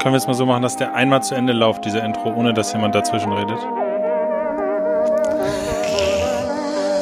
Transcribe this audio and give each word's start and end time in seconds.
Können 0.00 0.12
wir 0.12 0.18
es 0.18 0.26
mal 0.28 0.34
so 0.34 0.46
machen, 0.46 0.62
dass 0.62 0.76
der 0.76 0.94
einmal 0.94 1.22
zu 1.24 1.34
Ende 1.34 1.52
läuft, 1.52 1.84
dieser 1.84 2.04
Intro, 2.04 2.32
ohne 2.32 2.54
dass 2.54 2.72
jemand 2.72 2.94
dazwischen 2.94 3.32
redet? 3.32 3.58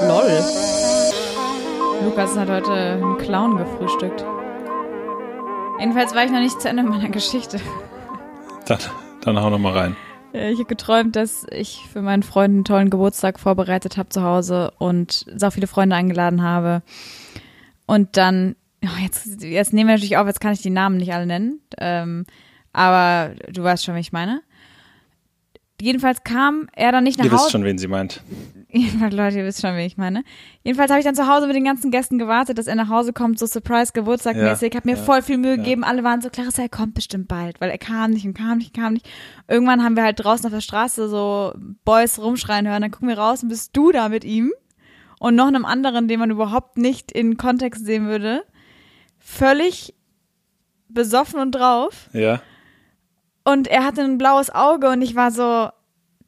Lol. 0.09 0.43
Lukas 2.05 2.39
hat 2.39 2.49
heute 2.49 2.73
einen 2.73 3.19
Clown 3.19 3.59
gefrühstückt. 3.59 4.25
Jedenfalls 5.79 6.15
war 6.15 6.25
ich 6.25 6.31
noch 6.31 6.41
nicht 6.41 6.59
zu 6.61 6.71
Ende 6.71 6.85
meiner 6.85 7.11
Geschichte. 7.11 7.61
Dann, 8.67 8.79
dann 9.21 9.41
hau 9.43 9.51
noch 9.51 9.59
mal 9.59 9.73
rein. 9.77 9.97
Äh, 10.33 10.53
Ich 10.53 10.59
habe 10.59 10.67
geträumt, 10.69 11.17
dass 11.17 11.47
ich 11.51 11.83
für 11.93 12.01
meinen 12.01 12.23
Freund 12.23 12.55
einen 12.55 12.65
tollen 12.65 12.89
Geburtstag 12.89 13.39
vorbereitet 13.39 13.99
habe 13.99 14.09
zu 14.09 14.23
Hause 14.23 14.73
und 14.79 15.27
so 15.37 15.51
viele 15.51 15.67
Freunde 15.67 15.97
eingeladen 15.97 16.43
habe. 16.43 16.83
Und 17.85 18.17
dann, 18.17 18.57
oh, 18.83 19.03
jetzt, 19.03 19.43
jetzt 19.43 19.75
nehmen 19.75 19.89
wir 19.89 19.97
natürlich 19.97 20.17
auf, 20.17 20.27
jetzt 20.27 20.41
kann 20.41 20.55
ich 20.55 20.63
die 20.63 20.71
Namen 20.71 20.97
nicht 20.97 21.13
alle 21.13 21.27
nennen. 21.27 21.61
Ähm, 21.79 22.25
aber 22.77 23.35
du 23.51 23.63
weißt 23.63 23.85
schon, 23.85 23.95
wie 23.95 24.01
ich 24.01 24.13
meine. 24.13 24.43
Jedenfalls 25.81 26.25
kam 26.25 26.69
er 26.75 26.93
dann 26.93 27.05
nicht 27.05 27.19
nach 27.19 27.25
Ihr 27.25 27.33
wisst 27.33 27.45
Hause. 27.45 27.53
schon, 27.53 27.65
wen 27.65 27.79
sie 27.79 27.89
meint. 27.89 28.23
Jedenfalls, 28.69 29.15
Leute, 29.15 29.39
ihr 29.39 29.45
wisst 29.47 29.63
schon, 29.63 29.77
wie 29.77 29.87
ich 29.87 29.97
meine. 29.97 30.25
Jedenfalls 30.63 30.91
habe 30.91 31.01
ich 31.01 31.07
dann 31.07 31.15
zu 31.15 31.27
Hause 31.27 31.47
mit 31.47 31.57
den 31.57 31.65
ganzen 31.65 31.91
Gästen 31.91 32.19
gewartet, 32.19 32.59
dass 32.59 32.67
er 32.67 32.75
nach 32.75 32.91
Hause 32.91 33.15
kommt, 33.15 33.39
so 33.39 33.47
Surprise, 33.47 33.93
Geburtstagmäßig. 33.95 34.75
Ja, 34.75 34.79
Hab 34.79 34.85
mir 34.85 34.97
ja, 34.97 35.03
voll 35.03 35.23
viel 35.23 35.39
Mühe 35.39 35.57
gegeben. 35.57 35.85
Alle 35.85 36.05
waren 36.05 36.21
so, 36.21 36.29
Clarissa, 36.29 36.63
er 36.63 36.69
kommt 36.69 36.95
bestimmt 36.95 37.29
bald, 37.29 37.61
weil 37.63 37.71
er 37.71 37.79
kam 37.79 38.11
nicht 38.11 38.27
und 38.27 38.35
kam 38.35 38.59
nicht, 38.59 38.75
kam 38.75 38.95
nicht. 38.95 39.09
Irgendwann 39.49 39.83
haben 39.83 39.97
wir 39.97 40.03
halt 40.03 40.23
draußen 40.23 40.45
auf 40.47 40.53
der 40.53 40.61
Straße 40.61 41.09
so 41.09 41.55
Boys 41.85 42.19
rumschreien 42.19 42.69
hören. 42.69 42.83
Dann 42.83 42.91
gucken 42.91 43.09
wir 43.09 43.19
raus 43.19 43.43
und 43.43 43.49
bist 43.49 43.75
du 43.75 43.93
da 43.93 44.11
mit 44.11 44.25
ihm 44.25 44.53
und 45.19 45.35
noch 45.35 45.47
einem 45.47 45.65
anderen, 45.65 46.09
den 46.09 46.21
man 46.21 46.31
überhaupt 46.31 46.77
nicht 46.77 47.11
in 47.13 47.39
Kontext 47.39 47.87
sehen 47.87 48.07
würde. 48.07 48.45
Völlig 49.19 49.95
besoffen 50.89 51.41
und 51.41 51.53
drauf. 51.53 52.11
Ja. 52.13 52.41
Und 53.47 53.69
er 53.69 53.85
hatte 53.85 54.03
ein 54.03 54.19
blaues 54.19 54.51
Auge 54.51 54.89
und 54.91 55.03
ich 55.03 55.15
war 55.15 55.31
so, 55.31 55.69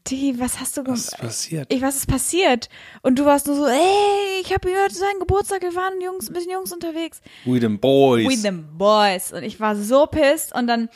Digi, 0.09 0.39
was 0.39 0.61
hast 0.61 0.77
du 0.77 0.83
Was 0.83 0.85
gemacht? 0.85 1.03
ist 1.03 1.19
passiert? 1.19 1.73
ich, 1.73 1.83
was 1.83 1.97
ist 1.97 2.07
passiert? 2.07 2.69
Und 3.03 3.19
du 3.19 3.25
warst 3.25 3.49
nur 3.49 3.57
so, 3.57 3.67
ey, 3.67 4.41
ich 4.41 4.53
habe 4.53 4.69
gehört, 4.69 4.93
seinen 4.93 5.19
Geburtstag, 5.19 5.63
wir 5.63 5.75
waren 5.75 6.01
Jungs, 6.01 6.31
ein 6.31 6.33
bisschen 6.33 6.53
Jungs 6.53 6.73
unterwegs. 6.73 7.21
We 7.45 7.59
them 7.59 7.81
boys. 7.81 8.29
We 8.29 8.41
them 8.41 8.69
boys. 8.79 9.33
Und 9.33 9.43
ich 9.43 9.59
war 9.59 9.75
so 9.75 10.07
pissed 10.07 10.55
und 10.55 10.69
dann 10.69 10.89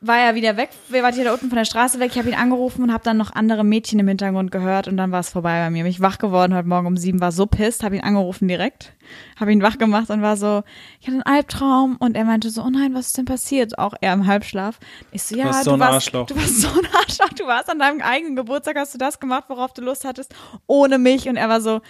war 0.00 0.18
er 0.18 0.34
wieder 0.36 0.56
weg. 0.56 0.70
Wir 0.88 1.02
waren 1.02 1.12
hier 1.12 1.24
da 1.24 1.32
unten 1.32 1.48
von 1.48 1.56
der 1.56 1.64
Straße 1.64 1.98
weg. 1.98 2.12
Ich 2.12 2.18
habe 2.18 2.28
ihn 2.28 2.36
angerufen 2.36 2.84
und 2.84 2.92
habe 2.92 3.02
dann 3.02 3.16
noch 3.16 3.34
andere 3.34 3.64
Mädchen 3.64 3.98
im 3.98 4.06
Hintergrund 4.06 4.52
gehört 4.52 4.86
und 4.86 4.96
dann 4.96 5.10
war 5.10 5.20
es 5.20 5.30
vorbei 5.30 5.58
bei 5.58 5.70
mir. 5.70 5.82
Bin 5.82 5.90
ich 5.90 6.00
wach 6.00 6.18
geworden 6.18 6.54
heute 6.54 6.68
Morgen 6.68 6.86
um 6.86 6.96
sieben, 6.96 7.20
war 7.20 7.32
so 7.32 7.46
pissed, 7.46 7.82
habe 7.82 7.96
ihn 7.96 8.02
angerufen 8.02 8.46
direkt, 8.46 8.92
habe 9.40 9.52
ihn 9.52 9.60
wach 9.60 9.76
gemacht 9.76 10.10
und 10.10 10.22
war 10.22 10.36
so, 10.36 10.62
ich 11.00 11.08
hatte 11.08 11.14
einen 11.14 11.22
Albtraum 11.22 11.96
und 11.98 12.16
er 12.16 12.24
meinte 12.24 12.50
so, 12.50 12.62
oh 12.62 12.70
nein, 12.70 12.94
was 12.94 13.08
ist 13.08 13.18
denn 13.18 13.24
passiert? 13.24 13.76
Auch 13.78 13.94
er 14.00 14.12
im 14.12 14.26
Halbschlaf. 14.26 14.78
Ich 15.10 15.24
so, 15.24 15.36
ja, 15.36 15.46
warst 15.46 15.64
so 15.64 15.70
du 15.72 15.76
ein 15.76 15.80
warst, 15.80 15.94
Arschloch. 15.94 16.26
du 16.26 16.36
warst 16.36 16.60
so 16.60 16.68
ein 16.68 16.88
Arschloch. 16.96 17.32
Du 17.36 17.46
warst 17.46 17.68
an 17.68 17.80
deinem 17.80 18.00
eigenen 18.00 18.36
Geburtstag, 18.36 18.76
hast 18.76 18.94
du 18.94 18.98
das 18.98 19.18
gemacht, 19.18 19.44
worauf 19.48 19.72
du 19.72 19.82
Lust 19.82 20.04
hattest, 20.04 20.32
ohne 20.68 20.98
mich. 20.98 21.28
Und 21.28 21.36
er 21.36 21.48
war 21.48 21.60
so, 21.60 21.80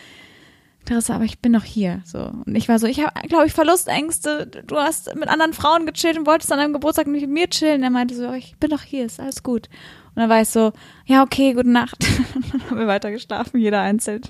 Clarissa, 0.89 1.15
aber 1.15 1.25
ich 1.25 1.39
bin 1.41 1.53
doch 1.53 1.65
hier. 1.65 2.01
So. 2.05 2.31
Und 2.47 2.55
ich 2.55 2.69
war 2.69 2.79
so, 2.79 2.87
ich 2.87 3.01
habe, 3.01 3.29
glaube 3.29 3.47
ich, 3.47 3.53
Verlustängste. 3.53 4.47
Du 4.47 4.77
hast 4.77 5.15
mit 5.15 5.29
anderen 5.29 5.53
Frauen 5.53 5.85
gechillt 5.85 6.19
und 6.19 6.27
wolltest 6.27 6.51
an 6.51 6.59
deinem 6.59 6.73
Geburtstag 6.73 7.07
nicht 7.07 7.23
mit 7.23 7.31
mir 7.31 7.51
chillen. 7.51 7.83
Er 7.83 7.91
meinte 7.91 8.15
so, 8.15 8.33
ich 8.33 8.57
bin 8.57 8.71
doch 8.71 8.81
hier, 8.81 9.05
ist 9.05 9.21
alles 9.21 9.43
gut. 9.43 9.69
Und 10.15 10.23
dann 10.23 10.31
war 10.31 10.41
ich 10.41 10.49
so, 10.49 10.73
ja, 11.05 11.23
okay, 11.23 11.53
gute 11.53 11.71
Nacht. 11.71 11.99
dann 12.53 12.63
haben 12.71 12.79
wir 12.79 12.87
weiter 12.87 13.11
geschlafen, 13.11 13.61
jeder 13.61 13.83
einzeln. 13.83 14.23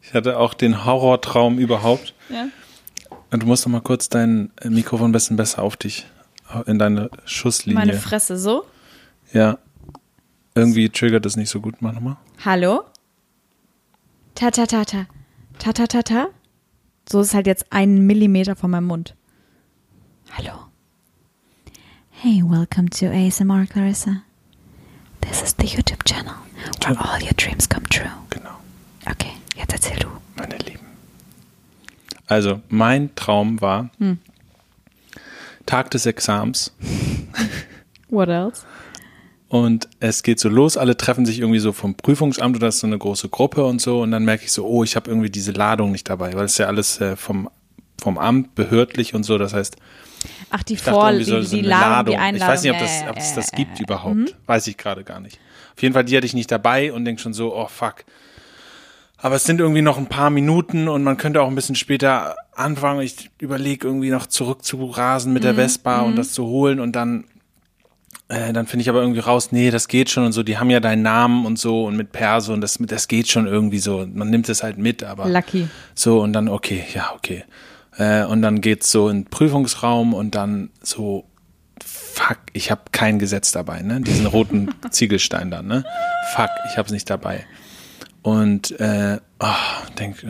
Ich 0.00 0.14
hatte 0.14 0.38
auch 0.38 0.54
den 0.54 0.86
Horrortraum 0.86 1.58
überhaupt. 1.58 2.14
Ja. 2.30 2.48
Und 3.30 3.42
du 3.42 3.46
musst 3.46 3.66
noch 3.66 3.72
mal 3.72 3.82
kurz 3.82 4.08
dein 4.08 4.52
Mikrofon 4.64 5.10
ein 5.10 5.12
bisschen 5.12 5.36
besser 5.36 5.62
auf 5.62 5.76
dich, 5.76 6.06
in 6.64 6.78
deine 6.78 7.10
Schusslinie. 7.26 7.78
Meine 7.78 7.98
Fresse 7.98 8.38
so. 8.38 8.64
ja. 9.32 9.58
Irgendwie 10.54 10.88
triggert 10.88 11.26
das 11.26 11.36
nicht 11.36 11.50
so 11.50 11.60
gut. 11.60 11.74
Mach 11.80 11.92
nochmal. 11.92 12.16
Hallo? 12.42 12.84
Ta 14.34 14.50
ta 14.50 14.64
ta 14.64 14.86
ta. 14.86 15.06
Ta 15.58 15.72
ta 15.72 15.86
ta 15.86 16.02
ta. 16.02 16.28
So 17.08 17.20
ist 17.20 17.34
halt 17.34 17.46
jetzt 17.46 17.66
ein 17.70 18.06
Millimeter 18.06 18.56
von 18.56 18.70
meinem 18.70 18.86
Mund. 18.86 19.14
Hallo. 20.36 20.52
Hey, 22.10 22.42
welcome 22.44 22.88
to 22.90 23.06
ASMR 23.06 23.66
Clarissa. 23.66 24.22
This 25.20 25.42
is 25.42 25.54
the 25.58 25.66
YouTube 25.66 26.04
channel 26.04 26.34
where 26.84 26.96
all 26.98 27.22
your 27.22 27.34
dreams 27.36 27.68
come 27.68 27.84
true. 27.88 28.10
Genau. 28.30 28.56
Okay, 29.08 29.32
jetzt 29.56 29.72
erzähl 29.72 29.98
du. 29.98 30.08
Meine 30.36 30.56
Lieben. 30.58 30.86
Also, 32.26 32.60
mein 32.68 33.14
Traum 33.14 33.60
war 33.60 33.90
Hm. 33.98 34.18
Tag 35.64 35.90
des 35.90 36.06
Exams 36.06 36.72
What 38.08 38.28
else? 38.28 38.64
Und 39.48 39.88
es 40.00 40.22
geht 40.22 40.40
so 40.40 40.48
los. 40.48 40.76
Alle 40.76 40.96
treffen 40.96 41.24
sich 41.26 41.38
irgendwie 41.40 41.58
so 41.60 41.72
vom 41.72 41.94
Prüfungsamt 41.94 42.56
oder 42.56 42.66
das 42.66 42.76
ist 42.76 42.80
so 42.80 42.86
eine 42.86 42.98
große 42.98 43.28
Gruppe 43.28 43.64
und 43.64 43.80
so. 43.80 44.02
Und 44.02 44.10
dann 44.10 44.24
merke 44.24 44.44
ich 44.44 44.52
so, 44.52 44.66
oh, 44.66 44.82
ich 44.84 44.96
habe 44.96 45.10
irgendwie 45.10 45.30
diese 45.30 45.52
Ladung 45.52 45.92
nicht 45.92 46.08
dabei, 46.10 46.34
weil 46.34 46.44
es 46.46 46.52
ist 46.52 46.58
ja 46.58 46.66
alles 46.66 47.00
äh, 47.00 47.16
vom, 47.16 47.48
vom 48.00 48.18
Amt 48.18 48.54
behördlich 48.54 49.14
und 49.14 49.22
so. 49.22 49.38
Das 49.38 49.54
heißt, 49.54 49.76
Ach, 50.50 50.62
die 50.64 50.76
Vor 50.76 51.12
so, 51.12 51.18
die, 51.18 51.24
so 51.46 51.56
die 51.56 51.62
Ladung, 51.62 51.90
Ladung. 51.90 52.12
die 52.14 52.18
Einladung. 52.18 52.36
Ich 52.36 52.48
weiß 52.52 52.62
nicht, 52.64 52.72
ob 52.72 52.78
das, 52.80 53.04
ob 53.08 53.16
es 53.18 53.34
das 53.34 53.50
gibt 53.52 53.78
überhaupt. 53.80 54.34
Weiß 54.46 54.66
ich 54.66 54.76
gerade 54.76 55.04
gar 55.04 55.20
nicht. 55.20 55.38
Auf 55.76 55.82
jeden 55.82 55.92
Fall, 55.94 56.04
die 56.04 56.16
hatte 56.16 56.26
ich 56.26 56.34
nicht 56.34 56.50
dabei 56.50 56.92
und 56.92 57.04
denke 57.04 57.20
schon 57.22 57.32
so, 57.34 57.54
oh 57.54 57.68
fuck. 57.68 58.04
Aber 59.18 59.36
es 59.36 59.44
sind 59.44 59.60
irgendwie 59.60 59.82
noch 59.82 59.96
ein 59.98 60.06
paar 60.06 60.30
Minuten 60.30 60.88
und 60.88 61.02
man 61.04 61.16
könnte 61.16 61.40
auch 61.42 61.48
ein 61.48 61.54
bisschen 61.54 61.74
später 61.74 62.36
anfangen. 62.54 63.00
Ich 63.00 63.30
überlege 63.40 63.86
irgendwie 63.86 64.10
noch 64.10 64.26
zurück 64.26 64.64
zu 64.64 64.84
rasen 64.86 65.32
mit 65.32 65.44
der 65.44 65.52
Mhm. 65.52 65.56
Vespa 65.56 66.00
und 66.00 66.16
das 66.16 66.32
zu 66.32 66.46
holen 66.46 66.80
und 66.80 66.92
dann, 66.96 67.24
äh, 68.28 68.52
dann 68.52 68.66
finde 68.66 68.82
ich 68.82 68.88
aber 68.88 69.00
irgendwie 69.00 69.20
raus, 69.20 69.52
nee, 69.52 69.70
das 69.70 69.88
geht 69.88 70.10
schon 70.10 70.24
und 70.24 70.32
so. 70.32 70.42
Die 70.42 70.58
haben 70.58 70.70
ja 70.70 70.80
deinen 70.80 71.02
Namen 71.02 71.46
und 71.46 71.58
so 71.58 71.84
und 71.84 71.96
mit 71.96 72.12
Perso 72.12 72.52
und 72.52 72.60
das, 72.60 72.78
das 72.80 73.08
geht 73.08 73.28
schon 73.28 73.46
irgendwie 73.46 73.78
so. 73.78 74.06
Man 74.12 74.30
nimmt 74.30 74.48
es 74.48 74.62
halt 74.62 74.78
mit, 74.78 75.04
aber 75.04 75.28
Lucky. 75.28 75.68
so 75.94 76.20
und 76.20 76.32
dann, 76.32 76.48
okay, 76.48 76.84
ja, 76.94 77.12
okay. 77.14 77.44
Äh, 77.96 78.24
und 78.24 78.42
dann 78.42 78.60
geht's 78.60 78.90
so 78.90 79.08
in 79.08 79.22
den 79.22 79.30
Prüfungsraum 79.30 80.12
und 80.12 80.34
dann 80.34 80.70
so, 80.82 81.24
fuck, 81.84 82.38
ich 82.52 82.70
habe 82.70 82.82
kein 82.92 83.18
Gesetz 83.18 83.52
dabei, 83.52 83.82
ne? 83.82 84.00
Diesen 84.00 84.26
roten 84.26 84.74
Ziegelstein 84.90 85.50
dann, 85.50 85.66
ne? 85.66 85.84
Fuck, 86.34 86.50
ich 86.70 86.78
hab's 86.78 86.90
nicht 86.90 87.08
dabei. 87.08 87.46
Und 88.22 88.78
äh, 88.80 89.18
oh, 89.38 89.46
denk, 89.98 90.24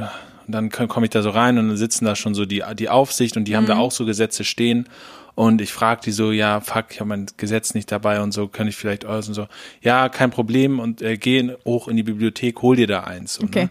und 0.46 0.52
dann 0.52 0.70
komme 0.70 1.06
ich 1.06 1.10
da 1.10 1.22
so 1.22 1.30
rein 1.30 1.58
und 1.58 1.68
dann 1.68 1.76
sitzen 1.76 2.04
da 2.04 2.14
schon 2.14 2.34
so 2.34 2.44
die, 2.44 2.62
die 2.78 2.88
Aufsicht 2.88 3.36
und 3.36 3.44
die 3.44 3.56
haben 3.56 3.66
da 3.66 3.78
auch 3.78 3.90
so 3.90 4.04
Gesetze 4.04 4.44
stehen. 4.44 4.88
Und 5.36 5.60
ich 5.60 5.70
frage 5.70 6.00
die 6.02 6.12
so, 6.12 6.32
ja, 6.32 6.60
fuck, 6.62 6.86
ich 6.90 7.00
habe 7.00 7.10
mein 7.10 7.26
Gesetz 7.36 7.74
nicht 7.74 7.92
dabei 7.92 8.22
und 8.22 8.32
so, 8.32 8.48
kann 8.48 8.66
ich 8.68 8.76
vielleicht 8.76 9.04
und 9.04 9.22
so. 9.22 9.46
Ja, 9.82 10.08
kein 10.08 10.30
Problem 10.30 10.80
und 10.80 11.02
äh, 11.02 11.18
geh 11.18 11.52
hoch 11.66 11.88
in 11.88 11.96
die 11.96 12.02
Bibliothek, 12.02 12.62
hol 12.62 12.74
dir 12.74 12.86
da 12.86 13.04
eins. 13.04 13.34
So, 13.34 13.44
Okay. 13.44 13.64
Ne? 13.64 13.70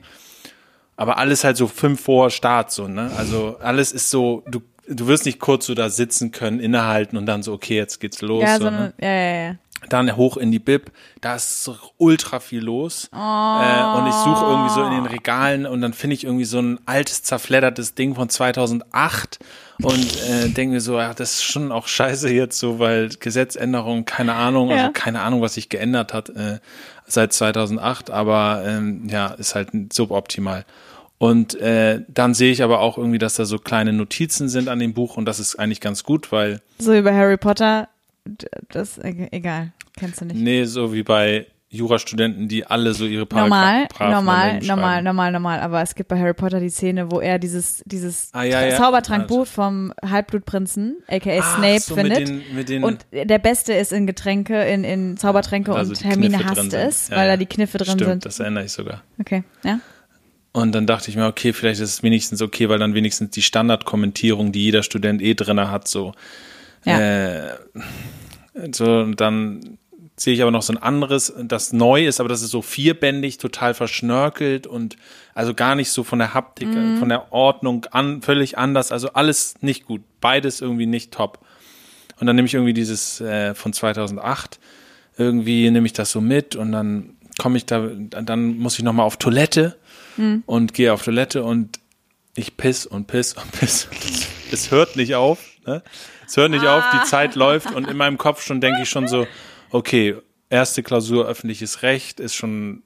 Aber 0.95 1.17
alles 1.17 1.43
halt 1.43 1.57
so 1.57 1.67
fünf 1.67 2.01
vor 2.01 2.29
Start, 2.29 2.71
so, 2.71 2.87
ne? 2.87 3.11
Also 3.17 3.57
alles 3.59 3.91
ist 3.91 4.09
so, 4.11 4.43
du, 4.47 4.61
du 4.87 5.07
wirst 5.07 5.25
nicht 5.25 5.39
kurz 5.39 5.65
so 5.65 5.73
da 5.73 5.89
sitzen 5.89 6.31
können, 6.31 6.59
innehalten 6.59 7.17
und 7.17 7.25
dann 7.25 7.43
so, 7.43 7.51
okay, 7.51 7.75
jetzt 7.75 7.99
geht's 7.99 8.21
los. 8.21 8.43
Ja, 8.43 8.57
so, 8.57 8.65
so 8.65 8.69
ne? 8.69 8.93
ja, 9.01 9.09
ja, 9.09 9.47
ja. 9.47 9.55
Dann 9.89 10.15
hoch 10.15 10.37
in 10.37 10.51
die 10.51 10.59
Bib, 10.59 10.91
da 11.19 11.35
ist 11.35 11.69
ultra 11.97 12.39
viel 12.39 12.63
los. 12.63 13.09
Äh, 13.11 13.97
und 13.97 14.07
ich 14.07 14.13
suche 14.13 14.45
irgendwie 14.45 14.69
so 14.69 14.83
in 14.85 14.91
den 14.91 15.05
Regalen 15.05 15.65
und 15.65 15.81
dann 15.81 15.93
finde 15.93 16.15
ich 16.15 16.23
irgendwie 16.23 16.45
so 16.45 16.59
ein 16.59 16.79
altes, 16.85 17.23
zerfleddertes 17.23 17.93
Ding 17.93 18.15
von 18.15 18.29
2008 18.29 19.39
und 19.81 20.23
äh, 20.29 20.49
denke 20.49 20.75
mir 20.75 20.81
so, 20.81 20.97
ja, 20.97 21.13
das 21.13 21.33
ist 21.35 21.43
schon 21.43 21.71
auch 21.71 21.87
scheiße 21.87 22.29
jetzt 22.31 22.57
so, 22.59 22.79
weil 22.79 23.09
Gesetzänderung, 23.19 24.05
keine 24.05 24.33
Ahnung, 24.33 24.69
Ja. 24.69 24.77
also 24.77 24.91
keine 24.93 25.21
Ahnung, 25.21 25.41
was 25.41 25.55
sich 25.55 25.69
geändert 25.69 26.13
hat 26.13 26.29
äh, 26.29 26.59
seit 27.05 27.33
2008, 27.33 28.09
aber 28.09 28.63
ähm, 28.65 29.07
ja, 29.09 29.27
ist 29.27 29.55
halt 29.55 29.69
suboptimal. 29.93 30.65
Und 31.17 31.55
äh, 31.61 32.01
dann 32.09 32.33
sehe 32.33 32.51
ich 32.51 32.61
aber 32.63 32.79
auch 32.79 32.97
irgendwie, 32.97 33.17
dass 33.19 33.35
da 33.35 33.45
so 33.45 33.57
kleine 33.57 33.93
Notizen 33.93 34.49
sind 34.49 34.67
an 34.67 34.79
dem 34.79 34.93
Buch 34.93 35.15
und 35.17 35.25
das 35.25 35.39
ist 35.39 35.55
eigentlich 35.57 35.79
ganz 35.81 36.03
gut, 36.03 36.31
weil 36.31 36.61
So 36.79 36.93
über 36.93 37.13
Harry 37.13 37.37
Potter, 37.37 37.87
das, 38.69 38.97
e- 38.97 39.27
egal, 39.31 39.71
kennst 39.97 40.21
du 40.21 40.25
nicht. 40.25 40.37
Nee, 40.37 40.65
so 40.65 40.93
wie 40.93 41.03
bei 41.03 41.47
Jurastudenten, 41.75 42.47
die 42.47 42.65
alle 42.65 42.93
so 42.93 43.05
ihre 43.05 43.25
Paragra 43.25 43.47
Normal, 43.49 43.87
Paragraphen 43.87 44.25
normal, 44.25 44.59
normal, 44.61 44.91
schreiben. 44.93 45.03
normal, 45.05 45.31
normal. 45.31 45.59
Aber 45.59 45.81
es 45.81 45.95
gibt 45.95 46.09
bei 46.09 46.19
Harry 46.19 46.33
Potter 46.33 46.59
die 46.59 46.69
Szene, 46.69 47.11
wo 47.11 47.19
er 47.19 47.39
dieses, 47.39 47.83
dieses 47.85 48.29
Ah, 48.33 48.43
ja, 48.43 48.65
ja. 48.65 48.77
Zaubertrankbuch 48.77 49.45
vom 49.47 49.93
Halbblutprinzen, 50.03 50.97
aka 51.07 51.39
Ach, 51.41 51.57
Snape, 51.57 51.79
so 51.79 51.95
findet. 51.95 52.19
Mit 52.19 52.27
den, 52.27 52.55
mit 52.55 52.69
den, 52.69 52.83
und 52.83 53.05
der 53.11 53.39
Beste 53.39 53.73
ist 53.73 53.91
in 53.93 54.07
Getränke, 54.07 54.63
in, 54.63 54.83
in 54.83 55.17
Zaubertränke 55.17 55.73
also 55.73 55.91
und 55.91 56.03
Hermine 56.03 56.37
Kniffe 56.37 56.53
drin 56.53 56.63
hasst 56.65 56.73
es, 56.73 57.09
Ja, 57.09 57.17
weil 57.17 57.27
da 57.27 57.37
die 57.37 57.45
Kniffe 57.45 57.77
drin 57.77 57.87
Stimmt, 57.95 58.09
sind. 58.11 58.25
das 58.25 58.39
erinnere 58.39 58.65
ich 58.65 58.71
sogar. 58.71 59.03
Okay, 59.19 59.43
ja. 59.63 59.79
Und 60.51 60.73
dann 60.73 60.87
dachte 60.87 61.09
ich 61.09 61.17
mir, 61.17 61.25
okay, 61.27 61.51
vielleicht 61.51 61.81
ist 61.81 61.89
es 61.89 62.03
wenigstens 62.03 62.41
okay, 62.41 62.69
weil 62.69 62.79
dann 62.79 62.93
wenigstens 62.93 63.31
die 63.31 63.41
Standardkommentierung, 63.41 64.53
die 64.53 64.63
jeder 64.63 64.83
Student 64.83 65.21
eh 65.21 65.33
drinne 65.33 65.69
hat, 65.69 65.87
so. 65.87 66.13
Ja. 66.85 66.99
Äh, 66.99 67.49
so, 68.71 68.99
und 68.99 69.19
dann 69.19 69.74
sehe 70.17 70.33
ich 70.33 70.41
aber 70.41 70.51
noch 70.51 70.61
so 70.61 70.73
ein 70.73 70.81
anderes, 70.81 71.33
das 71.43 71.73
neu 71.73 72.05
ist, 72.05 72.19
aber 72.19 72.29
das 72.29 72.41
ist 72.41 72.51
so 72.51 72.61
vierbändig, 72.61 73.37
total 73.37 73.73
verschnörkelt 73.73 74.65
und 74.65 74.95
also 75.33 75.53
gar 75.53 75.75
nicht 75.75 75.91
so 75.91 76.03
von 76.03 76.19
der 76.19 76.33
Haptik, 76.33 76.69
von 76.99 77.09
der 77.09 77.33
Ordnung 77.33 77.85
an, 77.91 78.21
völlig 78.21 78.57
anders. 78.57 78.93
Also 78.93 79.09
alles 79.13 79.55
nicht 79.61 79.85
gut. 79.85 80.01
Beides 80.21 80.61
irgendwie 80.61 80.85
nicht 80.85 81.11
top. 81.11 81.39
Und 82.19 82.27
dann 82.27 82.37
nehme 82.37 82.45
ich 82.45 82.53
irgendwie 82.53 82.73
dieses 82.73 83.19
äh, 83.19 83.53
von 83.55 83.73
2008, 83.73 84.59
irgendwie 85.17 85.69
nehme 85.69 85.85
ich 85.85 85.93
das 85.93 86.11
so 86.11 86.21
mit 86.21 86.55
und 86.55 86.71
dann 86.71 87.15
komme 87.37 87.57
ich 87.57 87.65
da, 87.65 87.85
dann 87.89 88.57
muss 88.57 88.77
ich 88.77 88.85
nochmal 88.85 89.05
auf 89.05 89.17
Toilette 89.17 89.75
und 90.45 90.73
gehe 90.73 90.93
auf 90.93 91.03
Toilette 91.03 91.43
und 91.43 91.79
ich 92.35 92.55
piss 92.55 92.85
und 92.85 93.07
piss 93.07 93.33
und 93.33 93.51
piss. 93.51 93.87
Es 94.51 94.69
hört 94.69 94.95
nicht 94.95 95.15
auf. 95.15 95.39
Ne? 95.65 95.81
Es 96.27 96.37
hört 96.37 96.51
nicht 96.51 96.65
auf, 96.65 96.83
die 96.93 97.03
Zeit 97.09 97.33
läuft 97.35 97.71
und 97.71 97.87
in 97.87 97.97
meinem 97.97 98.17
Kopf 98.17 98.43
schon 98.43 98.61
denke 98.61 98.83
ich 98.83 98.89
schon 98.89 99.07
so, 99.07 99.25
okay, 99.71 100.15
erste 100.49 100.83
Klausur 100.83 101.27
öffentliches 101.27 101.81
Recht 101.81 102.19
ist 102.19 102.35
schon 102.35 102.83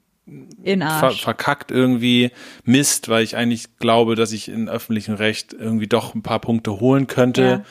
ver 0.64 1.10
verkackt 1.12 1.70
irgendwie. 1.70 2.30
Mist, 2.64 3.08
weil 3.08 3.24
ich 3.24 3.36
eigentlich 3.36 3.76
glaube, 3.78 4.14
dass 4.14 4.32
ich 4.32 4.48
in 4.48 4.68
öffentlichem 4.68 5.14
Recht 5.14 5.52
irgendwie 5.52 5.88
doch 5.88 6.14
ein 6.14 6.22
paar 6.22 6.40
Punkte 6.40 6.80
holen 6.80 7.06
könnte. 7.06 7.42
Ja. 7.42 7.64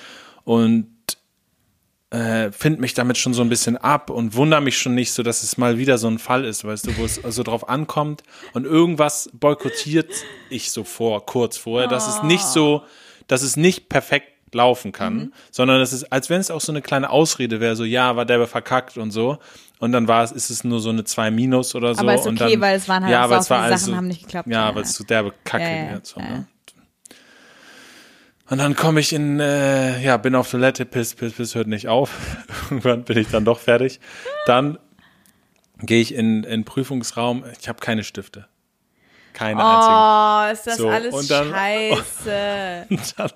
und 0.43 0.87
äh, 2.11 2.51
finde 2.51 2.81
mich 2.81 2.95
damit 2.95 3.17
schon 3.17 3.33
so 3.33 3.41
ein 3.43 3.49
bisschen 3.49 3.77
ab 3.77 4.09
und 4.09 4.33
wundere 4.33 4.61
mich 4.61 4.77
schon 4.79 4.95
nicht 4.95 5.11
so, 5.11 5.21
dass 5.21 5.43
es 5.43 5.57
mal 5.57 5.77
wieder 5.77 5.97
so 5.97 6.07
ein 6.07 6.17
Fall 6.17 6.43
ist, 6.43 6.65
weißt 6.65 6.87
du, 6.87 6.97
wo 6.97 7.05
es 7.05 7.15
so 7.15 7.43
drauf 7.43 7.69
ankommt. 7.69 8.23
Und 8.53 8.65
irgendwas 8.65 9.29
boykottiert 9.33 10.11
ich 10.49 10.71
so 10.71 10.83
vor, 10.83 11.25
kurz 11.25 11.57
vorher, 11.57 11.87
dass 11.87 12.07
es 12.07 12.23
nicht 12.23 12.45
so, 12.45 12.83
dass 13.27 13.43
es 13.43 13.57
nicht 13.57 13.89
perfekt 13.89 14.28
laufen 14.55 14.91
kann, 14.91 15.15
Mhm. 15.15 15.33
sondern 15.51 15.81
es 15.81 15.93
ist, 15.93 16.11
als 16.11 16.29
wenn 16.29 16.39
es 16.39 16.49
auch 16.51 16.61
so 16.61 16.71
eine 16.71 16.81
kleine 16.81 17.09
Ausrede 17.09 17.59
wäre, 17.59 17.75
so 17.75 17.83
ja, 17.83 18.15
war 18.15 18.25
der 18.25 18.45
verkackt 18.47 18.97
und 18.97 19.11
so. 19.11 19.37
Und 19.79 19.91
dann 19.93 20.07
war 20.07 20.23
es, 20.23 20.31
ist 20.31 20.49
es 20.49 20.63
nur 20.63 20.79
so 20.81 20.89
eine 20.89 21.03
2 21.05 21.31
Minus 21.31 21.73
oder 21.75 21.95
so. 21.95 22.01
Aber 22.01 22.13
ist 22.15 22.27
und 22.27 22.41
okay, 22.41 22.53
dann, 22.53 22.61
weil 22.61 22.75
es 22.77 22.89
waren 22.89 23.03
halt 23.03 23.13
ja, 23.13 23.27
so 23.27 23.35
es 23.35 23.49
war 23.49 23.61
alles 23.61 23.81
Sachen 23.81 23.91
so, 23.91 23.97
haben 23.97 24.07
nicht 24.07 24.23
geklappt. 24.23 24.47
Ja, 24.49 24.69
Ja, 24.69 24.75
weil 24.75 24.83
es 24.83 24.93
so 24.93 25.03
derbe 25.03 25.33
Kacke 25.45 25.63
Ja, 25.63 25.91
wird. 25.93 26.05
So, 26.05 26.19
ja, 26.19 26.27
ne? 26.29 26.47
Und 28.49 28.57
dann 28.57 28.75
komme 28.75 28.99
ich 28.99 29.13
in, 29.13 29.39
äh, 29.39 30.01
ja, 30.03 30.17
bin 30.17 30.33
auf 30.33 30.49
Toilette, 30.49 30.85
piss, 30.85 31.13
piss, 31.13 31.33
piss, 31.33 31.53
hört 31.53 31.67
nicht 31.67 31.87
auf. 31.87 32.11
Irgendwann 32.71 33.03
bin 33.03 33.17
ich 33.17 33.27
dann 33.29 33.45
doch 33.45 33.59
fertig. 33.59 33.99
Dann 34.47 34.79
gehe 35.81 36.01
ich 36.01 36.13
in 36.15 36.43
in 36.43 36.49
den 36.49 36.65
Prüfungsraum. 36.65 37.43
Ich 37.61 37.69
habe 37.69 37.79
keine 37.79 38.03
Stifte. 38.03 38.47
Keine 39.33 39.63
einzigen. 39.63 39.95
Oh, 39.95 40.51
ist 40.51 40.67
das 40.67 40.77
So, 40.77 40.89
alles 40.89 41.13
und 41.13 41.29
dann- 41.29 41.51
scheiße. 41.51 42.85
Und 42.89 43.19
dann 43.19 43.29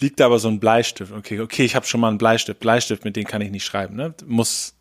liegt 0.00 0.20
da 0.20 0.26
aber 0.26 0.38
so 0.38 0.48
ein 0.48 0.60
Bleistift. 0.60 1.12
Okay, 1.12 1.40
okay, 1.40 1.64
ich 1.64 1.74
habe 1.74 1.86
schon 1.86 2.00
mal 2.00 2.08
einen 2.08 2.18
Bleistift. 2.18 2.60
Bleistift, 2.60 3.04
mit 3.04 3.16
dem 3.16 3.24
kann 3.24 3.40
ich 3.40 3.50
nicht 3.50 3.64
schreiben. 3.64 3.96
Ne? 3.96 4.14
Muss, 4.26 4.76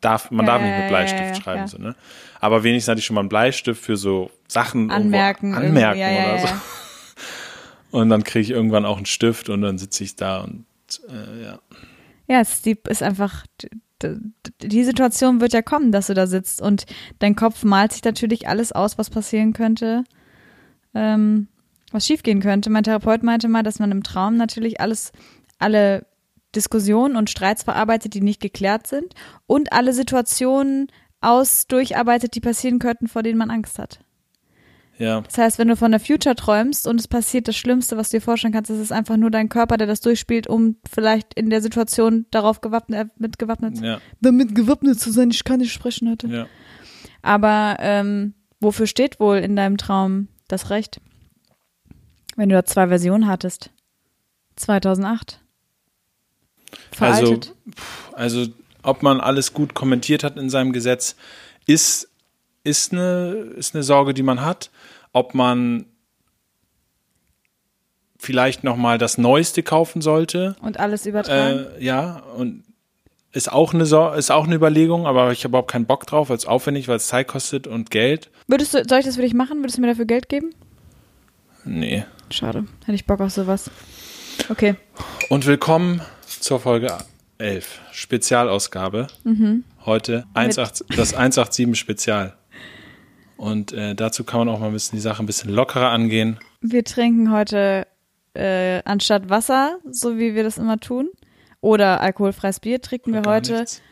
darf, 0.00 0.30
man 0.30 0.46
Ja, 0.46 0.52
darf 0.52 0.62
nicht 0.62 0.78
mit 0.78 0.88
Bleistift 0.88 1.22
ja, 1.22 1.28
ja, 1.28 1.34
schreiben. 1.34 1.66
So, 1.66 1.78
ne? 1.78 1.94
Aber 2.40 2.64
wenigstens 2.64 2.90
hatte 2.90 3.00
ich 3.00 3.06
schon 3.06 3.14
mal 3.14 3.20
einen 3.20 3.28
Bleistift 3.28 3.82
für 3.82 3.96
so 3.96 4.30
Sachen 4.48 4.90
Anmerken. 4.90 5.54
anmerken 5.54 6.00
oder 6.00 6.38
so. 6.38 6.48
Und 7.90 8.08
dann 8.08 8.22
kriege 8.22 8.42
ich 8.42 8.50
irgendwann 8.50 8.86
auch 8.86 8.96
einen 8.96 9.06
Stift 9.06 9.48
und 9.48 9.62
dann 9.62 9.76
sitze 9.76 10.04
ich 10.04 10.14
da 10.14 10.42
und 10.42 10.64
äh, 11.08 11.42
ja. 11.42 11.58
Ja, 12.28 12.40
es 12.40 12.64
ist, 12.64 13.02
einfach, 13.02 13.44
die 14.62 14.84
Situation 14.84 15.40
wird 15.40 15.52
ja 15.52 15.62
kommen, 15.62 15.90
dass 15.90 16.06
du 16.06 16.14
da 16.14 16.28
sitzt 16.28 16.62
und 16.62 16.86
dein 17.18 17.34
Kopf 17.34 17.64
malt 17.64 17.92
sich 17.92 18.04
natürlich 18.04 18.46
alles 18.46 18.70
aus, 18.70 18.96
was 18.96 19.10
passieren 19.10 19.52
könnte, 19.52 20.04
ähm, 20.94 21.48
was 21.90 22.06
schiefgehen 22.06 22.40
könnte. 22.40 22.70
Mein 22.70 22.84
Therapeut 22.84 23.22
meinte 23.22 23.48
mal, 23.48 23.62
dass 23.62 23.78
man 23.78 23.90
im 23.92 24.02
Traum 24.02 24.36
natürlich 24.36 24.80
alles, 24.80 25.12
alle 25.58 26.06
Diskussionen 26.54 27.16
und 27.16 27.30
Streits 27.30 27.62
verarbeitet, 27.62 28.14
die 28.14 28.20
nicht 28.20 28.40
geklärt 28.40 28.86
sind 28.86 29.14
und 29.46 29.72
alle 29.72 29.92
Situationen 29.92 30.88
aus 31.20 31.66
durcharbeitet, 31.66 32.34
die 32.34 32.40
passieren 32.40 32.78
könnten, 32.78 33.06
vor 33.08 33.22
denen 33.22 33.38
man 33.38 33.50
Angst 33.50 33.78
hat. 33.78 34.00
Ja, 34.98 35.22
Das 35.22 35.38
heißt, 35.38 35.58
wenn 35.58 35.68
du 35.68 35.76
von 35.76 35.92
der 35.92 36.00
Future 36.00 36.34
träumst 36.34 36.86
und 36.86 37.00
es 37.00 37.08
passiert 37.08 37.48
das 37.48 37.56
Schlimmste, 37.56 37.96
was 37.96 38.10
du 38.10 38.18
dir 38.18 38.20
vorstellen 38.20 38.52
kannst, 38.52 38.70
ist 38.70 38.78
es 38.78 38.92
einfach 38.92 39.16
nur 39.16 39.30
dein 39.30 39.48
Körper, 39.48 39.78
der 39.78 39.86
das 39.86 40.02
durchspielt, 40.02 40.46
um 40.46 40.76
vielleicht 40.90 41.32
in 41.34 41.48
der 41.48 41.62
Situation 41.62 42.26
darauf 42.30 42.60
gewappnet, 42.60 43.08
äh, 43.08 43.10
mit 43.16 43.38
gewappnet, 43.38 43.80
ja, 43.80 43.98
damit 44.20 44.54
gewappnet 44.54 45.00
zu 45.00 45.10
sein. 45.10 45.30
Ich 45.30 45.44
kann 45.44 45.60
nicht 45.60 45.72
sprechen 45.72 46.10
heute. 46.10 46.26
ja. 46.28 46.46
Aber 47.22 47.76
ähm, 47.80 48.34
wofür 48.60 48.86
steht 48.86 49.20
wohl 49.20 49.38
in 49.38 49.56
deinem 49.56 49.78
Traum 49.78 50.28
das 50.48 50.70
Recht? 50.70 51.00
Wenn 52.40 52.48
du 52.48 52.54
da 52.54 52.64
zwei 52.64 52.88
Versionen 52.88 53.28
hattest. 53.28 53.68
2008. 54.56 55.40
Veraltet. 56.90 57.54
Also, 58.14 58.46
ob 58.82 59.02
man 59.02 59.20
alles 59.20 59.52
gut 59.52 59.74
kommentiert 59.74 60.24
hat 60.24 60.38
in 60.38 60.48
seinem 60.48 60.72
Gesetz, 60.72 61.16
ist, 61.66 62.08
ist, 62.64 62.92
eine, 62.92 63.32
ist 63.58 63.74
eine 63.74 63.82
Sorge, 63.82 64.14
die 64.14 64.22
man 64.22 64.40
hat. 64.40 64.70
Ob 65.12 65.34
man 65.34 65.84
vielleicht 68.18 68.64
nochmal 68.64 68.96
das 68.96 69.18
Neueste 69.18 69.62
kaufen 69.62 70.00
sollte, 70.00 70.56
und 70.62 70.80
alles 70.80 71.04
übertragen. 71.04 71.66
äh, 71.76 71.84
ja, 71.84 72.22
und 72.38 72.64
ist 73.32 73.52
auch 73.52 73.74
eine 73.74 73.82
ist 73.82 74.30
auch 74.30 74.46
eine 74.46 74.54
Überlegung, 74.54 75.06
aber 75.06 75.30
ich 75.32 75.40
habe 75.40 75.50
überhaupt 75.50 75.70
keinen 75.70 75.84
Bock 75.84 76.06
drauf, 76.06 76.30
weil 76.30 76.38
es 76.38 76.46
aufwendig, 76.46 76.88
weil 76.88 76.96
es 76.96 77.08
Zeit 77.08 77.28
kostet 77.28 77.66
und 77.66 77.90
Geld. 77.90 78.30
Würdest 78.46 78.72
du, 78.72 78.82
soll 78.88 79.00
ich 79.00 79.04
das 79.04 79.16
für 79.16 79.22
dich 79.22 79.34
machen? 79.34 79.58
Würdest 79.58 79.76
du 79.76 79.82
mir 79.82 79.88
dafür 79.88 80.06
Geld 80.06 80.30
geben? 80.30 80.54
Nee. 81.64 82.04
Schade. 82.30 82.66
Hätte 82.80 82.94
ich 82.94 83.06
Bock 83.06 83.20
auf 83.20 83.30
sowas. 83.30 83.70
Okay. 84.48 84.76
Und 85.28 85.46
willkommen 85.46 86.00
zur 86.26 86.60
Folge 86.60 86.96
11, 87.38 87.80
Spezialausgabe. 87.92 89.08
Heute 89.84 90.24
18, 90.34 90.86
das 90.96 91.14
187 91.14 91.78
Spezial. 91.78 92.36
Und 93.36 93.72
äh, 93.72 93.94
dazu 93.94 94.24
kann 94.24 94.40
man 94.40 94.48
auch 94.48 94.60
mal 94.60 94.66
ein 94.66 94.72
bisschen 94.72 94.96
die 94.96 95.02
Sache 95.02 95.22
ein 95.22 95.26
bisschen 95.26 95.50
lockerer 95.50 95.90
angehen. 95.90 96.38
Wir 96.60 96.84
trinken 96.84 97.32
heute 97.32 97.86
äh, 98.34 98.82
anstatt 98.84 99.30
Wasser, 99.30 99.78
so 99.90 100.18
wie 100.18 100.34
wir 100.34 100.42
das 100.42 100.58
immer 100.58 100.78
tun, 100.78 101.08
oder 101.60 102.00
alkoholfreies 102.00 102.60
Bier, 102.60 102.80
trinken 102.80 103.12
wir 103.12 103.22
heute 103.26 103.60
nichts. 103.60 103.82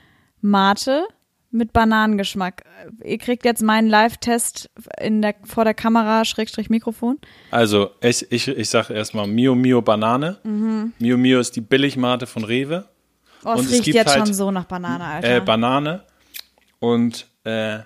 Mate 0.41 1.07
mit 1.51 1.73
Bananengeschmack. 1.73 2.65
Ihr 3.05 3.19
kriegt 3.19 3.45
jetzt 3.45 3.63
meinen 3.63 3.89
Live-Test 3.89 4.71
in 5.01 5.23
der, 5.23 5.35
vor 5.45 5.65
der 5.65 5.75
Kamera, 5.75 6.25
Schrägstrich 6.25 6.71
Mikrofon. 6.71 7.19
Also, 7.51 7.91
ich, 8.01 8.31
ich, 8.31 8.49
ich 8.49 8.69
sage 8.69 8.95
erstmal 8.95 9.27
Mio 9.27 9.55
Mio 9.55 9.81
Banane. 9.81 10.39
Mio 10.99 11.17
Mio 11.17 11.41
ist 11.41 11.57
die 11.57 11.61
Billigmate 11.61 12.27
von 12.27 12.45
Rewe. 12.45 12.89
Oh, 13.45 13.53
es 13.53 13.61
Und 13.61 13.67
es 13.67 13.73
riecht 13.73 13.85
gibt 13.85 13.97
jetzt 13.97 14.09
halt, 14.09 14.27
schon 14.27 14.35
so 14.35 14.51
nach 14.51 14.65
Banane, 14.65 15.05
Alter. 15.05 15.37
Äh, 15.37 15.41
Banane. 15.41 16.03
Und 16.81 17.27
äh, 17.45 17.79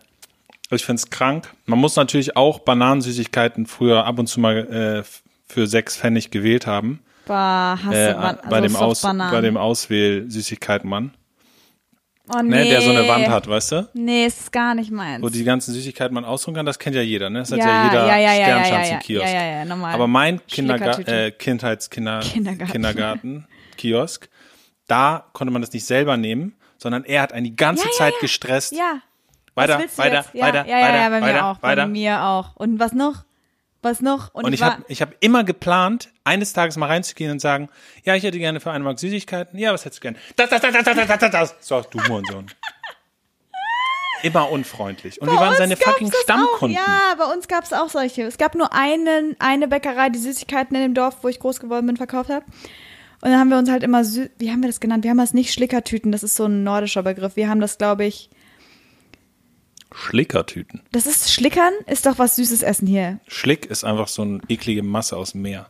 ich 0.70 0.84
finde 0.84 1.00
es 1.00 1.10
krank. 1.10 1.52
Man 1.66 1.78
muss 1.78 1.96
natürlich 1.96 2.36
auch 2.36 2.60
Bananensüßigkeiten 2.60 3.66
früher 3.66 4.04
ab 4.06 4.18
und 4.18 4.26
zu 4.26 4.40
mal 4.40 4.56
äh, 4.56 5.02
für 5.46 5.66
sechs 5.66 5.96
Pfennig 5.96 6.30
gewählt 6.30 6.66
haben. 6.66 7.00
Bah, 7.26 7.78
hasse 7.84 8.10
Äh, 8.10 8.14
Ban 8.14 8.38
bei, 8.48 8.56
also 8.56 8.68
dem 8.68 8.76
Aus, 8.76 9.02
bei 9.02 9.40
dem 9.40 9.56
Auswähl-Süßigkeitenmann, 9.56 11.12
oh, 12.28 12.38
nee. 12.42 12.64
ne, 12.64 12.64
der 12.64 12.82
so 12.82 12.90
eine 12.90 13.06
Wand 13.08 13.28
hat, 13.28 13.48
weißt 13.48 13.72
du? 13.72 13.88
Nee, 13.94 14.26
ist 14.26 14.52
gar 14.52 14.74
nicht 14.74 14.90
meins. 14.90 15.22
Wo 15.22 15.28
die 15.28 15.44
ganzen 15.44 15.72
Süßigkeiten 15.74 16.14
man 16.14 16.24
ausruhen 16.24 16.54
kann, 16.54 16.66
das 16.66 16.78
kennt 16.78 16.96
ja 16.96 17.02
jeder, 17.02 17.30
ne? 17.30 17.40
Das 17.40 17.52
hat 17.52 17.58
ja, 17.58 17.66
ja 17.66 17.84
jeder 17.84 18.06
ja, 18.06 18.16
ja, 18.16 18.32
ja, 18.32 18.48
ja, 18.48 18.84
ja, 18.84 19.00
ja, 19.06 19.28
ja, 19.28 19.46
ja, 19.58 19.64
normal. 19.64 19.94
Aber 19.94 20.06
mein 20.06 20.44
Kinderga 20.46 20.98
äh, 21.00 21.30
Kindheitskinder 21.30 22.20
Kindergarten. 22.20 22.72
Kindergarten 22.72 23.46
Kiosk, 23.76 24.28
da 24.86 25.26
konnte 25.32 25.52
man 25.52 25.62
das 25.62 25.72
nicht 25.72 25.84
selber 25.84 26.16
nehmen, 26.16 26.54
sondern 26.78 27.04
er 27.04 27.22
hat 27.22 27.32
einen 27.32 27.44
die 27.44 27.56
ganze 27.56 27.84
Ja, 27.84 27.90
ja, 27.90 27.98
Zeit 27.98 28.12
ja. 28.14 28.20
gestresst. 28.20 28.72
ja. 28.72 29.00
Weiter, 29.54 29.80
weiter? 29.96 30.24
Ja, 30.32 30.46
weiter, 30.46 30.66
ja, 30.66 30.78
ja, 30.78 30.86
weiter, 30.86 30.96
ja, 30.96 31.08
bei 31.10 31.20
weiter, 31.20 31.32
mir 31.34 31.44
auch, 31.44 31.62
weiter. 31.62 31.82
bei 31.82 31.88
mir 31.88 32.24
auch. 32.24 32.56
Und 32.56 32.80
was 32.80 32.92
noch? 32.92 33.24
Was 33.82 34.00
noch? 34.00 34.32
Und 34.32 34.52
ich 34.52 34.60
war- 34.60 34.74
habe 34.74 34.84
ich 34.88 35.02
hab 35.02 35.14
immer 35.20 35.42
geplant, 35.44 36.08
eines 36.24 36.52
Tages 36.52 36.76
mal 36.76 36.86
reinzugehen 36.86 37.32
und 37.32 37.40
sagen, 37.40 37.68
ja, 38.04 38.14
ich 38.14 38.22
hätte 38.22 38.38
gerne 38.38 38.60
für 38.60 38.70
eine 38.70 38.84
Mark 38.84 38.98
Süßigkeiten. 39.00 39.58
Ja, 39.58 39.72
was 39.72 39.84
hättest 39.84 39.98
du 40.00 40.02
gerne? 40.02 40.18
Das, 40.36 40.50
das, 40.50 40.60
das, 40.60 40.72
das, 40.72 40.84
das, 40.84 41.06
das, 41.08 41.18
das, 41.18 41.30
das. 41.30 41.54
So, 41.60 41.82
du 41.90 41.98
Hurensohn. 42.08 42.46
Immer 44.22 44.50
unfreundlich. 44.50 45.20
Und 45.20 45.28
wir 45.32 45.36
waren 45.36 45.56
seine 45.56 45.76
fucking 45.76 46.12
Stammkunden. 46.22 46.78
Auch. 46.78 46.86
Ja, 46.86 47.14
bei 47.18 47.24
uns 47.24 47.48
gab 47.48 47.64
es 47.64 47.72
auch 47.72 47.88
solche. 47.88 48.22
Es 48.22 48.38
gab 48.38 48.54
nur 48.54 48.72
einen, 48.72 49.34
eine 49.40 49.66
Bäckerei, 49.66 50.10
die 50.10 50.20
Süßigkeiten 50.20 50.76
in 50.76 50.82
dem 50.82 50.94
Dorf, 50.94 51.18
wo 51.22 51.28
ich 51.28 51.40
groß 51.40 51.58
geworden 51.58 51.86
bin, 51.86 51.96
verkauft 51.96 52.30
hat. 52.30 52.44
Und 53.20 53.30
dann 53.30 53.38
haben 53.40 53.48
wir 53.50 53.58
uns 53.58 53.68
halt 53.68 53.82
immer, 53.82 54.04
sü 54.04 54.28
wie 54.38 54.52
haben 54.52 54.60
wir 54.62 54.68
das 54.68 54.78
genannt? 54.78 55.02
Wir 55.02 55.10
haben 55.10 55.18
das 55.18 55.34
nicht 55.34 55.52
Schlickertüten, 55.52 56.12
das 56.12 56.22
ist 56.22 56.36
so 56.36 56.44
ein 56.44 56.62
nordischer 56.62 57.02
Begriff. 57.02 57.34
Wir 57.34 57.48
haben 57.48 57.60
das, 57.60 57.78
glaube 57.78 58.04
ich, 58.04 58.30
Schlickertüten. 59.94 60.82
das 60.92 61.06
ist 61.06 61.32
Schlickern, 61.32 61.72
ist 61.86 62.06
doch 62.06 62.18
was 62.18 62.36
süßes 62.36 62.62
Essen 62.62 62.86
hier. 62.86 63.20
Schlick 63.26 63.66
ist 63.66 63.84
einfach 63.84 64.08
so 64.08 64.22
eine 64.22 64.40
eklige 64.48 64.82
Masse 64.82 65.16
aus 65.16 65.32
dem 65.32 65.42
Meer. 65.42 65.68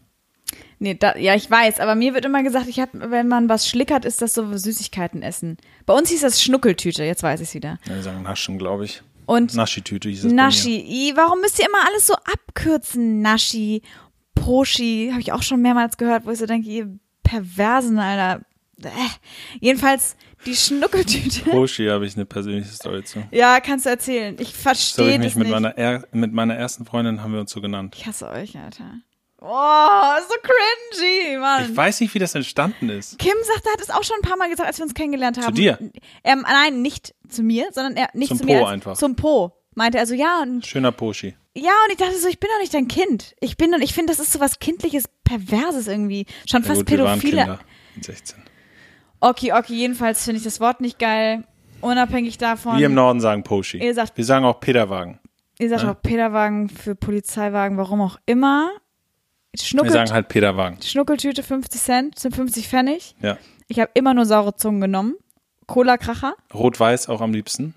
Nee, 0.78 0.94
da, 0.94 1.16
ja, 1.16 1.34
ich 1.34 1.50
weiß, 1.50 1.80
aber 1.80 1.94
mir 1.94 2.12
wird 2.12 2.24
immer 2.24 2.42
gesagt, 2.42 2.66
ich 2.66 2.80
hab, 2.80 2.90
wenn 2.92 3.28
man 3.28 3.48
was 3.48 3.68
schlickert, 3.68 4.04
ist 4.04 4.20
das 4.20 4.34
so 4.34 4.56
Süßigkeiten 4.56 5.22
essen. 5.22 5.56
Bei 5.86 5.94
uns 5.94 6.10
hieß 6.10 6.22
das 6.22 6.42
Schnuckeltüte, 6.42 7.04
jetzt 7.04 7.22
weiß 7.22 7.40
ich 7.40 7.48
es 7.48 7.54
wieder. 7.54 7.78
Ja, 7.86 7.94
wir 7.94 8.02
sagen 8.02 8.22
Naschen, 8.22 8.58
glaube 8.58 8.84
ich. 8.84 9.02
Und 9.26 9.54
Naschitüte 9.54 10.08
hieß 10.08 10.24
es. 10.24 10.32
Naschi. 10.32 10.80
I, 10.80 11.12
warum 11.16 11.40
müsst 11.40 11.58
ihr 11.58 11.66
immer 11.66 11.86
alles 11.86 12.06
so 12.06 12.14
abkürzen? 12.14 13.22
Naschi, 13.22 13.82
Poschi, 14.34 15.10
habe 15.10 15.20
ich 15.20 15.32
auch 15.32 15.42
schon 15.42 15.62
mehrmals 15.62 15.96
gehört, 15.96 16.26
wo 16.26 16.30
ich 16.30 16.38
so 16.38 16.46
denke, 16.46 16.68
ihr 16.68 16.98
Perversen, 17.22 17.98
Alter. 17.98 18.44
Äh. 18.82 18.88
Jedenfalls 19.60 20.16
die 20.46 20.54
Schnuckeltüte. 20.56 21.44
Hoshi 21.52 21.86
habe 21.86 22.06
ich 22.06 22.14
eine 22.16 22.24
persönliche 22.26 22.70
Story 22.72 23.04
zu. 23.04 23.22
Ja, 23.30 23.60
kannst 23.60 23.86
du 23.86 23.90
erzählen. 23.90 24.36
Ich 24.38 24.52
Das 24.52 24.62
verstehe 24.62 25.16
das 25.18 25.24
mich 25.26 25.34
mit 25.36 25.46
nicht. 25.48 25.52
meiner, 25.54 25.76
er 25.78 26.04
mit 26.12 26.32
meiner 26.32 26.54
ersten 26.56 26.84
Freundin 26.84 27.22
haben 27.22 27.32
wir 27.32 27.40
uns 27.40 27.50
so 27.52 27.60
genannt. 27.60 27.94
ich 27.96 28.06
hasse 28.06 28.28
euch, 28.28 28.56
Alter. 28.58 28.92
Oh, 29.44 30.20
so 30.28 30.34
cringy, 30.42 31.36
Mann. 31.38 31.64
Ich 31.70 31.76
weiß 31.76 32.00
nicht, 32.00 32.14
wie 32.14 32.20
das 32.20 32.34
entstanden 32.36 32.88
ist. 32.90 33.18
Kim 33.18 33.34
sagte, 33.42 33.70
hat 33.72 33.80
es 33.80 33.90
auch 33.90 34.04
schon 34.04 34.16
ein 34.22 34.28
paar 34.28 34.36
Mal 34.36 34.48
gesagt, 34.48 34.68
als 34.68 34.78
wir 34.78 34.84
uns 34.84 34.94
kennengelernt 34.94 35.36
haben. 35.44 35.54
dir? 35.56 35.78
Ähm, 36.22 36.44
nein, 36.48 36.80
nicht 36.80 37.12
zu 37.28 37.42
mir, 37.42 37.66
sondern 37.72 37.96
er 37.96 38.08
nicht 38.14 38.28
Zum 38.28 38.38
zu 38.38 38.44
mir. 38.44 38.58
Po 38.58 38.64
als, 38.66 38.72
einfach. 38.72 38.96
Zum 38.96 39.16
Po. 39.16 39.52
Meinte 39.74 39.98
er 39.98 40.06
so, 40.06 40.14
ja, 40.14 40.42
und 40.42 40.64
Schöner 40.66 40.92
Poschi. 40.92 41.34
ja, 41.54 41.72
und 41.86 41.90
ich 41.90 41.96
dachte 41.96 42.16
so, 42.18 42.28
ich 42.28 42.38
bin 42.38 42.50
doch 42.54 42.60
nicht 42.60 42.72
dein 42.74 42.86
Kind. 42.88 43.34
Ich 43.40 43.56
bin 43.56 43.74
und 43.74 43.82
ich 43.82 43.94
finde, 43.94 44.12
das 44.12 44.20
ist 44.20 44.32
so 44.32 44.38
was 44.38 44.60
kindliches, 44.60 45.04
perverses 45.24 45.88
irgendwie. 45.88 46.26
Schon 46.48 46.62
Ja, 46.62 46.68
fast 46.68 46.80
gut, 46.82 46.90
wir 46.90 46.98
waren 47.04 47.18
pädophile. 47.18 47.42
Kinder 47.42 47.60
mit 47.96 48.04
16. 48.04 48.42
Okay, 49.22 49.52
okay, 49.52 49.74
jedenfalls 49.74 50.24
finde 50.24 50.38
ich 50.38 50.44
das 50.44 50.58
Wort 50.60 50.80
nicht 50.80 50.98
geil. 50.98 51.44
Unabhängig 51.80 52.38
davon. 52.38 52.76
Wir 52.78 52.86
im 52.86 52.94
Norden 52.94 53.20
sagen 53.20 53.42
Poschi. 53.44 53.78
Ihr 53.78 53.94
sagt- 53.94 54.16
Wir 54.16 54.24
sagen 54.24 54.44
auch 54.44 54.58
Peterwagen. 54.60 55.18
Ihr 55.58 55.68
sagt 55.68 55.82
Ja. 55.84 55.92
auch 55.92 56.02
Peterwagen 56.02 56.68
für 56.68 56.94
Polizeiwagen, 56.96 57.76
warum 57.78 58.00
auch 58.00 58.18
immer. 58.26 58.68
Wir 59.52 59.62
Schnuckelt, 59.64 59.92
sagen 59.92 60.12
halt 60.12 60.28
Peterwagen. 60.28 60.80
Schnuckeltüte 60.82 61.42
50 61.42 61.80
Cent, 61.80 62.18
sind 62.18 62.34
50 62.34 62.66
Pfennig. 62.68 63.14
Ja. 63.20 63.38
Ich 63.68 63.78
habe 63.78 63.90
immer 63.94 64.12
nur 64.14 64.24
saure 64.26 64.56
Zungen 64.56 64.80
genommen. 64.80 65.14
Cola-Kracher, 65.66 66.34
Rot-Weiß 66.52 67.08
auch 67.08 67.20
am 67.20 67.32
liebsten. 67.32 67.74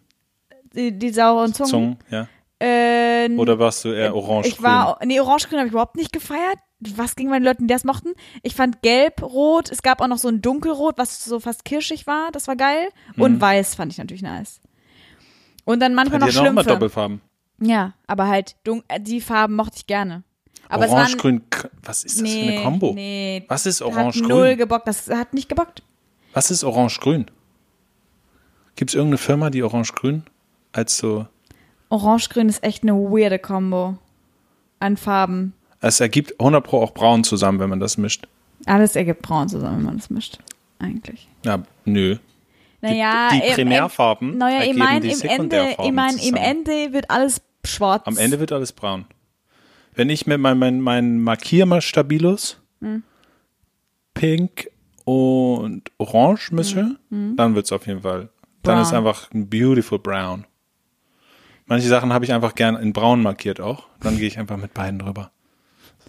die, 0.74 0.98
die 0.98 1.10
sauren 1.12 1.54
Zungen. 1.54 1.70
Zungen, 1.70 1.98
ja. 2.10 2.28
Äh, 2.60 3.30
Oder 3.38 3.60
warst 3.60 3.86
du 3.86 3.90
eher 3.92 4.16
orange 4.16 4.48
ich 4.48 4.62
war, 4.64 4.98
nee, 5.06 5.20
orange-grün 5.20 5.60
habe 5.60 5.68
ich 5.68 5.72
überhaupt 5.74 5.96
nicht 5.96 6.12
gefeiert. 6.12 6.58
Was 6.80 7.16
ging 7.16 7.30
bei 7.30 7.40
den 7.40 7.46
Leuten, 7.46 7.68
die 7.68 7.74
das 7.74 7.84
mochten? 7.84 8.10
Ich 8.44 8.56
fand 8.56 8.82
gelb, 8.82 9.22
rot, 9.22 9.72
es 9.72 9.82
gab 9.82 10.02
auch 10.02 10.08
noch 10.08 10.18
so 10.18 10.28
ein 10.28 10.42
dunkelrot, 10.42 10.98
was 10.98 11.24
so 11.24 11.40
fast 11.40 11.66
kirschig 11.66 12.06
war, 12.06 12.32
das 12.32 12.48
war 12.48 12.56
geil. 12.56 12.90
Und 13.18 13.40
weiß 13.40 13.76
fand 13.76 13.92
ich 13.92 13.98
natürlich 13.98 14.22
nice. 14.22 14.60
Und 15.64 15.80
dann 15.80 15.96
manchmal 15.96 16.20
noch 16.20 16.28
hatten 16.28 16.38
auch 16.38 16.42
immer 16.46 16.64
Schlümpfe. 16.64 16.70
Doppelfarben. 16.70 17.22
Ja, 17.60 17.94
aber 18.08 18.28
halt, 18.28 18.56
äh, 18.88 19.00
die 19.00 19.22
Farben 19.22 19.56
mochte 19.56 19.78
ich 19.78 19.88
gerne. 19.88 20.24
Aber 20.68 20.90
Orange, 20.90 21.18
grün, 21.18 21.42
was 21.84 22.04
ist 22.04 22.18
das 22.18 22.24
nee, 22.24 22.44
für 22.44 22.52
eine 22.54 22.64
Kombo? 22.64 22.94
Nee, 22.94 23.46
Was 23.48 23.66
ist 23.66 23.82
hat 23.82 23.88
orange, 23.88 24.22
null 24.22 24.48
grün? 24.48 24.58
gebockt, 24.58 24.88
das 24.88 25.10
hat 25.10 25.34
nicht 25.34 25.48
gebockt. 25.48 25.84
Was 26.34 26.52
ist 26.52 26.64
orange, 26.64 27.00
grün? 27.00 27.26
Gibt 28.76 28.92
es 28.92 28.96
irgendeine 28.96 29.20
Firma, 29.20 29.50
die 29.50 29.64
orange, 29.64 29.94
grün 29.94 30.24
als 30.74 30.98
so, 30.98 31.28
Orange-grün 31.90 32.50
ist 32.50 32.64
echt 32.64 32.84
eine 32.84 32.94
weirde 32.94 33.40
Kombo 33.40 33.98
an 34.80 34.98
Farben. 34.98 35.54
Es 35.88 36.00
ergibt 36.00 36.40
100 36.40 36.64
pro 36.64 36.82
auch 36.82 36.94
braun 36.94 37.24
zusammen, 37.24 37.60
wenn 37.60 37.70
man 37.70 37.80
das 37.80 37.98
mischt. 37.98 38.28
Alles 38.66 38.96
ergibt 38.96 39.22
braun 39.22 39.48
zusammen, 39.50 39.78
wenn 39.78 39.86
man 39.86 39.98
das 39.98 40.10
mischt. 40.10 40.40
Eigentlich. 40.80 41.28
Ja, 41.44 41.64
nö. 41.86 42.18
Naja, 42.82 43.30
die 43.32 43.38
im- 43.38 43.44
im- 43.44 43.54
Primärfarben 43.54 44.38
Naja, 44.38 44.64
ich 44.70 44.76
meine, 44.76 45.00
die 45.02 45.12
im 45.12 45.22
Ende, 45.22 45.76
ich 45.84 45.92
mein, 45.92 46.18
im. 46.18 46.36
Ende 46.36 46.94
wird 46.94 47.10
alles 47.10 47.42
schwarz. 47.66 48.04
Am 48.06 48.18
Ende 48.18 48.40
wird 48.40 48.52
alles 48.52 48.72
braun. 48.74 49.06
Wenn 49.96 50.10
ich 50.10 50.28
mit 50.28 50.40
meinem 50.40 50.60
mein, 50.60 50.82
mein 50.82 51.20
Markiermal-Stabilus 51.22 52.60
Hm. 52.82 53.04
pink 54.14 54.68
und 55.06 55.84
orange 55.98 56.52
mische, 56.52 56.98
dann 57.10 57.56
wird 57.56 57.66
es 57.66 57.72
auf 57.72 57.88
jeden 57.88 58.02
Fall. 58.02 58.30
Dann 58.64 58.78
Hm. 58.78 58.82
Brown. 58.82 58.82
ist 58.82 58.94
einfach 58.94 59.32
ein 59.34 59.50
beautiful 59.50 60.00
brown. 60.00 60.46
Manche 61.68 61.88
Sachen 61.88 62.14
habe 62.14 62.26
ich 62.26 62.34
einfach 62.34 62.54
gern 62.56 62.76
in 62.76 62.94
braun 62.94 63.22
markiert 63.24 63.60
auch. 63.62 63.88
Dann 64.02 64.18
gehe 64.18 64.28
ich 64.28 64.38
einfach 64.38 64.58
mit 64.58 64.74
beiden 64.74 65.00
drüber. 65.00 65.32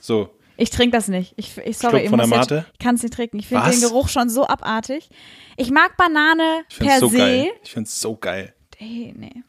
So, 0.00 0.30
Ich 0.56 0.70
trinke 0.70 0.96
das 0.96 1.08
nicht. 1.08 1.34
Ich, 1.36 1.56
ich 1.58 1.78
sorry, 1.78 2.00
ich 2.02 2.10
der 2.10 2.18
jetzt, 2.18 2.30
Mate? 2.30 2.66
ich 2.72 2.78
kann 2.78 2.94
es 2.94 3.02
nicht 3.02 3.14
trinken. 3.14 3.38
Ich 3.38 3.46
finde 3.48 3.70
den 3.70 3.80
Geruch 3.80 4.08
schon 4.08 4.28
so 4.28 4.46
abartig. 4.46 5.08
Ich 5.56 5.70
mag 5.70 5.96
Banane 5.96 6.64
ich 6.70 6.78
per 6.78 6.98
so 6.98 7.08
se. 7.08 7.16
geil. 7.18 7.50
Ich 7.62 7.72
finde 7.72 7.88
es 7.88 8.00
so 8.00 8.16
geil. 8.16 8.54
Hey, 8.76 9.14
nee. 9.16 9.42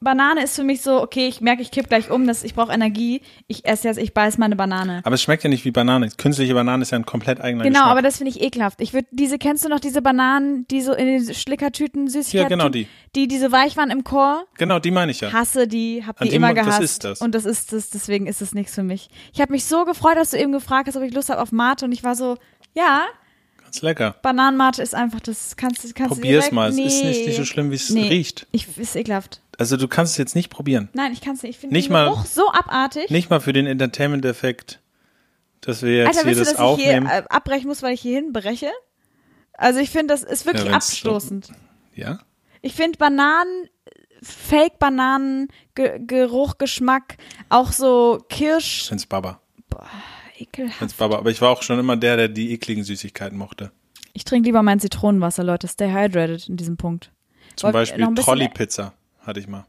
Banane 0.00 0.44
ist 0.44 0.54
für 0.54 0.62
mich 0.62 0.82
so, 0.82 1.02
okay, 1.02 1.26
ich 1.26 1.40
merke, 1.40 1.60
ich 1.60 1.70
kipp 1.72 1.88
gleich 1.88 2.10
um, 2.10 2.26
dass 2.26 2.44
ich 2.44 2.54
brauche 2.54 2.72
Energie. 2.72 3.20
Ich 3.48 3.64
esse 3.66 3.88
jetzt, 3.88 3.96
ich 3.98 4.14
beiß 4.14 4.38
meine 4.38 4.54
Banane. 4.54 5.00
Aber 5.04 5.14
es 5.16 5.22
schmeckt 5.22 5.42
ja 5.42 5.50
nicht 5.50 5.64
wie 5.64 5.72
Banane. 5.72 6.08
Künstliche 6.16 6.54
Banane 6.54 6.82
ist 6.82 6.90
ja 6.92 6.98
ein 6.98 7.04
komplett 7.06 7.40
eigener 7.40 7.64
Genau, 7.64 7.80
Geschmack. 7.80 7.90
aber 7.90 8.02
das 8.02 8.18
finde 8.18 8.30
ich 8.30 8.40
ekelhaft. 8.40 8.80
Ich 8.80 8.92
würde 8.92 9.08
diese, 9.10 9.38
kennst 9.38 9.64
du 9.64 9.68
noch 9.68 9.80
diese 9.80 10.00
Bananen, 10.00 10.66
die 10.68 10.82
so 10.82 10.92
in 10.92 11.06
den 11.06 11.34
Schlickertüten, 11.34 12.08
Süßigkeiten? 12.08 12.42
Ja, 12.50 12.56
genau 12.56 12.68
die. 12.68 12.86
Die, 13.16 13.26
die 13.26 13.38
so 13.38 13.50
weich 13.50 13.76
waren 13.76 13.90
im 13.90 14.04
Chor? 14.04 14.44
genau, 14.56 14.78
die 14.78 14.90
meine 14.92 15.10
ich 15.10 15.20
ja. 15.20 15.32
Hasse 15.32 15.66
die, 15.66 16.04
hab 16.06 16.20
An 16.20 16.28
die 16.28 16.34
immer 16.34 16.48
mo- 16.50 16.54
das 16.54 16.66
gehasst. 16.66 16.82
ist 16.82 17.04
das. 17.04 17.20
Und 17.20 17.34
das 17.34 17.44
ist 17.44 17.72
das, 17.72 17.90
deswegen 17.90 18.26
ist 18.28 18.40
es 18.40 18.54
nichts 18.54 18.74
für 18.74 18.82
mich. 18.84 19.08
Ich 19.32 19.40
habe 19.40 19.50
mich 19.52 19.64
so 19.64 19.84
gefreut, 19.84 20.16
dass 20.16 20.30
du 20.30 20.38
eben 20.38 20.52
gefragt 20.52 20.86
hast, 20.86 20.96
ob 20.96 21.02
ich 21.02 21.12
Lust 21.12 21.28
habe 21.30 21.42
auf 21.42 21.50
Mate 21.50 21.84
und 21.84 21.92
ich 21.92 22.04
war 22.04 22.14
so, 22.14 22.36
ja, 22.74 23.02
Ganz 23.64 23.82
lecker. 23.82 24.14
Bananenmate 24.22 24.80
ist 24.82 24.94
einfach, 24.94 25.20
das 25.20 25.56
kannst 25.56 25.84
du, 25.84 25.88
kannst 25.92 26.12
du 26.12 26.14
Probier's 26.20 26.44
direkt, 26.44 26.52
mal. 26.54 26.70
Es 26.70 26.76
Nee. 26.76 26.84
ist 26.86 27.04
nicht, 27.04 27.26
nicht 27.26 27.36
so 27.36 27.44
schlimm, 27.44 27.70
wie 27.70 27.74
es 27.74 27.90
Nee. 27.90 28.08
riecht. 28.08 28.46
Ich, 28.52 28.78
ist 28.78 28.94
ekelhaft. 28.96 29.42
Also 29.58 29.76
du 29.76 29.88
kannst 29.88 30.12
es 30.12 30.18
jetzt 30.18 30.34
nicht 30.36 30.48
probieren. 30.50 30.88
Nein, 30.94 31.12
ich 31.12 31.20
kann 31.20 31.34
es 31.34 31.42
nicht. 31.42 31.50
Ich 31.50 31.58
finde 31.58 31.74
Nicht 31.74 31.88
den 31.88 31.92
mal- 31.92 32.08
Geruch 32.10 32.24
so 32.24 32.50
abartig. 32.50 33.10
Nicht 33.10 33.28
mal 33.28 33.40
für 33.40 33.52
den 33.52 33.66
Entertainment-Effekt, 33.66 34.80
dass 35.60 35.82
wir 35.82 35.96
jetzt 35.96 36.06
Alter, 36.06 36.18
hier 36.20 36.26
willst 36.26 36.40
du, 36.40 36.44
das 36.44 36.54
dass 36.54 36.78
ich 36.78 36.84
hier 36.84 36.96
aufnehmen. 36.98 37.06
äh, 37.06 37.24
abbrechen 37.28 37.66
muss, 37.68 37.82
weil 37.82 37.92
ich 37.94 38.00
hierhin 38.00 38.32
breche? 38.32 38.70
Also 39.54 39.80
ich 39.80 39.90
finde, 39.90 40.14
das 40.14 40.22
ist 40.22 40.46
wirklich 40.46 40.64
Ja, 40.66 40.72
wenn's 40.72 40.86
so- 40.86 41.10
abstoßend. 41.10 41.48
ja? 41.94 42.20
Ich 42.62 42.74
finde 42.74 42.96
Bananen, 42.98 43.68
Fake-Bananen, 44.22 45.48
Ge 45.74 46.00
Geruch, 46.06 46.58
Geschmack, 46.58 47.16
auch 47.48 47.72
so 47.72 48.18
Kirsch, 48.28 48.82
Ich 48.82 48.88
find's 48.88 49.06
Baba. 49.06 49.40
ekelhaft. 50.38 50.78
Find's 50.78 50.94
Baba. 50.94 51.18
Aber 51.18 51.30
ich 51.30 51.40
war 51.40 51.50
auch 51.50 51.62
schon 51.62 51.78
immer 51.78 51.96
der, 51.96 52.16
der 52.16 52.28
die 52.28 52.52
ekligen 52.52 52.84
Süßigkeiten 52.84 53.36
mochte. 53.36 53.70
Ich 54.12 54.24
trinke 54.24 54.46
lieber 54.48 54.62
mein 54.62 54.80
Zitronenwasser, 54.80 55.44
Leute. 55.44 55.68
Stay 55.68 55.90
hydrated 55.92 56.48
in 56.48 56.56
diesem 56.56 56.76
Punkt. 56.76 57.10
Zum 57.56 57.68
Wollt- 57.68 57.74
Beispiel 57.74 58.14
Trolley-Pizza 58.14 58.94
hatte 59.28 59.38
ich 59.40 59.46
mal. 59.46 59.66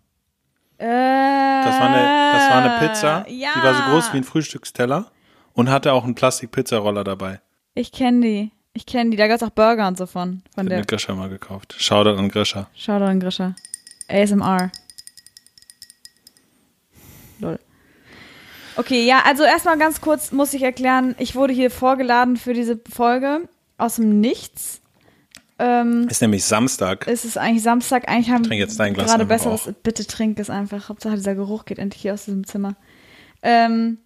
Äh, 0.79 0.85
Das 0.85 1.79
war 1.79 1.89
eine, 1.89 2.33
das 2.33 2.49
war 2.49 2.63
eine 2.63 2.79
Pizza, 2.87 3.25
ja. 3.29 3.49
die 3.55 3.61
war 3.63 3.73
so 3.75 3.83
groß 3.91 4.13
wie 4.13 4.17
ein 4.17 4.23
Frühstücksteller 4.23 5.11
und 5.53 5.69
hatte 5.69 5.93
auch 5.93 6.03
einen 6.05 6.15
Plastik-Pizzaroller 6.15 7.03
dabei. 7.03 7.41
Ich 7.75 7.91
kenne 7.91 8.21
die. 8.21 8.51
Ich 8.73 8.85
kenne 8.85 9.09
die. 9.09 9.17
Da 9.17 9.27
gab's 9.27 9.43
auch 9.43 9.49
Burger 9.49 9.87
und 9.87 9.97
so 9.97 10.05
von. 10.05 10.41
Von 10.55 10.67
der. 10.67 10.79
mit 10.79 10.87
Grisha 10.87 11.13
mal 11.13 11.29
gekauft. 11.29 11.75
Shoutout 11.77 12.17
an 12.17 12.29
Grisha. 12.29 12.67
Shoutout 12.75 13.05
an 13.05 13.19
Grisha. 13.19 13.55
ASMR. 14.07 14.71
Lol. 17.39 17.59
Okay, 18.77 19.05
ja, 19.05 19.23
also 19.25 19.43
erstmal 19.43 19.77
ganz 19.77 19.99
kurz 19.99 20.31
muss 20.31 20.53
ich 20.53 20.63
erklären, 20.63 21.15
ich 21.19 21.35
wurde 21.35 21.53
hier 21.53 21.69
vorgeladen 21.71 22.37
für 22.37 22.53
diese 22.53 22.79
Folge 22.89 23.49
aus 23.77 23.97
dem 23.97 24.21
Nichts. 24.21 24.81
Ähm, 25.59 26.07
Ist 26.09 26.21
nämlich 26.21 26.45
Samstag. 26.45 27.05
es 27.07 27.25
ist 27.25 27.37
eigentlich 27.37 27.63
Samstag, 27.63 28.07
eigentlich 28.09 28.31
haben 28.31 28.43
Glas 28.43 28.77
gerade 28.77 29.25
besseres. 29.25 29.67
auch. 29.67 29.73
Bitte 29.83 30.05
trink 30.05 30.39
es 30.39 30.49
einfach. 30.49 30.87
Hauptsache 30.87 31.15
dieser 31.15 31.35
Geruch 31.35 31.65
geht 31.65 31.79
endlich 31.79 32.01
hier 32.01 32.13
aus 32.13 32.25
diesem 32.25 32.45
Zimmer. 32.45 32.75
Ähm, 33.41 33.97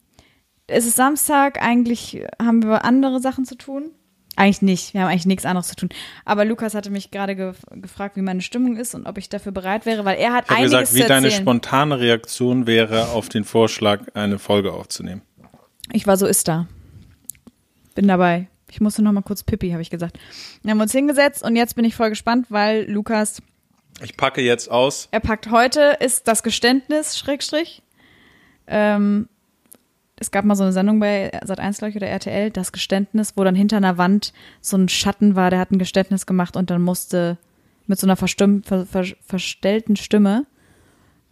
es 0.67 0.85
ist 0.87 0.95
Samstag, 0.95 1.61
eigentlich 1.61 2.23
haben 2.41 2.63
wir 2.63 2.83
andere 2.85 3.19
Sachen 3.19 3.45
zu 3.45 3.55
tun. 3.55 3.91
Eigentlich 4.35 4.63
nicht, 4.63 4.93
wir 4.95 5.01
haben 5.01 5.09
eigentlich 5.09 5.27
nichts 5.27 5.45
anderes 5.45 5.67
zu 5.67 5.75
tun. 5.75 5.89
Aber 6.25 6.43
Lukas 6.43 6.73
hatte 6.73 6.89
mich 6.89 7.11
gerade 7.11 7.35
gef 7.35 7.57
gefragt, 7.69 8.15
wie 8.15 8.23
meine 8.23 8.41
Stimmung 8.41 8.77
ist 8.77 8.95
und 8.95 9.05
ob 9.05 9.19
ich 9.19 9.29
dafür 9.29 9.51
bereit 9.51 9.85
wäre, 9.85 10.05
weil 10.05 10.17
er 10.17 10.33
hat 10.33 10.45
Ich 10.45 10.51
einiges 10.51 10.71
gesagt, 10.71 10.93
wie 10.95 11.01
zu 11.01 11.07
deine 11.07 11.27
erzählen. 11.27 11.43
spontane 11.43 11.99
Reaktion 11.99 12.65
wäre 12.65 13.09
auf 13.09 13.29
den 13.29 13.43
Vorschlag, 13.43 14.01
eine 14.15 14.39
Folge 14.39 14.73
aufzunehmen. 14.73 15.21
Ich 15.91 16.07
war 16.07 16.17
so 16.17 16.25
ist 16.25 16.47
da. 16.47 16.67
Bin 17.93 18.07
dabei. 18.07 18.47
Ich 18.73 18.81
musste 18.81 19.03
noch 19.03 19.11
mal 19.11 19.21
kurz 19.21 19.43
Pippi, 19.43 19.69
habe 19.69 19.83
ich 19.83 19.91
gesagt. 19.91 20.17
Dann 20.63 20.71
haben 20.71 20.77
wir 20.77 20.83
uns 20.83 20.91
hingesetzt 20.91 21.43
und 21.43 21.55
jetzt 21.55 21.75
bin 21.75 21.85
ich 21.85 21.95
voll 21.95 22.09
gespannt, 22.09 22.47
weil 22.49 22.89
Lukas 22.89 23.41
Ich 24.01 24.17
packe 24.17 24.41
jetzt 24.41 24.69
aus. 24.71 25.09
Er 25.11 25.19
packt 25.19 25.51
heute 25.51 25.97
ist 25.99 26.27
das 26.27 26.41
Geständnis, 26.41 27.19
Schrägstrich. 27.19 27.83
Ähm, 28.65 29.29
es 30.15 30.31
gab 30.31 30.43
mal 30.43 30.55
so 30.55 30.63
eine 30.63 30.73
Sendung 30.73 30.99
bei 30.99 31.31
Sat1, 31.43 31.77
glaube 31.77 31.89
ich, 31.91 31.95
oder 31.97 32.07
RTL, 32.07 32.49
das 32.49 32.71
Geständnis, 32.71 33.33
wo 33.35 33.43
dann 33.43 33.55
hinter 33.55 33.77
einer 33.77 33.99
Wand 33.99 34.33
so 34.59 34.75
ein 34.75 34.89
Schatten 34.89 35.35
war, 35.35 35.51
der 35.51 35.59
hat 35.59 35.71
ein 35.71 35.77
Geständnis 35.77 36.25
gemacht 36.25 36.57
und 36.57 36.71
dann 36.71 36.81
musste 36.81 37.37
mit 37.85 37.99
so 37.99 38.07
einer 38.07 38.15
ver, 38.15 39.05
verstellten 39.21 39.97
Stimme, 39.97 40.47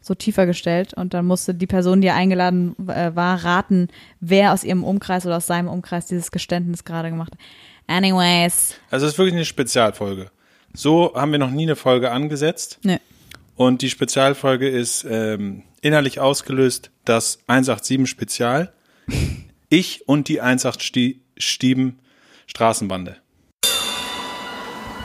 so 0.01 0.15
tiefer 0.15 0.45
gestellt, 0.45 0.93
und 0.93 1.13
dann 1.13 1.25
musste 1.25 1.53
die 1.53 1.67
Person, 1.67 2.01
die 2.01 2.09
eingeladen 2.09 2.75
äh, 2.87 3.15
war, 3.15 3.43
raten, 3.43 3.87
wer 4.19 4.53
aus 4.53 4.63
ihrem 4.63 4.83
Umkreis 4.83 5.25
oder 5.25 5.37
aus 5.37 5.47
seinem 5.47 5.67
Umkreis 5.67 6.07
dieses 6.07 6.31
Geständnis 6.31 6.83
gerade 6.83 7.09
gemacht 7.09 7.31
hat. 7.33 7.39
Anyways. 7.87 8.75
Also 8.89 9.05
es 9.05 9.13
ist 9.13 9.17
wirklich 9.17 9.35
eine 9.35 9.45
Spezialfolge. 9.45 10.31
So 10.73 11.13
haben 11.15 11.31
wir 11.31 11.39
noch 11.39 11.51
nie 11.51 11.63
eine 11.63 11.75
Folge 11.75 12.11
angesetzt. 12.11 12.79
Nö. 12.83 12.97
Und 13.55 13.81
die 13.81 13.89
Spezialfolge 13.89 14.67
ist 14.67 15.05
ähm, 15.09 15.63
innerlich 15.81 16.19
ausgelöst, 16.19 16.89
das 17.05 17.39
187 17.47 18.09
Spezial. 18.09 18.73
Ich 19.69 20.07
und 20.07 20.27
die 20.27 20.41
187 20.41 21.17
Straßenbande. 22.47 23.17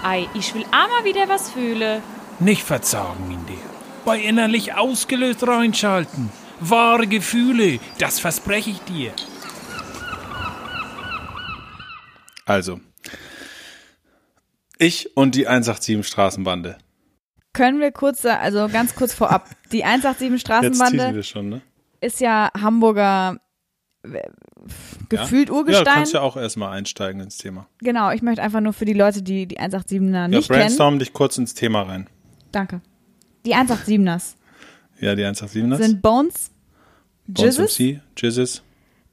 Ei, 0.02 0.28
ich 0.34 0.54
will 0.54 0.64
auch 0.66 0.88
mal 0.88 1.04
wieder 1.04 1.28
was 1.28 1.50
fühlen. 1.50 2.02
Nicht 2.38 2.62
verzagen 2.62 3.30
in 3.30 3.46
dir. 3.46 3.75
Bei 4.06 4.18
innerlich 4.20 4.72
ausgelöst 4.74 5.46
reinschalten. 5.46 6.30
Wahre 6.60 7.06
Gefühle, 7.06 7.80
das 7.98 8.18
verspreche 8.20 8.70
ich 8.70 8.78
dir. 8.84 9.12
Also, 12.46 12.80
ich 14.78 15.16
und 15.16 15.34
die 15.34 15.48
187 15.48 16.06
Straßenbande. 16.06 16.78
Können 17.52 17.80
wir 17.80 17.90
kurz, 17.90 18.24
also 18.24 18.68
ganz 18.68 18.94
kurz 18.94 19.12
vorab, 19.12 19.48
die 19.72 19.82
187 19.84 20.20
Jetzt 20.30 20.30
teasen 20.30 20.38
Straßenbande 20.38 21.14
wir 21.16 21.22
schon, 21.22 21.48
ne? 21.48 21.62
ist 22.00 22.20
ja 22.20 22.50
Hamburger 22.60 23.38
gefühlt 25.08 25.48
Ja, 25.48 25.54
Urgestein. 25.54 25.84
du 25.84 25.90
kannst 25.90 26.12
ja 26.14 26.20
auch 26.20 26.36
erstmal 26.36 26.76
einsteigen 26.76 27.20
ins 27.20 27.38
Thema. 27.38 27.66
genau, 27.80 28.12
ich 28.12 28.22
möchte 28.22 28.42
einfach 28.42 28.60
nur 28.60 28.72
für 28.72 28.84
die 28.84 28.92
Leute, 28.92 29.22
die 29.22 29.46
die 29.46 29.58
187er 29.58 30.12
Ja, 30.14 30.28
nicht 30.28 30.46
kennen. 30.48 30.60
brainstorm 30.60 30.98
dich 31.00 31.12
kurz 31.12 31.38
ins 31.38 31.54
Thema 31.54 31.82
rein. 31.82 32.06
Danke. 32.52 32.80
Die 33.46 33.54
187ers 33.54 34.34
Ja, 35.00 35.14
die 35.14 35.22
187ers. 35.24 35.76
sind 35.76 36.02
Bones, 36.02 36.50
Bones 37.26 37.56
Jizzes, 37.58 37.78
MC, 37.78 38.00
Jizzes, 38.16 38.62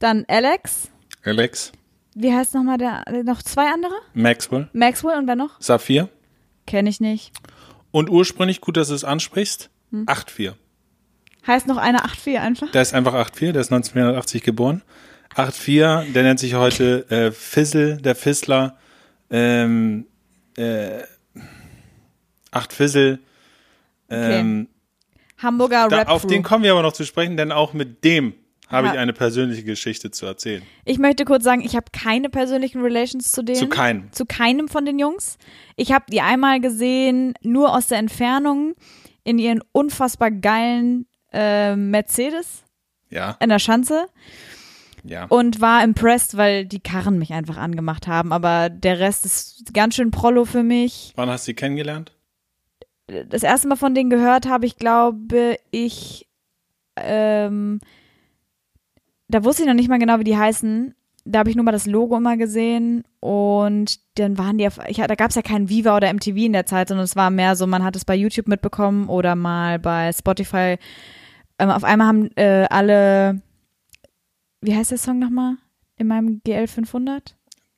dann 0.00 0.24
Alex, 0.28 0.88
Alex, 1.24 1.72
wie 2.14 2.32
heißt 2.32 2.54
nochmal 2.54 2.78
der, 2.78 3.04
noch 3.24 3.42
zwei 3.42 3.66
andere? 3.72 3.94
Maxwell, 4.12 4.68
Maxwell 4.72 5.18
und 5.18 5.26
wer 5.26 5.36
noch? 5.36 5.60
Saphir. 5.60 6.08
Kenne 6.66 6.88
ich 6.90 7.00
nicht. 7.00 7.32
Und 7.90 8.10
ursprünglich, 8.10 8.60
gut, 8.60 8.76
dass 8.76 8.88
du 8.88 8.94
es 8.94 9.04
ansprichst, 9.04 9.70
Hm. 9.90 10.06
8-4. 10.06 10.54
Heißt 11.46 11.66
noch 11.66 11.76
einer 11.76 11.98
84 12.00 12.38
einfach? 12.40 12.70
Der 12.72 12.82
ist 12.82 12.94
einfach 12.94 13.14
8-4, 13.14 13.52
der 13.52 13.60
ist 13.60 13.70
1980 13.72 14.42
geboren. 14.42 14.82
8-4, 15.36 16.12
der 16.12 16.22
nennt 16.22 16.40
sich 16.40 16.54
heute 16.54 17.08
äh, 17.10 17.30
Fizzle, 17.32 17.98
der 17.98 18.14
Fizzler. 18.14 18.76
Ähm, 19.30 20.06
äh, 20.56 21.02
8 22.50 22.72
Fizzle. 22.72 23.18
Ähm, 24.16 24.68
Hamburger 25.38 25.88
da, 25.88 25.98
Rap 25.98 26.08
auf 26.08 26.26
den 26.26 26.42
kommen 26.42 26.64
wir 26.64 26.72
aber 26.72 26.82
noch 26.82 26.92
zu 26.92 27.04
sprechen, 27.04 27.36
denn 27.36 27.52
auch 27.52 27.72
mit 27.72 28.04
dem 28.04 28.34
habe 28.68 28.86
Ja. 28.86 28.92
ich 28.94 28.98
eine 28.98 29.12
persönliche 29.12 29.62
Geschichte 29.64 30.10
zu 30.10 30.24
erzählen. 30.26 30.62
Ich 30.84 30.98
möchte 30.98 31.24
kurz 31.24 31.44
sagen, 31.44 31.60
ich 31.60 31.76
habe 31.76 31.86
keine 31.92 32.30
persönlichen 32.30 32.80
Relations 32.80 33.30
zu 33.30 33.42
denen. 33.42 33.58
Zu 33.58 33.68
keinem. 33.68 34.10
Zu 34.12 34.24
keinem 34.26 34.68
von 34.68 34.84
den 34.86 34.98
Jungs. 34.98 35.36
Ich 35.76 35.92
habe 35.92 36.06
die 36.10 36.20
einmal 36.22 36.60
gesehen, 36.60 37.34
nur 37.42 37.74
aus 37.74 37.88
der 37.88 37.98
Entfernung, 37.98 38.74
in 39.22 39.38
ihren 39.38 39.60
unfassbar 39.72 40.30
geilen 40.30 41.06
äh, 41.32 41.76
Mercedes 41.76 42.62
Ja, 43.10 43.36
in 43.40 43.48
der 43.50 43.58
Schanze 43.58 44.06
ja. 45.02 45.26
und 45.26 45.60
war 45.60 45.82
impressed, 45.84 46.36
weil 46.36 46.64
die 46.64 46.80
Karren 46.80 47.18
mich 47.18 47.32
einfach 47.32 47.56
angemacht 47.58 48.06
haben. 48.06 48.32
Aber 48.32 48.70
der 48.70 48.98
Rest 48.98 49.24
ist 49.26 49.74
ganz 49.74 49.94
schön 49.96 50.10
Prollo 50.10 50.44
für 50.46 50.62
mich. 50.62 51.12
Wann 51.16 51.28
hast 51.28 51.44
du 51.44 51.50
sie 51.50 51.54
kennengelernt? 51.54 52.12
Das 53.06 53.42
erste 53.42 53.68
Mal 53.68 53.76
von 53.76 53.94
denen 53.94 54.10
gehört 54.10 54.46
habe 54.46 54.66
ich, 54.66 54.76
glaube 54.76 55.58
ich, 55.70 56.28
ähm, 56.96 57.80
da 59.28 59.44
wusste 59.44 59.62
ich 59.62 59.68
noch 59.68 59.74
nicht 59.74 59.88
mal 59.88 59.98
genau, 59.98 60.18
wie 60.18 60.24
die 60.24 60.36
heißen. 60.36 60.94
Da 61.26 61.38
habe 61.38 61.50
ich 61.50 61.56
nur 61.56 61.64
mal 61.64 61.72
das 61.72 61.86
Logo 61.86 62.16
immer 62.16 62.36
gesehen 62.36 63.04
und 63.20 63.98
dann 64.18 64.36
waren 64.36 64.58
die 64.58 64.66
auf, 64.66 64.78
ich, 64.86 64.98
da 64.98 65.14
gab 65.14 65.30
es 65.30 65.36
ja 65.36 65.42
keinen 65.42 65.70
Viva 65.70 65.96
oder 65.96 66.12
MTV 66.12 66.36
in 66.36 66.52
der 66.52 66.66
Zeit, 66.66 66.88
sondern 66.88 67.04
es 67.04 67.16
war 67.16 67.30
mehr 67.30 67.56
so, 67.56 67.66
man 67.66 67.82
hat 67.82 67.96
es 67.96 68.04
bei 68.04 68.14
YouTube 68.14 68.46
mitbekommen 68.46 69.08
oder 69.08 69.34
mal 69.34 69.78
bei 69.78 70.12
Spotify. 70.12 70.76
Ähm, 71.58 71.70
auf 71.70 71.82
einmal 71.82 72.08
haben 72.08 72.30
äh, 72.36 72.66
alle, 72.68 73.40
wie 74.60 74.76
heißt 74.76 74.90
der 74.90 74.98
Song 74.98 75.18
nochmal? 75.18 75.56
In 75.96 76.08
meinem 76.08 76.42
GL 76.44 76.66
500? 76.66 77.34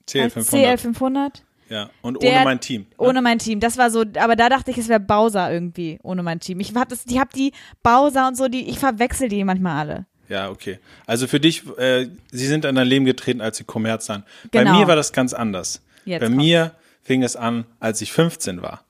CL500. 0.09 1.43
CL 1.69 1.69
500? 1.69 1.71
Ja, 1.71 1.91
und 2.03 2.23
Der- 2.23 2.33
ohne 2.33 2.45
mein 2.45 2.61
Team. 2.61 2.81
ne? 2.83 2.87
Ohne 2.99 3.23
mein 3.23 3.39
Team. 3.39 3.61
Das 3.61 3.77
war 3.79 3.91
so, 3.91 4.05
aber 4.19 4.37
da 4.37 4.49
dachte 4.49 4.71
ich, 4.71 4.79
es 4.79 4.89
wäre 4.89 5.01
Bowser 5.01 5.53
irgendwie, 5.53 5.99
ohne 6.03 6.23
mein 6.23 6.41
Team. 6.41 6.61
Ich 6.61 6.75
hab 6.75 6.89
das, 6.89 7.05
die 7.05 7.19
hab 7.21 7.33
die 7.33 7.53
Bowser 7.83 8.29
und 8.29 8.37
so, 8.37 8.49
die, 8.49 8.69
ich 8.69 8.79
verwechsel 8.79 9.29
die 9.29 9.43
manchmal 9.45 9.77
alle. 9.79 10.07
Ja, 10.29 10.51
okay. 10.51 10.79
Also 11.07 11.27
für 11.29 11.39
dich, 11.39 11.63
äh, 11.79 12.09
sie 12.33 12.47
sind 12.47 12.65
in 12.65 12.75
dein 12.75 12.87
Leben 12.89 13.05
getreten, 13.05 13.41
als 13.41 13.59
sie 13.59 13.65
Kommerz 13.65 14.09
waren. 14.09 14.25
Bei 14.53 14.65
Genau. 14.65 14.79
mir 14.79 14.89
war 14.89 14.97
das 14.97 15.13
ganz 15.13 15.33
anders. 15.33 15.83
Jetzt 16.05 16.21
Bei 16.21 16.27
kommt's. 16.27 16.43
mir 16.45 16.73
fing 17.03 17.23
es 17.23 17.37
an, 17.37 17.65
als 17.79 18.01
ich 18.01 18.13
15 18.13 18.61
war. 18.63 18.83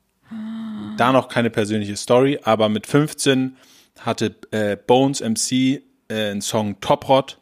Da 0.97 1.13
noch 1.13 1.29
keine 1.29 1.51
persönliche 1.51 1.95
Story, 1.97 2.41
aber 2.43 2.69
mit 2.71 2.87
15 2.87 3.57
hatte 4.01 4.35
äh, 4.51 4.77
Bones 4.77 5.21
MC 5.21 5.83
äh, 6.09 6.31
einen 6.31 6.41
Song 6.41 6.81
Top 6.81 7.07
Rod 7.09 7.39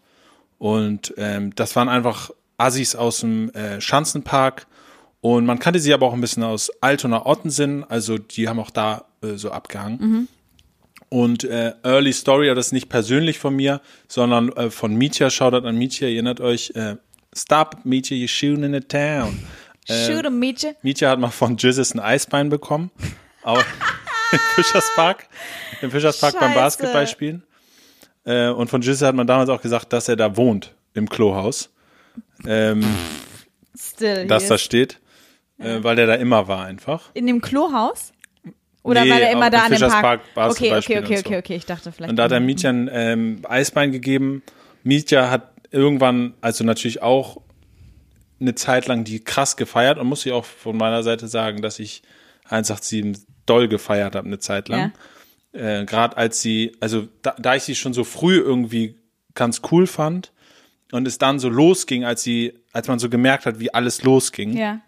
und 0.59 1.15
ähm, 1.17 1.55
das 1.55 1.77
waren 1.77 1.89
einfach 1.89 2.31
Assis 2.57 2.97
aus 2.97 3.21
dem 3.21 3.51
äh, 3.51 3.81
Schanzenpark 3.81 4.67
und 5.25 5.47
man 5.47 5.59
kannte 5.59 5.81
sie 5.81 5.95
aber 5.95 6.05
auch 6.07 6.13
ein 6.13 6.21
bisschen 6.21 6.43
aus 6.43 6.71
Altona 6.83 7.25
Ottensen, 7.25 7.83
also 7.89 8.19
die 8.19 8.47
haben 8.47 8.61
auch 8.61 8.69
da 8.69 9.07
äh, 9.23 9.37
so 9.37 9.51
abgehangen. 9.51 10.29
Und 11.09 11.45
äh, 11.45 11.73
Early 11.83 12.13
Story, 12.13 12.51
aber 12.51 12.57
das 12.57 12.67
ist 12.67 12.73
nicht 12.73 12.91
persönlich 12.91 13.39
von 13.39 13.57
mir, 13.57 13.81
sondern 14.07 14.51
äh, 14.53 14.69
von 14.69 14.95
Mietja, 14.95 15.31
Shoutout 15.31 15.67
an 15.67 15.79
Mietja, 15.79 16.09
ihr 16.09 16.17
erinnert 16.17 16.43
euch, 16.43 16.73
äh, 16.75 16.97
Stop 17.35 17.79
Mietja, 17.85 18.15
you're 18.15 18.29
shooting 18.29 18.65
in 18.65 18.75
the 18.75 18.81
town. 18.81 19.39
Shoot 19.89 20.27
'em, 20.27 20.39
Mietje. 20.39 20.77
Mietja 20.83 21.09
hat 21.09 21.19
mal 21.19 21.31
von 21.31 21.57
Jizzes 21.57 21.95
ein 21.95 22.01
Eisbein 22.01 22.51
bekommen, 22.51 22.91
aber 23.43 23.61
im 24.33 24.39
Fischerspark, 24.57 25.27
im 25.81 25.91
Fischerspark 25.91 26.39
beim. 26.39 26.53
Basketballspielen. 26.53 27.45
Äh, 28.27 28.49
und 28.49 28.69
von 28.69 28.83
Jizzes 28.83 29.01
hat 29.01 29.15
man 29.15 29.27
damals 29.27 29.49
auch 29.49 29.63
gesagt, 29.63 29.91
dass 29.95 30.07
er 30.07 30.17
da 30.17 30.37
wohnt, 30.37 30.75
im 30.93 31.09
Klohaus, 31.09 31.71
ähm, 32.47 32.85
Still. 33.75 34.27
dass 34.27 34.49
hier 34.49 34.51
da 34.51 34.59
äh, 35.59 35.83
weil 35.83 35.97
der 35.97 36.07
da 36.07 36.15
immer 36.15 36.49
war 36.49 36.65
einfach. 36.65 37.11
In 37.15 37.27
dem 37.27 37.41
Klohaus? 37.41 38.13
Oder 38.83 39.05
Nee, 39.05 39.11
war 39.11 39.19
der 39.19 39.33
immer 39.33 39.51
da 39.51 39.61
an 39.61 39.71
dem 39.71 39.75
Fischerspark 39.75 40.35
Park? 40.35 40.51
Okay, 40.51 40.75
okay, 40.77 40.99
okay, 40.99 41.17
so. 41.17 41.21
okay, 41.25 41.39
okay. 41.39 41.57
Ich 41.57 41.65
dachte 41.65 41.91
vielleicht. 41.91 42.11
Und 42.11 42.17
da 42.17 42.25
hat 42.25 42.33
er 42.33 42.41
Mietja 42.41 42.71
ein 42.71 42.91
ähm, 42.93 43.43
Eisbein 43.49 43.93
gegeben. 43.93 44.43
Mietja 44.83 45.31
hat 45.31 45.53
irgendwann, 45.71 46.35
also 46.43 46.65
natürlich 46.65 47.03
auch 47.03 47.41
eine 48.41 48.55
Zeit 48.55 48.87
lang 48.87 49.05
die 49.05 49.25
krass 49.25 49.57
gefeiert 49.57 49.99
und 49.99 50.07
muss 50.07 50.27
ich 50.27 50.33
auch 50.33 50.45
von 50.45 50.77
meiner 50.77 51.03
Seite 51.03 51.29
sagen, 51.29 51.63
dass 51.63 51.79
ich 51.79 52.03
187 52.45 53.27
doll 53.47 53.69
gefeiert 53.69 54.15
habe 54.15 54.27
eine 54.27 54.39
Zeit 54.39 54.69
lang. 54.69 54.93
Äh, 55.53 55.85
Gerade 55.85 56.17
als 56.17 56.41
sie, 56.43 56.73
also 56.81 57.09
da, 57.23 57.35
da 57.39 57.55
ich 57.55 57.63
sie 57.63 57.75
schon 57.75 57.95
so 57.95 58.05
früh 58.05 58.37
irgendwie 58.39 58.97
ganz 59.35 59.63
cool 59.71 59.87
fand 59.87 60.33
und 60.93 61.07
es 61.07 61.19
dann 61.19 61.39
so 61.39 61.49
losging, 61.49 62.05
als 62.05 62.23
sie, 62.23 62.55
als 62.73 62.89
man 62.89 62.99
so 62.99 63.09
gemerkt 63.09 63.47
hat, 63.47 63.61
wie 63.61 63.73
alles 63.73 64.03
losging, 64.03 64.57
Ja. 64.57 64.81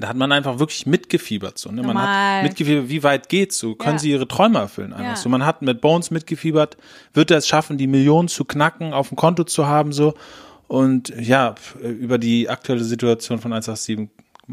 Da 0.00 0.08
hat 0.08 0.16
man 0.16 0.30
einfach 0.32 0.58
wirklich 0.58 0.86
mitgefiebert. 0.86 1.58
So, 1.58 1.70
ne? 1.70 1.76
Man 1.82 1.86
Normal. 1.96 2.36
hat 2.38 2.42
mitgefiebert, 2.44 2.88
wie 2.88 3.02
weit 3.02 3.28
geht's? 3.28 3.58
So 3.58 3.74
können 3.74 3.94
Ja. 3.96 3.98
sie 3.98 4.10
ihre 4.10 4.28
Träume 4.28 4.58
erfüllen 4.58 4.92
einfach. 4.92 5.04
Ja. 5.10 5.16
So, 5.16 5.28
man 5.28 5.44
hat 5.44 5.62
mit 5.62 5.80
Bones 5.80 6.10
mitgefiebert, 6.10 6.76
wird 7.14 7.30
er 7.30 7.38
es 7.38 7.48
schaffen, 7.48 7.78
die 7.78 7.86
Millionen 7.86 8.28
zu 8.28 8.44
knacken, 8.44 8.92
auf 8.92 9.08
dem 9.08 9.16
Konto 9.16 9.44
zu 9.44 9.66
haben, 9.66 9.92
so. 9.92 10.14
Und 10.66 11.08
ja, 11.18 11.50
f- 11.56 11.76
über 11.82 12.18
die 12.18 12.48
aktuelle 12.48 12.84
Situation 12.84 13.38
von 13.38 13.52
187 13.52 14.08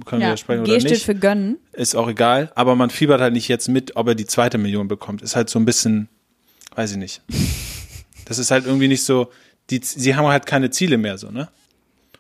können 0.06 0.22
wir 0.22 0.28
ja. 0.28 0.30
ja 0.34 0.38
sprechen 0.38 0.64
G 0.64 0.72
oder 0.72 0.80
steht 0.80 0.92
nicht. 0.92 1.06
für 1.06 1.16
gönnen. 1.16 1.58
Ist 1.74 1.96
auch 1.96 2.08
egal. 2.10 2.52
Aber 2.56 2.76
man 2.76 2.90
fiebert 2.90 3.22
halt 3.22 3.34
nicht 3.34 3.48
jetzt 3.48 3.68
mit, 3.70 3.96
ob 3.96 4.08
er 4.08 4.16
die 4.16 4.26
zweite 4.26 4.58
Million 4.58 4.88
bekommt. 4.88 5.22
Ist 5.22 5.36
halt 5.36 5.50
so 5.50 5.60
ein 5.60 5.66
bisschen, 5.66 6.08
weiß 6.76 6.92
ich 6.92 6.98
nicht. 6.98 7.22
Das 8.26 8.40
ist 8.40 8.50
halt 8.52 8.66
irgendwie 8.66 8.88
nicht 8.88 9.04
so, 9.04 9.30
die, 9.70 9.80
sie 9.84 10.16
haben 10.16 10.26
halt 10.28 10.46
keine 10.46 10.70
Ziele 10.70 10.98
mehr, 10.98 11.18
so, 11.18 11.32
ne? 11.32 11.50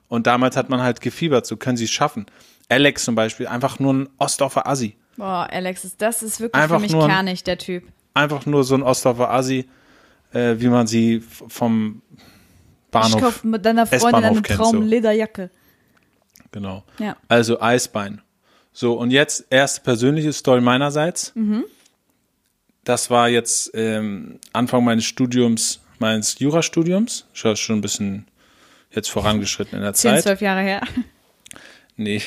Und 0.08 0.28
damals 0.28 0.56
hat 0.56 0.70
man 0.70 0.82
halt 0.82 1.02
gefiebert, 1.02 1.46
so 1.48 1.58
können 1.58 1.78
sie 1.78 1.86
es 1.86 1.92
schaffen. 1.92 2.26
Alex 2.69 3.06
zum 3.06 3.15
Beispiel, 3.15 3.47
einfach 3.47 3.80
nur 3.80 3.93
ein 3.93 4.10
Ostdorfer 4.17 4.67
Assi. 4.67 4.95
Boah, 5.17 5.47
Alexis, 5.51 5.95
das 5.97 6.23
ist 6.23 6.39
wirklich 6.39 6.62
Einfach 6.62 6.78
für 6.78 6.82
mich 6.82 6.91
nur 6.91 7.08
kernig, 7.08 7.43
der 7.43 7.58
Typ. 7.58 7.84
Einfach 8.13 8.45
nur 8.45 8.63
so 8.63 8.75
ein 8.75 8.84
Ostdorfer 8.84 9.32
Assi, 9.32 9.67
äh, 10.34 10.56
wie 10.58 10.67
man 10.67 10.88
sie 10.88 11.21
vom 11.21 12.01
Ich 12.17 12.91
Bahnhof, 12.91 13.21
kauf 13.21 13.43
mit 13.43 13.65
deiner 13.65 13.86
Freundin 13.86 14.23
eine 14.23 14.36
so. 14.36 14.41
Traumlederjacke. 14.41 15.49
genau. 16.51 16.84
Ja. 16.99 17.15
Also 17.28 17.62
Eisbein. 17.62 18.21
So, 18.73 18.93
und 18.93 19.12
jetzt 19.12 19.45
erste 19.49 19.82
persönliche 19.82 20.34
Story 20.34 20.60
meinerseits. 20.60 21.34
Das 22.84 23.10
war 23.10 23.30
jetzt 23.30 23.71
ähm, 23.73 24.39
Anfang 24.54 24.84
meines 24.84 25.06
Studiums, 25.06 25.82
meines 25.99 26.38
Jurastudiums. 26.39 27.25
Schon 27.34 27.56
schon 27.56 27.78
ein 27.78 27.82
bisschen 27.82 28.28
jetzt 28.91 29.10
vorangeschritten 29.10 29.78
in 29.78 29.84
der 29.84 29.93
10, 29.93 30.15
Zeit. 30.15 30.23
12 30.23 30.41
Jahre 30.41 30.62
her. 30.62 30.82
Nee, 31.98 32.22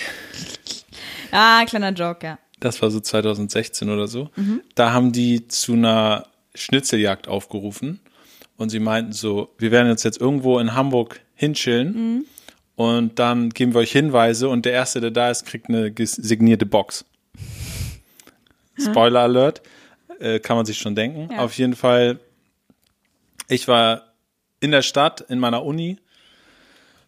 Ah, 1.30 1.64
kleiner 1.66 1.90
Joke, 1.92 2.26
ja. 2.26 2.38
das 2.58 2.80
war 2.80 2.90
so 2.90 3.00
2016 3.00 3.90
oder 3.90 4.08
so. 4.08 4.30
Da 4.74 4.92
haben 4.92 5.12
die 5.12 5.46
zu 5.48 5.74
einer 5.74 6.26
Schnitzeljagd 6.54 7.28
aufgerufen 7.28 8.00
und 8.56 8.70
sie 8.70 8.80
meinten 8.80 9.12
so, 9.12 9.54
wir 9.58 9.70
werden 9.70 9.90
uns 9.90 10.02
jetzt 10.04 10.20
irgendwo 10.20 10.58
in 10.58 10.74
Hamburg 10.74 11.20
hinchillen 11.34 12.24
und 12.76 13.18
dann 13.18 13.50
geben 13.50 13.74
wir 13.74 13.80
euch 13.80 13.92
Hinweise 13.92 14.48
und 14.48 14.64
der 14.64 14.72
Erste, 14.72 15.00
der 15.02 15.10
da 15.10 15.30
ist, 15.30 15.44
kriegt 15.44 15.68
eine 15.68 15.92
signierte 15.98 16.64
Box. 16.66 17.04
Spoiler 18.78 19.20
Alert, 19.20 19.60
äh, 20.20 20.38
kann 20.40 20.56
man 20.56 20.64
sich 20.64 20.78
schon 20.78 20.94
denken. 20.94 21.28
Ja. 21.32 21.40
Auf 21.40 21.58
jeden 21.58 21.76
Fall, 21.76 22.20
ich 23.48 23.68
war 23.68 24.14
in 24.60 24.70
der 24.70 24.82
Stadt, 24.82 25.20
in 25.28 25.38
meiner 25.38 25.62
Uni, 25.64 25.98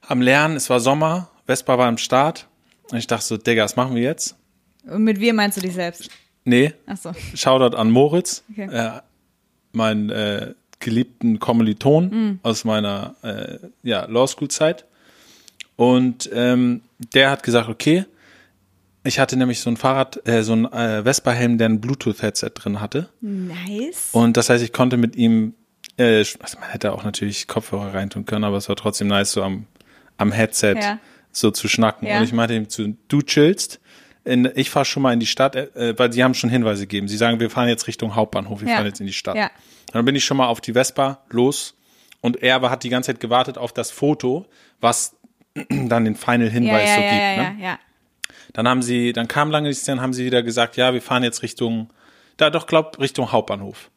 am 0.03 0.21
Lernen, 0.21 0.57
es 0.57 0.69
war 0.69 0.81
Sommer, 0.81 1.31
Vespa 1.47 1.79
war 1.79 1.87
am 1.89 1.99
Start 1.99 2.47
und 2.91 2.99
ich 2.99 3.07
dachte 3.07 3.25
so, 3.25 3.37
Digga, 3.37 3.65
was 3.65 3.77
machen 3.77 3.95
wir 3.95 4.03
jetzt? 4.03 4.37
Und 4.87 5.05
mit 5.05 5.21
wir 5.21 5.33
meinst 5.35 5.57
du 5.57 5.61
dich 5.61 5.75
selbst? 5.75 6.09
Nee, 6.45 6.73
Achso. 6.87 7.13
Shoutout 7.35 7.77
an 7.77 7.91
Moritz, 7.91 8.43
Okay. 8.51 8.69
äh, 8.71 9.01
meinen 9.73 10.11
äh, 10.11 10.55
geliebten 10.79 11.39
Kommiliton 11.39 12.07
Mm. 12.11 12.41
aus 12.43 12.65
meiner 12.65 13.15
äh, 13.23 13.59
ja, 13.83 14.05
Law 14.07 14.27
School 14.27 14.49
Zeit. 14.49 14.85
Und 15.77 16.29
ähm, 16.33 16.81
der 17.15 17.31
hat 17.31 17.43
gesagt, 17.43 17.69
okay, 17.69 18.05
ich 19.05 19.19
hatte 19.19 19.37
nämlich 19.37 19.61
so 19.61 19.71
ein 19.71 19.77
Fahrrad, 19.77 20.27
äh, 20.29 20.43
so 20.43 20.55
ein 20.55 20.71
äh, 20.73 21.03
Vespa-Helm, 21.05 21.57
der 21.59 21.69
ein 21.69 21.81
Bluetooth-Headset 21.81 22.51
drin 22.55 22.81
hatte. 22.81 23.09
Nice. 23.21 24.09
Und 24.13 24.37
das 24.37 24.51
heißt, 24.51 24.63
ich 24.65 24.73
konnte 24.73 24.97
mit 24.97 25.17
ihm 25.17 25.55
Äh, 25.97 26.19
also 26.41 26.59
man 26.59 26.69
hätte 26.71 26.93
auch 26.93 27.05
natürlich 27.05 27.47
Kopfhörer 27.49 27.93
reintun 27.95 28.25
können, 28.25 28.45
aber 28.45 28.57
es 28.57 28.69
war 28.69 28.77
trotzdem 28.77 29.09
nice, 29.09 29.33
so 29.33 29.43
am, 29.43 29.67
am 30.17 30.33
Headset 30.33 30.77
Ja. 30.81 30.99
So 31.33 31.51
zu 31.51 31.69
schnacken. 31.69 32.07
Ja. 32.09 32.19
Und 32.19 32.25
ich 32.25 32.33
meinte 32.33 32.55
ihm 32.55 32.69
zu, 32.69 32.97
du 33.09 33.23
chillst. 33.23 33.81
In, 34.25 34.51
ich 34.55 34.69
fahre 34.69 34.85
schon 34.85 35.03
mal 35.03 35.13
in 35.15 35.21
die 35.21 35.27
Stadt, 35.27 35.57
äh, 35.57 35.99
weil 35.99 36.13
sie 36.13 36.23
haben 36.23 36.35
schon 36.35 36.51
Hinweise 36.51 36.83
gegeben. 36.83 37.09
Sie 37.09 37.17
sagen, 37.17 37.41
wir 37.41 37.49
fahren 37.51 37.69
jetzt 37.69 37.87
Richtung 37.87 38.15
Hauptbahnhof, 38.15 38.61
wir 38.61 38.69
Ja. 38.69 38.77
fahren 38.77 38.87
jetzt 38.87 39.01
in 39.01 39.07
die 39.07 39.13
Stadt. 39.15 39.35
Ja. 39.37 39.51
Dann 39.93 40.05
bin 40.05 40.15
ich 40.15 40.25
schon 40.25 40.37
mal 40.37 40.47
auf 40.47 40.61
die 40.61 40.75
Vespa 40.75 41.23
los 41.31 41.75
und 42.21 42.43
er 42.43 42.55
aber 42.57 42.71
hat 42.71 42.85
die 42.85 42.91
ganze 42.91 43.09
Zeit 43.13 43.21
gewartet 43.21 43.57
auf 43.57 43.73
das 43.73 43.91
Foto, 43.91 44.47
was 44.81 45.17
dann 45.71 46.05
den 46.05 46.17
Final 46.17 46.47
Ja, 46.49 46.53
Hinweis 46.53 46.89
ja, 46.91 46.95
so 46.97 47.01
ja, 47.01 47.09
gibt. 47.09 47.21
ja, 47.23 47.37
ne? 47.37 47.57
ja, 47.61 47.65
ja. 47.71 47.79
Dann 48.53 48.69
haben 48.69 48.83
sie, 48.83 49.13
dann 49.15 49.27
kam 49.27 49.51
lange 49.51 49.69
nichts, 49.69 49.85
dann 49.85 50.01
haben 50.03 50.13
sie 50.13 50.25
wieder 50.27 50.43
gesagt, 50.43 50.77
ja, 50.77 50.93
wir 50.93 51.01
fahren 51.01 51.23
jetzt 51.23 51.43
Richtung, 51.43 51.89
da 52.37 52.51
doch 52.51 52.67
glaub 52.67 52.99
Richtung 53.01 53.33
Hauptbahnhof. 53.33 53.91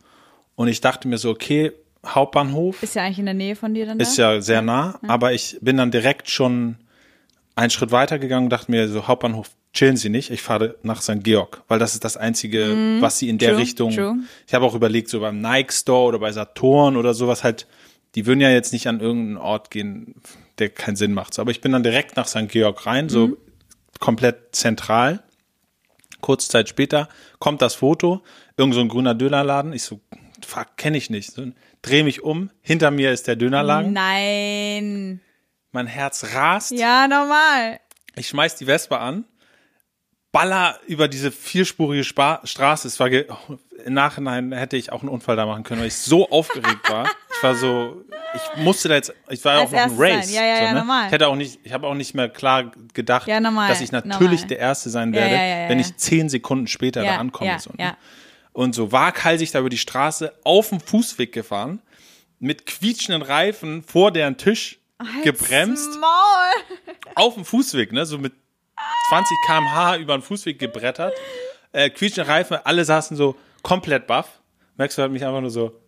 Und 0.55 0.67
ich 0.69 0.79
dachte 0.79 1.07
mir 1.07 1.17
so, 1.17 1.31
okay, 1.31 1.71
Hauptbahnhof 2.05 2.81
Ist 2.83 2.95
ja 2.95 3.03
eigentlich 3.03 3.19
in 3.19 3.25
der 3.25 3.33
Nähe 3.33 3.55
von 3.55 3.73
dir 3.73 3.85
dann 3.85 3.99
ist 3.99 4.17
da? 4.17 4.33
ja 4.35 4.41
sehr 4.41 4.61
nah, 4.61 4.99
aber 5.07 5.33
ich 5.33 5.57
bin 5.61 5.77
dann 5.77 5.89
direkt 5.91 6.29
schon 6.29 6.75
einen 7.55 7.69
Schritt 7.69 7.91
weiter 7.91 8.19
gegangen 8.19 8.45
und 8.45 8.49
dachte 8.49 8.71
mir 8.71 8.87
so, 8.87 9.07
Hauptbahnhof 9.07 9.49
chillen 9.73 9.97
Sie 9.97 10.09
nicht, 10.09 10.29
ich 10.31 10.41
fahre 10.41 10.75
nach 10.83 11.01
St. 11.01 11.23
Georg, 11.23 11.63
weil 11.67 11.79
das 11.79 11.93
ist 11.93 12.03
das 12.03 12.15
einzige, 12.17 12.97
was 13.01 13.17
sie 13.19 13.29
in 13.29 13.37
der. 13.39 13.51
True, 13.51 13.59
Richtung, 13.59 13.91
true. 13.91 14.15
ich 14.47 14.53
habe 14.53 14.65
auch 14.65 14.75
überlegt, 14.75 15.09
so 15.09 15.19
beim 15.19 15.41
Nike 15.41 15.73
Store 15.73 16.07
oder 16.07 16.19
bei 16.19 16.31
Saturn 16.31 16.95
oder 16.95 17.13
sowas 17.13 17.43
halt, 17.43 17.67
die 18.15 18.25
würden 18.27 18.41
ja 18.41 18.49
jetzt 18.51 18.71
nicht 18.73 18.87
an 18.87 18.99
irgendeinen 18.99 19.37
Ort 19.37 19.71
gehen, 19.71 20.15
der 20.59 20.69
keinen 20.69 20.95
Sinn 20.95 21.13
macht. 21.13 21.33
So, 21.33 21.41
aber 21.41 21.49
ich 21.51 21.61
bin 21.61 21.71
dann 21.71 21.81
direkt 21.83 22.15
nach 22.15 22.27
St. 22.27 22.49
Georg 22.49 22.85
rein, 22.85 23.09
so 23.09 23.27
Mhm. 23.29 23.37
komplett 23.99 24.55
zentral. 24.55 25.23
Kurze 26.21 26.49
Zeit 26.49 26.69
später 26.69 27.09
kommt 27.39 27.61
das 27.61 27.73
Foto, 27.75 28.21
irgend 28.57 28.75
so 28.75 28.81
ein 28.81 28.87
grüner 28.89 29.15
Dönerladen. 29.15 29.73
Ich 29.73 29.83
so, 29.83 29.99
fuck, 30.45 30.77
kenne 30.77 30.97
ich 30.97 31.09
nicht. 31.09 31.31
So, 31.31 31.47
dreh 31.81 32.03
mich 32.03 32.23
um, 32.23 32.49
hinter 32.61 32.91
mir 32.91 33.11
ist 33.11 33.27
der 33.27 33.35
Dönerladen. 33.35 33.91
Nein. 33.91 35.19
Mein 35.73 35.87
Herz 35.87 36.23
rast. 36.33 36.71
Ja, 36.71 37.07
normal. 37.07 37.79
Ich 38.15 38.27
schmeiß 38.29 38.55
die 38.55 38.65
Vespa 38.65 38.97
an, 38.97 39.25
baller 40.31 40.79
über 40.85 41.07
diese 41.07 41.31
vierspurige 41.31 42.03
Spa 42.03 42.41
Straße. 42.43 42.87
Es 42.87 42.99
war 42.99 43.09
oh, 43.09 43.57
im 43.83 43.93
Nachhinein 43.93 44.51
hätte 44.51 44.77
ich 44.77 44.91
auch 44.91 45.01
einen 45.01 45.09
Unfall 45.09 45.35
da 45.35 45.47
machen 45.47 45.63
können, 45.63 45.81
weil 45.81 45.87
ich 45.87 45.95
so 45.95 46.29
aufgeregt 46.29 46.89
war. 46.89 47.09
Ich 47.35 47.43
war 47.43 47.55
so, 47.55 48.05
ich 48.35 48.63
musste 48.63 48.87
da 48.87 48.95
jetzt, 48.95 49.13
ich 49.29 49.43
war 49.43 49.55
ja 49.55 49.59
auch 49.65 49.71
noch 49.71 49.79
ein 49.79 49.95
Race. 49.97 50.27
sein. 50.27 50.35
Ja, 50.35 50.45
ja, 50.45 50.57
so, 50.57 50.63
ja, 50.63 50.73
ne? 50.73 50.79
normal. 50.79 51.05
Ich 51.07 51.11
hätte 51.11 51.27
auch 51.27 51.35
nicht, 51.35 51.59
ich 51.63 51.73
habe 51.73 51.87
auch 51.87 51.95
nicht 51.95 52.13
mehr 52.13 52.29
klar 52.29 52.71
gedacht, 52.93 53.27
Ja, 53.27 53.39
normal, 53.39 53.67
dass 53.67 53.81
ich 53.81 53.91
natürlich 53.91 54.41
normal. 54.41 54.47
der 54.47 54.59
Erste 54.59 54.91
sein 54.91 55.11
werde, 55.11 55.33
ja, 55.33 55.69
wenn 55.69 55.79
ich 55.79 55.97
zehn 55.97 56.29
Sekunden 56.29 56.67
später 56.67 57.01
da 57.03 57.17
ankomme. 57.17 57.59
so, 57.59 57.71
ne? 57.75 57.97
Und 58.51 58.75
so 58.75 58.91
waghalsig 58.91 59.49
da 59.51 59.59
über 59.59 59.69
die 59.69 59.79
Straße 59.79 60.31
auf 60.43 60.69
dem 60.69 60.79
Fußweg 60.79 61.31
gefahren, 61.33 61.81
mit 62.39 62.67
quietschenden 62.67 63.23
Reifen 63.23 63.81
vor 63.81 64.11
deren 64.11 64.37
Tisch 64.37 64.79
gebremst 65.23 65.99
Maul. 65.99 66.79
auf 67.15 67.35
dem 67.35 67.45
Fußweg, 67.45 67.91
ne, 67.91 68.05
so 68.05 68.17
mit 68.17 68.33
20 69.09 69.37
km/h 69.47 69.97
über 69.97 70.17
den 70.17 70.21
Fußweg 70.21 70.59
gebrettert, 70.59 71.13
äh, 71.71 71.89
quietschende 71.89 72.29
Reifen, 72.29 72.57
alle 72.63 72.85
saßen 72.85 73.17
so 73.17 73.35
komplett 73.61 74.07
baff. 74.07 74.41
Maxwell 74.77 75.05
hat 75.05 75.11
mich 75.11 75.25
einfach 75.25 75.41
nur 75.41 75.51
so 75.51 75.79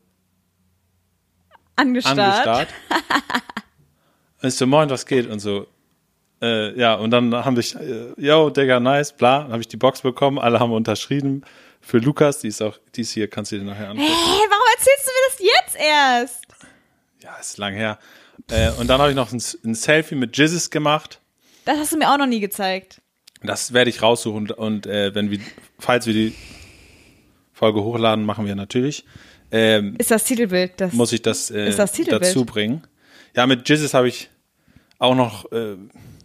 Angestarrt. 1.76 2.20
angestarrt. 2.20 2.70
Und 4.41 4.50
ich 4.50 4.56
so, 4.56 4.68
moin, 4.68 4.89
was 4.89 5.06
geht? 5.06 5.28
Und 5.28 5.39
so, 5.39 5.68
äh, 6.41 6.78
ja, 6.78 6.96
und 6.96 7.10
dann 7.12 7.34
haben 7.34 7.58
ich, 7.58 7.76
äh, 7.76 8.13
yo, 8.18 8.50
Digga, 8.50 8.80
nice, 8.80 9.13
bla, 9.13 9.44
dann 9.44 9.52
habe 9.54 9.62
ich 9.62 9.68
die 9.68 9.78
Box 9.78 10.02
bekommen, 10.02 10.38
alle 10.38 10.60
haben 10.60 10.72
unterschrieben. 10.72 11.44
Für 11.82 11.98
Lukas, 11.98 12.39
die 12.39 12.50
ist 12.50 12.62
auch, 12.62 12.78
die 12.96 13.02
ist 13.02 13.12
hier, 13.12 13.30
kannst 13.30 13.52
du 13.52 13.58
dir 13.58 13.63
nachher 13.63 13.89
angucken. 13.89 14.08
Hey, 14.08 14.48
warum 14.50 14.65
erzählst 14.78 15.08
du 15.08 15.12
mir 15.12 15.26
das 15.30 15.39
jetzt 15.39 15.76
erst? 15.84 16.46
Ja, 17.24 17.36
ist 17.38 17.58
lang 17.58 17.74
her. 17.74 17.98
Äh, 18.49 18.71
und 18.71 18.88
dann 18.88 18.99
habe 19.01 19.10
ich 19.12 19.15
noch 19.15 19.31
ein, 19.31 19.41
ein 19.65 19.75
Selfie 19.75 20.15
mit 20.15 20.38
Jizzes 20.38 20.69
gemacht. 20.69 21.19
Das 21.65 21.77
hast 21.79 21.93
du 21.93 21.97
mir 21.97 22.12
auch 22.12 22.17
noch 22.17 22.27
nie 22.27 22.39
gezeigt. 22.39 23.01
Das 23.43 23.73
werde 23.73 23.89
ich 23.89 24.01
raussuchen 24.01 24.51
und 24.51 24.88
äh, 24.88 25.13
wenn 25.13 25.29
wir, 25.31 25.39
falls 25.79 26.05
wir 26.08 26.13
die 26.13 26.34
Folge 27.53 27.84
hochladen, 27.84 28.25
machen 28.25 28.45
wir 28.45 28.55
natürlich. 28.55 29.05
Ähm, 29.51 29.95
Ist 29.97 30.12
das 30.12 30.23
Titelbild? 30.23 30.73
Das 30.77 30.93
muss 30.93 31.12
ich 31.13 31.21
das, 31.21 31.51
äh, 31.51 31.71
das 31.75 31.91
Titelbild? 31.91 32.23
dazu 32.23 32.45
bringen. 32.45 32.84
Ja, 33.36 33.45
mit 33.47 33.67
Jizzes 33.69 33.93
habe 33.93 34.08
ich 34.08 34.29
auch 34.97 35.15
noch 35.15 35.51
äh, 35.51 35.75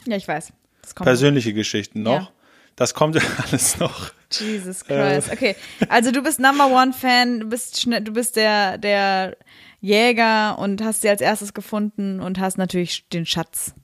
ja, 0.07 0.17
ich 0.17 0.27
weiß. 0.27 0.53
Persönliche 0.97 1.53
Geschichten 1.53 2.03
noch. 2.03 2.13
Ja. 2.23 2.31
Das 2.77 2.95
kommt 2.95 3.19
alles 3.51 3.79
noch. 3.79 4.13
Jesus 4.33 4.83
Äh. 4.83 5.21
Christ. 5.21 5.33
Okay, 5.33 5.57
also 5.89 6.11
du 6.13 6.23
bist 6.23 6.41
Number 6.41 6.69
One 6.69 6.93
Fan, 6.93 7.41
du 7.41 7.47
bist 7.47 7.81
schnell, 7.81 8.01
du 8.03 8.13
bist 8.13 8.37
der 8.37 8.79
der 8.79 9.37
Jäger 9.81 10.59
und 10.59 10.83
hast 10.83 11.03
sie 11.03 11.09
als 11.09 11.21
erstes 11.21 11.55
gefunden 11.55 12.21
und 12.21 12.39
hast 12.39 12.59
natürlich 12.59 13.09
den 13.09 13.25
Schatz 13.27 13.75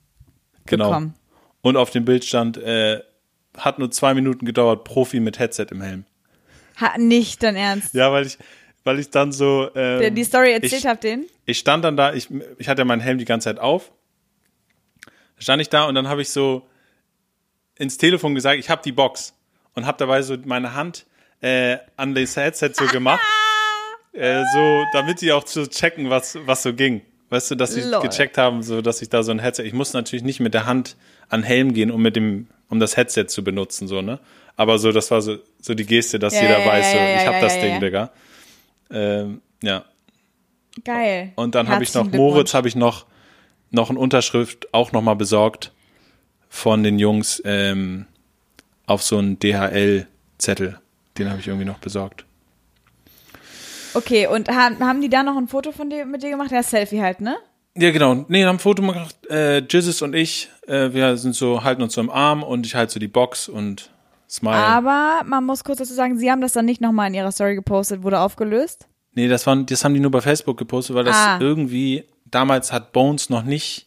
Genau. 0.67 0.89
bekommen. 0.89 1.15
Und 1.63 1.77
auf 1.77 1.91
dem 1.91 2.05
Bild 2.05 2.25
stand, 2.25 2.59
äh, 2.59 3.01
hat 3.57 3.79
nur 3.79 3.91
zwei 3.91 4.15
Minuten 4.15 4.45
gedauert, 4.45 4.85
Profi 4.85 5.21
mit 5.21 5.39
Headset 5.39 5.67
im 5.71 5.81
Helm. 5.81 6.05
Ha, 6.81 6.99
nicht 6.99 7.43
dein 7.43 7.57
Ernst. 7.57 7.95
Ja, 7.95 8.13
weil 8.13 8.27
ich, 8.27 8.37
weil 8.85 8.99
ich 8.99 9.11
dann 9.11 9.33
so. 9.33 9.71
Ähm, 9.75 10.15
die 10.15 10.25
Story 10.25 10.53
erzählt 10.53 10.73
ich, 10.75 10.87
habt 10.87 11.05
den? 11.05 11.25
ich 11.47 11.59
stand 11.59 11.85
dann 11.85 11.97
da, 11.97 12.13
ich, 12.13 12.29
ich 12.59 12.69
hatte 12.69 12.83
ja 12.83 12.85
meinen 12.85 13.01
Helm 13.01 13.19
die 13.19 13.25
ganze 13.25 13.45
Zeit 13.49 13.59
auf. 13.59 13.93
Stand 15.39 15.63
ich 15.63 15.69
da 15.69 15.85
und 15.85 15.95
dann 15.95 16.09
habe 16.09 16.23
ich 16.23 16.31
so 16.31 16.67
ins 17.77 17.99
Telefon 17.99 18.35
gesagt, 18.35 18.59
ich 18.59 18.71
habe 18.71 18.83
die 18.85 18.93
Box 18.93 19.35
und 19.75 19.87
habe 19.87 19.99
dabei 19.99 20.23
so 20.23 20.37
meine 20.45 20.75
Hand 20.75 21.07
äh, 21.41 21.79
an 21.97 22.15
das 22.15 22.37
Headset 22.37 22.71
so 22.75 22.87
gemacht, 22.93 23.21
äh, 24.17 24.45
so 24.53 24.85
damit 24.93 25.21
die 25.21 25.33
auch 25.33 25.45
zu 25.45 25.69
checken, 25.69 26.11
was 26.11 26.39
was 26.47 26.63
so 26.63 26.73
ging. 26.73 27.03
Weißt 27.29 27.51
du, 27.51 27.55
dass 27.57 27.75
sie 27.75 27.81
Lol. 27.81 28.03
gecheckt 28.03 28.39
haben, 28.39 28.63
so 28.63 28.83
dass 28.83 29.03
ich 29.03 29.09
da 29.09 29.23
so 29.23 29.33
ein 29.33 29.41
Headset. 29.41 29.65
Ich 29.65 29.73
muss 29.73 29.93
natürlich 29.93 30.25
nicht 30.25 30.41
mit 30.41 30.55
der 30.55 30.67
Hand 30.67 30.97
an 31.29 31.41
den 31.41 31.47
Helm 31.47 31.75
gehen, 31.75 31.91
um 31.91 32.01
mit 32.03 32.17
dem 32.17 32.47
um 32.69 32.81
das 32.81 32.97
Headset 32.97 33.27
zu 33.27 33.43
benutzen, 33.45 33.89
so 33.89 34.03
ne. 34.03 34.21
Aber 34.57 34.79
so, 34.79 34.93
das 34.93 35.11
war 35.11 35.21
so 35.21 35.39
so 35.61 35.75
die 35.75 35.87
Geste, 35.87 36.19
dass 36.19 36.35
Ja, 36.35 36.43
jeder 36.43 36.61
ja, 36.61 36.67
weiß, 36.67 36.93
so, 36.93 36.97
ja, 36.97 37.17
ich 37.17 37.27
habe 37.27 37.37
ja, 37.37 37.41
das 37.41 37.61
Ding. 37.61 37.81
Digga. 37.81 38.11
Ähm, 38.91 39.41
ja. 39.63 39.85
Geil. 40.85 41.33
Und 41.37 41.55
dann 41.55 41.69
habe 41.69 41.83
ich 41.83 41.95
noch, 41.95 42.11
Moritz 42.11 42.55
habe 42.55 42.69
ich 42.69 42.77
noch, 42.77 43.07
noch 43.71 43.91
eine 43.91 43.99
Unterschrift 43.99 44.73
auch 44.73 44.93
nochmal 44.93 45.17
besorgt 45.17 45.73
von 46.49 46.83
den 46.83 46.99
Jungs 46.99 47.43
ähm, 47.45 48.07
auf 48.87 49.03
so 49.03 49.19
einen 49.19 49.39
DHL-Zettel. 49.39 50.79
Den 51.19 51.31
habe 51.31 51.41
ich 51.41 51.49
irgendwie 51.49 51.65
noch 51.65 51.79
besorgt. 51.79 52.26
Okay, 53.97 54.27
und 54.27 54.49
haben, 54.49 54.79
haben 54.81 55.01
die 55.01 55.09
da 55.09 55.23
noch 55.23 55.37
ein 55.37 55.49
Foto 55.49 55.73
von 55.73 55.89
dir 55.89 56.05
mit 56.05 56.23
dir 56.23 56.31
gemacht? 56.31 56.51
Ja, 56.51 56.63
Selfie 56.63 57.01
halt, 57.01 57.21
ne? 57.21 57.37
Ja, 57.77 57.91
genau. 57.91 58.27
Nee, 58.29 58.45
haben 58.45 58.57
ein 58.57 58.59
Foto 58.59 58.83
gemacht. 58.83 59.17
Äh, 59.31 59.59
Jizzes 59.59 60.03
und 60.03 60.15
ich, 60.15 60.51
äh, 60.67 60.93
wir 60.93 61.17
sind 61.17 61.35
so, 61.35 61.65
halten 61.65 61.83
uns 61.83 61.95
so 61.95 62.01
im 62.03 62.11
Arm 62.11 62.43
und 62.43 62.67
ich 62.67 62.75
halte 62.75 62.93
so 62.93 63.01
die 63.01 63.09
Box 63.09 63.49
und 63.49 63.91
smile. 64.29 64.55
Aber 64.55 65.23
man 65.25 65.45
muss 65.45 65.65
kurz 65.65 65.79
dazu 65.79 65.95
sagen, 65.95 66.19
sie 66.19 66.31
haben 66.31 66.41
das 66.41 66.53
dann 66.53 66.67
nicht 66.67 66.81
nochmal 66.81 67.09
in 67.09 67.15
ihrer 67.15 67.33
Story 67.33 67.55
gepostet, 67.55 68.03
wurde 68.03 68.21
aufgelöst. 68.21 68.87
Nee, 69.15 69.29
das, 69.29 69.47
waren, 69.47 69.65
das 69.65 69.83
haben 69.83 69.95
die 69.95 70.01
nur 70.01 70.11
bei 70.11 70.21
Facebook 70.21 70.59
gepostet, 70.59 70.95
weil 70.95 71.05
das 71.05 71.17
Ah. 71.17 71.39
irgendwie, 71.41 72.05
damals 72.27 72.73
hat 72.73 72.93
Bones 72.93 73.31
noch 73.31 73.45
nicht 73.45 73.87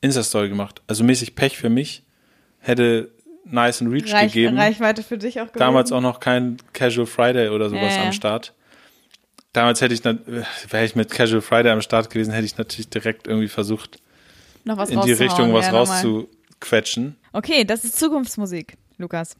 Insta-Story 0.00 0.48
gemacht. 0.48 0.82
Also 0.86 1.02
mäßig 1.02 1.34
Pech 1.34 1.56
für 1.56 1.70
mich. 1.70 2.04
Hätte 2.60 3.10
nice 3.44 3.82
and 3.82 3.92
Reach 3.92 4.12
Reich, 4.12 4.32
gegeben. 4.32 4.56
Reichweite 4.56 5.02
für 5.02 5.18
dich 5.18 5.40
auch 5.40 5.46
gewesen. 5.46 5.58
Damals 5.58 5.90
auch 5.90 6.00
noch 6.00 6.20
kein 6.20 6.58
Casual 6.72 7.06
Friday 7.06 7.48
oder 7.48 7.70
sowas 7.70 7.96
ja. 7.96 8.04
am 8.04 8.12
Start. 8.12 8.54
Damals 9.52 9.80
hätte 9.80 9.94
ich, 9.94 10.04
wäre 10.04 10.84
ich 10.84 10.94
mit 10.94 11.10
Casual 11.10 11.40
Friday 11.40 11.72
am 11.72 11.80
Start 11.80 12.10
gewesen, 12.10 12.32
hätte 12.32 12.46
ich 12.46 12.58
natürlich 12.58 12.90
direkt 12.90 13.26
irgendwie 13.26 13.48
versucht, 13.48 13.98
in 14.64 15.00
die 15.00 15.12
Richtung 15.12 15.54
was 15.54 15.66
ja, 15.66 15.72
rauszuquetschen. 15.72 17.16
Okay, 17.32 17.64
das 17.64 17.84
ist 17.84 17.98
Zukunftsmusik, 17.98 18.76
Lukas. 18.98 19.36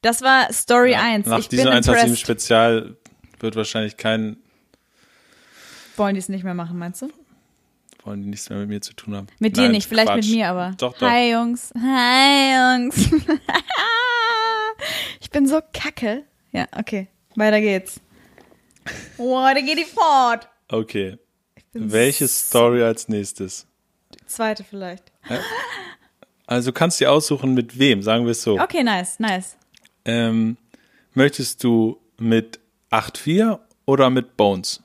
Das 0.00 0.22
war 0.22 0.52
Story 0.52 0.94
1. 0.94 1.26
Nach 1.26 1.40
ich 1.40 1.48
diesem 1.48 1.66
187 1.66 2.04
impressed. 2.04 2.20
Spezial 2.20 2.96
wird 3.40 3.56
wahrscheinlich 3.56 3.96
kein, 3.96 4.36
Wollen 5.96 6.14
die 6.14 6.20
es 6.20 6.28
nicht 6.28 6.44
mehr 6.44 6.54
machen, 6.54 6.78
meinst 6.78 7.02
du? 7.02 7.10
wollen 8.08 8.22
die 8.22 8.28
nichts 8.28 8.48
mehr 8.48 8.58
mit 8.60 8.68
mir 8.68 8.80
zu 8.80 8.94
tun 8.94 9.14
haben. 9.14 9.26
Mit 9.38 9.56
dir 9.56 9.64
Nein, 9.64 9.72
nicht, 9.72 9.88
vielleicht 9.88 10.08
Quatsch. 10.08 10.26
mit 10.26 10.36
mir 10.36 10.48
aber. 10.48 10.74
Doch, 10.78 10.96
doch. 10.96 11.08
Hi 11.08 11.32
Jungs. 11.32 11.72
Hi 11.78 12.80
Jungs. 12.80 12.96
ich 15.20 15.30
bin 15.30 15.46
so 15.46 15.60
kacke. 15.72 16.24
Ja, 16.52 16.66
okay. 16.76 17.08
Weiter 17.36 17.60
geht's. 17.60 18.00
Weiter 19.18 19.62
geht 19.62 19.78
die 19.78 19.84
fort. 19.84 20.48
Okay. 20.68 21.18
Welche 21.72 22.28
Story 22.28 22.82
als 22.82 23.08
nächstes? 23.08 23.66
Zweite 24.26 24.64
vielleicht. 24.64 25.12
Also 26.46 26.70
du 26.70 26.74
kannst 26.74 27.00
dir 27.00 27.12
aussuchen, 27.12 27.54
mit 27.54 27.78
wem, 27.78 28.02
sagen 28.02 28.24
wir 28.24 28.32
es 28.32 28.42
so. 28.42 28.58
Okay, 28.58 28.82
nice, 28.82 29.18
nice. 29.18 29.56
Ähm, 30.04 30.56
möchtest 31.14 31.62
du 31.62 32.00
mit 32.18 32.58
8-4 32.90 33.58
oder 33.84 34.10
mit 34.10 34.36
Bones? 34.36 34.82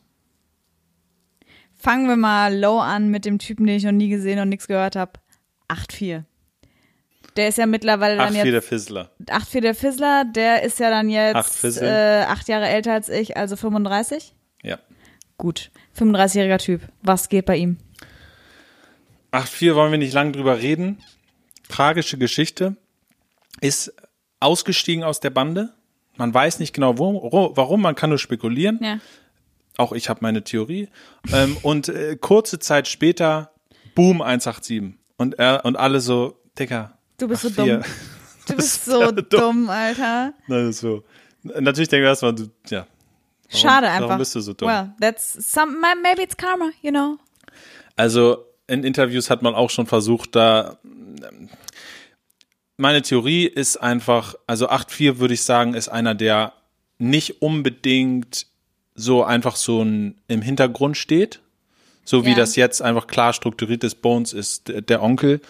Fangen 1.78 2.08
wir 2.08 2.18
mal 2.18 2.58
low 2.58 2.80
an 2.80 3.10
mit 3.10 3.26
dem 3.26 3.39
Typen, 3.39 3.66
den 3.66 3.78
ich 3.78 3.84
noch 3.84 3.92
nie 3.92 4.10
gesehen 4.10 4.39
und 4.39 4.50
nichts 4.50 4.68
gehört 4.68 4.96
habe. 4.96 5.13
8-4. 5.70 6.24
Der 7.36 7.48
ist 7.48 7.58
ja 7.58 7.65
mittlerweile 7.65 8.17
dann 8.17 8.34
8-4 8.34 8.36
jetzt 8.38 8.54
der 8.54 8.62
Fizzler. 8.62 9.12
8-4 9.26 9.62
der 9.62 9.76
Fizzler, 9.76 10.26
der 10.26 10.63
ist 10.63 10.80
ja 10.80 10.89
dann 10.89 11.08
Acht 11.08 11.13
jetzt 11.13 11.58
Fizzle. 11.58 11.88
äh, 11.88 12.24
acht 12.26 12.48
Jahre 12.48 12.67
älter 12.67 12.93
als 12.93 13.10
ich, 13.10 13.36
also 13.38 13.56
35. 13.56 14.34
Ja. 14.62 14.80
Gut. 15.38 15.72
35-jähriger 15.98 16.60
Typ. 16.60 16.82
Was 17.02 17.30
geht 17.30 17.46
bei 17.46 17.58
ihm? 17.58 17.78
8-4 19.32 19.76
wollen 19.76 19.91
wir 19.91 19.98
nicht 19.98 20.13
lang 20.13 20.32
drüber 20.32 20.60
reden. 20.60 21.02
Tragische 21.69 22.17
Geschichte. 22.17 22.76
Ist 23.62 23.93
ausgestiegen 24.39 25.04
aus 25.04 25.19
der 25.19 25.30
Bande. 25.30 25.74
Man 26.17 26.34
weiß 26.34 26.60
nicht 26.60 26.74
genau, 26.74 26.98
wo, 26.98 27.52
warum, 27.56 27.82
man 27.82 27.96
kann 27.96 28.10
nur 28.10 28.19
spekulieren. 28.19 28.80
Ja. 28.82 29.00
Auch 29.78 29.93
ich 29.93 30.10
habe 30.10 30.19
meine 30.22 30.43
Theorie. 30.43 30.89
ähm, 31.34 31.58
und 31.63 31.89
äh, 31.89 32.15
kurze 32.15 32.60
Zeit 32.60 32.88
später, 32.88 33.52
boom, 33.96 34.22
187. 34.22 34.93
Und 35.17 35.39
er 35.39 35.65
und 35.65 35.76
alle 35.78 36.00
so, 36.00 36.39
Dicker. 36.60 36.92
Du 37.17 37.28
bist 37.28 37.41
so 37.43 37.49
8-4. 37.49 37.56
dumm. 37.56 37.84
Du 38.47 38.56
bist 38.56 38.86
so 38.86 39.12
dumm, 39.12 39.69
Alter. 39.69 40.34
Na, 40.47 40.71
so. 40.71 41.04
Natürlich 41.43 41.89
denke 41.89 42.06
ich 42.06 42.10
erstmal, 42.10 42.34
du, 42.36 42.49
ja. 42.69 42.88
Warum, 43.52 43.62
Schade 43.62 43.88
einfach. 43.89 44.08
Warum 44.08 44.17
bist 44.19 44.36
du 44.36 44.39
so 44.41 44.54
dumm? 44.54 44.67
Well, 44.69 44.91
that's 44.99 45.34
some, 45.34 45.78
maybe 46.02 46.21
it's 46.23 46.36
karma, 46.36 46.71
you 46.82 46.89
know. 46.91 47.17
Also 47.95 48.45
in 48.67 48.84
Interviews 48.84 49.30
hat 49.30 49.41
man 49.41 49.54
auch 49.56 49.69
schon 49.69 49.86
versucht, 49.86 50.36
da 50.36 50.78
meine 52.78 53.02
Theorie 53.02 53.45
ist 53.45 53.78
einfach, 53.78 54.36
also 54.47 54.69
8.4 54.69 55.19
würde 55.19 55.34
ich 55.36 55.43
sagen, 55.43 55.73
ist 55.76 55.89
einer, 55.89 56.15
der 56.15 56.54
nicht 56.97 57.41
unbedingt 57.41 58.47
so 58.95 59.23
einfach 59.23 59.56
so 59.56 59.84
ein, 59.84 60.19
im 60.28 60.41
Hintergrund 60.41 60.97
steht. 60.97 61.41
So 62.06 62.26
wie 62.26 62.32
Ja. 62.32 62.36
das 62.36 62.56
jetzt 62.56 62.82
einfach 62.82 63.08
klar 63.08 63.34
strukturiert 63.34 63.84
ist. 63.84 64.02
Bones 64.02 64.34
ist 64.34 64.67
der- 64.67 65.02
Onkel 65.02 65.41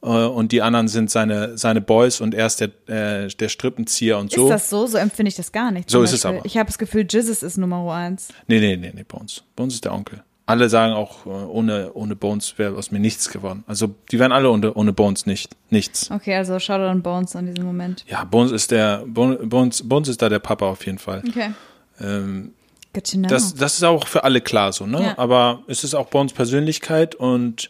und 0.00 0.52
die 0.52 0.62
anderen 0.62 0.88
sind 0.88 1.10
seine, 1.10 1.56
seine 1.58 1.80
Boys 1.80 2.20
und 2.20 2.34
er 2.34 2.46
ist 2.46 2.60
der, 2.60 2.68
äh, 2.88 3.28
der 3.28 3.48
Strippenzieher 3.48 4.18
und 4.18 4.30
so. 4.30 4.44
Ist 4.44 4.50
das 4.50 4.70
so? 4.70 4.86
So 4.86 4.98
empfinde 4.98 5.28
ich 5.28 5.34
das 5.36 5.50
gar 5.52 5.70
nicht. 5.70 5.90
So 5.90 5.98
zum 5.98 6.04
ist 6.04 6.12
es 6.12 6.22
Beispiel. 6.22 6.38
aber. 6.38 6.46
Ich 6.46 6.56
habe 6.56 6.66
das 6.66 6.78
Gefühl, 6.78 7.06
Jesus 7.08 7.42
ist 7.42 7.56
Nummer 7.56 7.92
eins. 7.92 8.28
Nee, 8.46 8.60
nee, 8.60 8.76
nee, 8.76 8.92
nee, 8.94 9.04
Bones. 9.04 9.42
Bones 9.56 9.74
ist 9.74 9.84
der 9.84 9.92
Onkel. 9.94 10.22
Alle 10.48 10.68
sagen 10.68 10.92
auch, 10.92 11.26
äh, 11.26 11.30
ohne, 11.30 11.90
ohne 11.94 12.14
Bones 12.14 12.56
wäre 12.56 12.76
aus 12.76 12.92
mir 12.92 13.00
nichts 13.00 13.30
geworden. 13.30 13.64
Also 13.66 13.94
die 14.12 14.18
wären 14.20 14.30
alle 14.30 14.48
ohne, 14.50 14.72
ohne 14.74 14.92
Bones 14.92 15.26
nicht, 15.26 15.50
nichts. 15.70 16.08
Okay, 16.10 16.36
also 16.36 16.60
Shoutout 16.60 16.84
an 16.88 17.02
Bones 17.02 17.34
an 17.34 17.46
diesem 17.46 17.64
Moment. 17.64 18.04
Ja, 18.06 18.22
Bones 18.22 18.52
ist 18.52 18.70
der, 18.70 19.02
Bon- 19.06 19.48
Bones, 19.48 19.88
Bones 19.88 20.06
ist 20.08 20.22
da 20.22 20.28
der 20.28 20.38
Papa 20.38 20.66
auf 20.66 20.86
jeden 20.86 20.98
Fall. 20.98 21.22
Okay. 21.28 21.52
Ähm, 22.00 22.52
Good 22.94 23.10
to 23.10 23.18
know. 23.18 23.28
das, 23.28 23.54
das 23.54 23.74
ist 23.74 23.82
auch 23.82 24.06
für 24.06 24.22
alle 24.22 24.40
klar 24.40 24.72
so, 24.72 24.86
ne? 24.86 25.02
Ja. 25.02 25.18
Aber 25.18 25.64
es 25.66 25.82
ist 25.82 25.94
auch 25.94 26.06
Bones 26.06 26.32
Persönlichkeit 26.32 27.14
und 27.16 27.68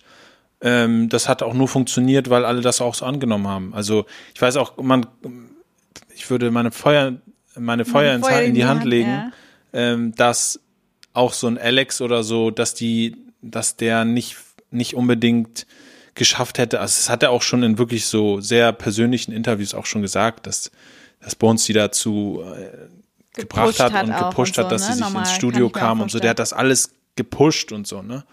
ähm, 0.61 1.09
das 1.09 1.29
hat 1.29 1.43
auch 1.43 1.55
nur 1.55 1.69
funktioniert, 1.69 2.31
weil 2.31 2.45
alle 2.45 2.61
das 2.61 2.81
auch 2.81 2.95
so 2.95 3.05
angenommen 3.05 3.47
haben. 3.47 3.75
Also 3.75 4.07
ich 4.35 4.41
weiß 4.41 4.57
auch, 4.57 4.77
man, 4.79 5.07
ich 6.15 6.31
würde 6.31 6.51
meine 6.51 6.71
Feuer, 6.71 7.15
meine 7.59 7.85
Feuer, 7.85 8.15
ins, 8.15 8.27
Feuer 8.27 8.43
in 8.43 8.55
die 8.55 8.65
Hand 8.65 8.85
legen, 8.85 9.11
ja. 9.11 9.33
ähm, 9.73 10.15
dass 10.15 10.61
auch 11.13 11.33
so 11.33 11.47
ein 11.47 11.59
Alex 11.59 12.01
oder 12.01 12.23
so, 12.23 12.51
dass 12.51 12.75
die, 12.75 13.17
dass 13.43 13.77
der 13.77 14.05
nicht, 14.05 14.37
nicht 14.71 14.95
unbedingt 14.95 15.67
geschafft 16.15 16.59
hätte. 16.59 16.81
Also 16.81 16.99
das 16.99 17.11
hat 17.11 17.23
er 17.23 17.31
auch 17.31 17.43
schon 17.43 17.63
in 17.63 17.79
wirklich 17.79 18.07
so 18.07 18.41
sehr 18.41 18.73
persönlichen 18.73 19.33
Interviews 19.33 19.75
auch 19.75 19.87
schon 19.87 20.03
gesagt, 20.03 20.47
dass, 20.47 20.71
dass 21.21 21.35
Bones 21.35 21.65
die 21.65 21.75
dazu 21.75 22.43
äh, 22.43 23.41
gebracht 23.41 23.79
hat, 23.79 23.93
hat 23.93 24.07
und 24.07 24.17
gepusht 24.17 24.59
und 24.59 24.65
hat, 24.65 24.71
so, 24.71 24.75
dass 24.75 24.83
ne? 24.83 24.87
sie 24.89 24.93
sich 24.95 25.03
Normal, 25.03 25.23
ins 25.23 25.33
Studio 25.33 25.69
kam 25.69 26.01
und 26.01 26.11
so. 26.11 26.19
Der 26.19 26.31
hat 26.31 26.39
das 26.39 26.53
alles 26.53 26.91
gepusht 27.17 27.73
und 27.73 27.87
so, 27.87 28.03
ne? 28.03 28.25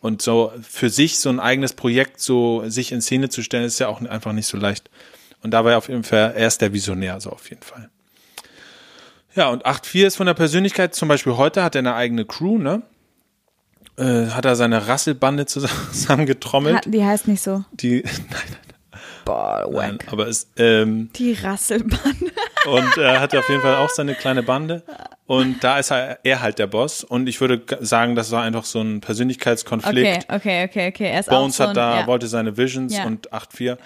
Und 0.00 0.22
so 0.22 0.52
für 0.62 0.90
sich 0.90 1.18
so 1.18 1.28
ein 1.28 1.40
eigenes 1.40 1.72
Projekt 1.72 2.20
so 2.20 2.62
sich 2.68 2.92
in 2.92 3.00
Szene 3.00 3.28
zu 3.28 3.42
stellen, 3.42 3.64
ist 3.64 3.78
ja 3.78 3.88
auch 3.88 4.00
einfach 4.02 4.32
nicht 4.32 4.46
so 4.46 4.56
leicht. 4.56 4.90
Und 5.42 5.50
da 5.52 5.64
war 5.64 5.72
er 5.72 5.78
auf 5.78 5.88
jeden 5.88 6.04
Fall, 6.04 6.34
er 6.36 6.46
ist 6.46 6.60
der 6.60 6.72
Visionär, 6.72 7.20
so 7.20 7.30
auf 7.30 7.48
jeden 7.50 7.62
Fall. 7.62 7.90
Ja, 9.34 9.48
und 9.48 9.66
8.4 9.66 10.06
ist 10.06 10.16
von 10.16 10.26
der 10.26 10.34
Persönlichkeit, 10.34 10.94
zum 10.94 11.08
Beispiel 11.08 11.36
heute 11.36 11.62
hat 11.62 11.74
er 11.74 11.80
eine 11.80 11.94
eigene 11.94 12.24
Crew, 12.24 12.58
ne? 12.58 12.82
Äh, 13.98 14.28
hat 14.28 14.44
er 14.44 14.56
seine 14.56 14.88
Rasselbande 14.88 15.46
zusammengetrommelt. 15.46 16.80
Die 16.86 17.04
heißt 17.04 17.28
nicht 17.28 17.42
so. 17.42 17.64
die, 17.72 18.02
nein, 18.30 19.00
Boah, 19.24 19.68
nein, 19.70 19.98
aber 20.10 20.28
es, 20.28 20.48
ähm, 20.56 21.10
Die 21.16 21.32
Rasselbande. 21.32 22.32
Und 22.66 22.96
er 22.96 23.20
hat 23.20 23.34
auf 23.34 23.48
jeden 23.48 23.62
Fall 23.62 23.76
auch 23.76 23.90
seine 23.90 24.14
kleine 24.14 24.42
Bande. 24.42 24.82
Und 25.26 25.62
da 25.64 25.78
ist 25.78 25.90
er, 25.90 26.18
er 26.24 26.40
halt 26.40 26.58
der 26.58 26.66
Boss. 26.66 27.02
Und 27.04 27.28
ich 27.28 27.40
würde 27.40 27.62
sagen, 27.84 28.14
das 28.14 28.30
war 28.30 28.42
einfach 28.42 28.64
so 28.64 28.80
ein 28.80 28.96
Okay, 28.98 29.06
Persönlichkeitskonflikt. 29.06 30.32
okay, 30.32 30.64
okay, 30.64 30.88
okay. 30.88 31.10
Er 31.10 31.20
ist 31.20 31.28
Bones 31.28 31.54
auch 31.60 31.64
so 31.64 31.68
hat 31.70 31.76
da, 31.76 31.92
ein, 31.94 32.00
ja. 32.00 32.06
wollte 32.06 32.26
seine 32.28 32.56
Visions 32.56 32.96
Ja. 32.96 33.04
und 33.04 33.32
8-4. 33.32 33.78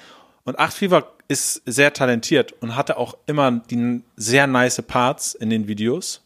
Und 0.44 0.58
8-4 0.58 0.90
war, 0.90 1.06
ist 1.28 1.62
sehr 1.66 1.92
talentiert 1.92 2.52
und 2.60 2.76
hatte 2.76 2.96
auch 2.96 3.16
immer 3.26 3.52
die 3.70 4.02
sehr 4.16 4.46
nice 4.46 4.82
Parts 4.82 5.34
in 5.34 5.48
den 5.50 5.68
Videos. 5.68 6.22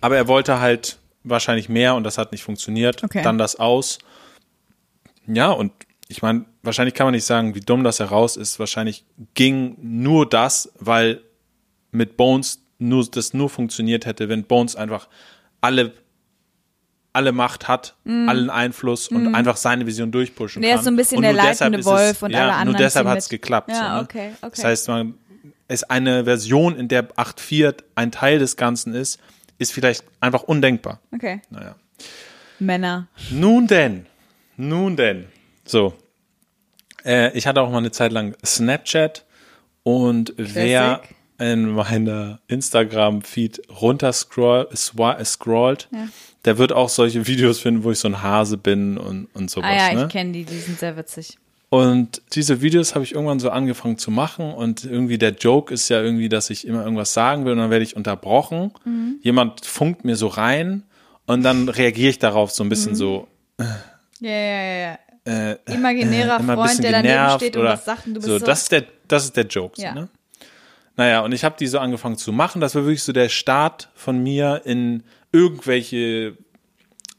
Aber 0.00 0.16
er 0.16 0.28
wollte 0.28 0.60
halt 0.60 0.98
wahrscheinlich 1.24 1.68
mehr 1.68 1.94
und 1.94 2.04
das 2.04 2.16
hat 2.16 2.32
nicht 2.32 2.42
funktioniert. 2.44 3.02
Okay. 3.04 3.22
Dann 3.22 3.38
das 3.38 3.56
aus. 3.56 3.98
Ja, 5.26 5.50
und 5.50 5.72
ich 6.08 6.22
meine, 6.22 6.44
wahrscheinlich 6.62 6.94
kann 6.94 7.06
man 7.06 7.14
nicht 7.14 7.24
sagen, 7.24 7.54
wie 7.54 7.60
dumm 7.60 7.84
das 7.84 8.00
heraus 8.00 8.36
ist. 8.36 8.58
Wahrscheinlich 8.58 9.04
ging 9.34 9.76
nur 9.80 10.28
das, 10.28 10.72
weil 10.78 11.20
mit 11.90 12.16
Bones 12.16 12.62
nur, 12.78 13.06
das 13.10 13.34
nur 13.34 13.50
funktioniert 13.50 14.06
hätte, 14.06 14.28
wenn 14.28 14.44
Bones 14.44 14.76
einfach 14.76 15.08
alle, 15.60 15.92
alle 17.12 17.32
Macht 17.32 17.68
hat, 17.68 17.94
allen 18.04 18.50
Einfluss 18.50 19.08
und 19.08 19.34
einfach 19.34 19.56
seine 19.56 19.86
Vision 19.86 20.10
durchpushen 20.12 20.60
Mhm. 20.60 20.62
Der 20.62 20.70
kann. 20.72 20.78
ist 20.78 20.84
so 20.84 20.90
ein 20.90 20.96
bisschen 20.96 21.22
der 21.22 21.32
leitende 21.32 21.84
Wolf 21.84 22.22
und 22.22 22.30
ja, 22.30 22.42
alle 22.42 22.52
anderen 22.52 22.72
Nur 22.72 22.76
deshalb 22.76 23.06
hat 23.06 23.18
es 23.18 23.28
geklappt. 23.28 23.70
Ja, 23.70 23.74
so, 23.76 23.94
ne? 23.96 24.00
okay, 24.02 24.30
okay. 24.40 24.52
Das 24.54 24.64
heißt, 24.64 24.88
man 24.88 25.14
ist 25.68 25.90
eine 25.90 26.24
Version, 26.24 26.76
in 26.76 26.88
der 26.88 27.08
8.4 27.10 27.74
ein 27.94 28.10
Teil 28.12 28.38
des 28.38 28.56
Ganzen 28.56 28.94
ist, 28.94 29.20
ist 29.58 29.72
vielleicht 29.72 30.04
einfach 30.20 30.42
undenkbar. 30.42 31.00
Okay. 31.12 31.42
Naja. 31.50 31.76
Männer. 32.58 33.08
Nun 33.30 33.66
denn, 33.66 34.06
nun 34.56 34.96
denn. 34.96 35.26
So. 35.64 35.94
Äh, 37.04 37.36
ich 37.36 37.46
hatte 37.46 37.60
auch 37.62 37.70
mal 37.70 37.78
eine 37.78 37.90
Zeit 37.90 38.12
lang 38.12 38.34
Snapchat 38.44 39.24
und 39.82 40.34
wer 40.36 41.00
Classic. 41.02 41.16
in 41.38 41.70
meiner 41.70 42.40
Instagram-Feed 42.48 43.62
runterscrollt, 43.80 44.76
scrollt, 44.76 45.88
Ja. 45.92 46.08
der 46.44 46.58
wird 46.58 46.72
auch 46.72 46.88
solche 46.88 47.26
Videos 47.26 47.60
finden, 47.60 47.84
wo 47.84 47.90
ich 47.90 47.98
so 47.98 48.08
ein 48.08 48.22
Hase 48.22 48.56
bin 48.58 48.98
und, 48.98 49.28
und 49.34 49.50
sowas. 49.50 49.70
Ah 49.70 49.92
ja, 49.92 49.94
ne? 49.94 50.02
ich 50.06 50.08
kenne 50.12 50.32
die, 50.32 50.44
die 50.44 50.58
sind 50.58 50.78
sehr 50.78 50.96
witzig. 50.96 51.38
Und 51.70 52.20
diese 52.34 52.62
Videos 52.62 52.94
habe 52.96 53.04
ich 53.04 53.12
irgendwann 53.14 53.38
so 53.38 53.48
angefangen 53.50 53.96
zu 53.96 54.10
machen 54.10 54.52
und 54.52 54.84
irgendwie 54.84 55.18
der 55.18 55.30
Joke 55.34 55.72
ist 55.72 55.88
ja 55.88 56.02
irgendwie, 56.02 56.28
dass 56.28 56.50
ich 56.50 56.66
immer 56.66 56.82
irgendwas 56.82 57.12
sagen 57.14 57.44
will 57.44 57.52
und 57.52 57.58
dann 57.58 57.70
werde 57.70 57.84
ich 57.84 57.94
unterbrochen. 57.94 58.72
Mhm. 58.84 59.20
Jemand 59.22 59.64
funkt 59.64 60.04
mir 60.04 60.16
so 60.16 60.26
rein 60.26 60.82
und 61.26 61.42
dann 61.44 61.68
reagiere 61.68 62.10
ich 62.10 62.18
darauf 62.18 62.50
so 62.50 62.64
ein 62.64 62.66
Mhm. 62.66 62.70
bisschen 62.70 62.94
so, 62.96 63.28
Ja, 63.60 63.66
ja, 64.30 64.30
ja, 64.62 64.76
ja. 64.90 64.98
Äh, 65.24 65.56
Imaginärer 65.66 66.38
ein 66.38 66.46
Freund, 66.46 66.82
der 66.82 66.92
daneben 66.92 67.36
steht 67.36 67.56
und 67.56 67.64
was 67.64 67.84
sagt 67.84 68.06
und 68.06 68.14
du 68.14 68.20
bist 68.20 68.28
so. 68.28 68.38
so. 68.38 68.46
Das 68.46 68.62
ist 68.62 68.72
der, 68.72 68.84
das 69.08 69.24
ist 69.24 69.36
der 69.36 69.46
Joke. 69.46 69.80
Ja. 69.80 69.94
So, 69.94 70.00
ne? 70.00 70.08
Naja, 70.96 71.20
und 71.20 71.32
ich 71.32 71.44
habe 71.44 71.56
die 71.58 71.66
so 71.66 71.78
angefangen 71.78 72.16
zu 72.16 72.32
machen. 72.32 72.60
Das 72.60 72.74
war 72.74 72.82
wirklich 72.84 73.02
so 73.02 73.12
der 73.12 73.28
Start 73.28 73.88
von 73.94 74.22
mir 74.22 74.62
in 74.64 75.02
irgendwelche 75.32 76.36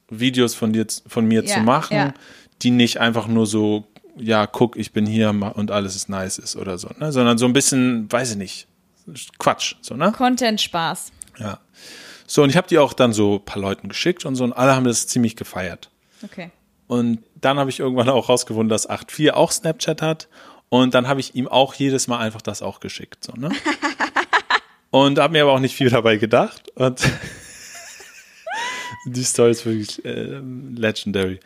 Videos 0.09 0.53
von 0.55 0.73
dir, 0.73 0.85
von 1.07 1.25
mir 1.25 1.43
Ja, 1.43 1.55
zu 1.55 1.59
machen, 1.61 1.95
ja. 1.95 2.13
die 2.61 2.71
nicht 2.71 2.99
einfach 2.99 3.27
nur 3.27 3.47
so, 3.47 3.87
ja, 4.17 4.45
guck, 4.45 4.75
ich 4.75 4.91
bin 4.91 5.05
hier 5.05 5.29
und 5.29 5.71
alles 5.71 5.95
ist 5.95 6.09
nice 6.09 6.37
ist 6.37 6.55
oder 6.55 6.77
so, 6.77 6.89
ne? 6.99 7.11
sondern 7.11 7.37
so 7.37 7.45
ein 7.45 7.53
bisschen, 7.53 8.11
weiß 8.11 8.31
ich 8.31 8.37
nicht, 8.37 8.67
Quatsch, 9.39 9.75
so, 9.81 9.95
ne? 9.95 10.11
Content 10.11 10.61
Spaß. 10.61 11.11
Ja. 11.39 11.59
So, 12.27 12.43
und 12.43 12.49
ich 12.49 12.57
habe 12.57 12.67
die 12.67 12.77
auch 12.77 12.93
dann 12.93 13.13
so 13.13 13.35
ein 13.35 13.45
paar 13.45 13.61
Leuten 13.61 13.89
geschickt 13.89 14.25
und 14.25 14.35
so 14.35 14.43
und 14.43 14.53
alle 14.53 14.75
haben 14.75 14.85
das 14.85 15.07
ziemlich 15.07 15.35
gefeiert. 15.35 15.89
Okay. 16.23 16.51
Und 16.91 17.23
dann 17.39 17.57
habe 17.57 17.69
ich 17.69 17.79
irgendwann 17.79 18.09
auch 18.09 18.27
rausgefunden, 18.27 18.67
dass 18.67 18.89
8.4 18.89 19.31
auch 19.31 19.53
Snapchat 19.53 20.01
hat. 20.01 20.27
Und 20.67 20.93
dann 20.93 21.07
habe 21.07 21.21
ich 21.21 21.35
ihm 21.35 21.47
auch 21.47 21.73
jedes 21.73 22.09
Mal 22.09 22.17
einfach 22.17 22.41
das 22.41 22.61
auch 22.61 22.81
geschickt. 22.81 23.23
So, 23.23 23.31
ne? 23.31 23.49
Und 24.89 25.17
habe 25.17 25.31
mir 25.31 25.43
aber 25.43 25.53
auch 25.53 25.61
nicht 25.61 25.73
viel 25.73 25.89
dabei 25.89 26.17
gedacht. 26.17 26.69
Und 26.75 26.99
die 29.05 29.23
Story 29.23 29.51
ist 29.51 29.65
wirklich 29.65 30.03
äh, 30.03 30.41
legendary. 30.75 31.39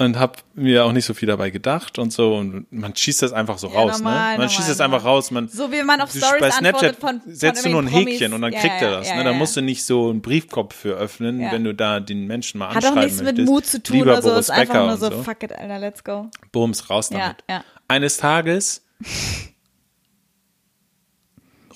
Und 0.00 0.18
habe 0.18 0.38
mir 0.54 0.86
auch 0.86 0.92
nicht 0.92 1.04
so 1.04 1.12
viel 1.12 1.26
dabei 1.28 1.50
gedacht 1.50 1.98
und 1.98 2.10
so. 2.10 2.34
Und 2.34 2.72
man 2.72 2.96
schießt 2.96 3.20
das 3.20 3.32
einfach 3.34 3.58
so 3.58 3.66
raus. 3.66 3.98
normal, 3.98 4.14
ne? 4.14 4.20
Man 4.20 4.30
normal, 4.32 4.48
schießt 4.48 4.70
das 4.70 4.78
normal. 4.78 4.94
einfach 4.96 5.06
raus. 5.08 5.30
Man, 5.30 5.48
So 5.48 5.70
wie 5.70 5.82
man 5.82 6.00
auf 6.00 6.10
Stories 6.10 6.40
bei 6.40 6.50
Snapchat 6.50 6.74
antwortet 6.74 7.00
von, 7.00 7.20
von 7.20 7.34
setzt 7.34 7.66
du 7.66 7.68
nur 7.68 7.82
ein 7.82 7.88
irgendwelchen 7.88 8.12
Häkchen 8.12 8.30
Promis. 8.30 8.34
und 8.36 8.42
dann 8.42 8.52
Ja, 8.54 8.60
kriegt 8.60 8.80
ja, 8.80 8.88
er 8.88 8.96
das. 8.98 9.08
ja, 9.10 9.16
ne? 9.16 9.24
Da 9.24 9.30
ja. 9.32 9.36
musst 9.36 9.56
du 9.56 9.60
nicht 9.60 9.84
so 9.84 10.08
einen 10.08 10.22
Briefkopf 10.22 10.74
für 10.74 10.94
öffnen, 10.94 11.40
Ja. 11.40 11.52
wenn 11.52 11.64
du 11.64 11.74
da 11.74 12.00
den 12.00 12.26
Menschen 12.26 12.58
mal 12.58 12.68
Hat 12.70 12.76
auch 12.84 12.88
anschreiben 12.88 13.00
nichts 13.02 13.18
mit 13.18 13.26
möchtest. 13.36 13.46
Mut 13.48 13.66
zu 13.66 13.82
tun 13.82 13.96
Lieber 13.96 14.12
oder 14.12 14.22
so, 14.22 14.28
Boris 14.30 14.46
ist 14.46 14.50
einfach 14.50 14.74
Becker 14.74 14.86
nur 14.86 14.96
so, 14.96 15.10
so. 15.10 15.22
fuck 15.22 15.42
it, 15.42 15.52
Alter, 15.52 15.78
let's 15.78 16.02
go. 16.02 16.30
Bums, 16.50 16.88
raus 16.88 17.10
Ja, 17.10 17.18
damit. 17.18 17.44
ja. 17.50 17.64
Eines 17.88 18.16
Tages 18.16 18.82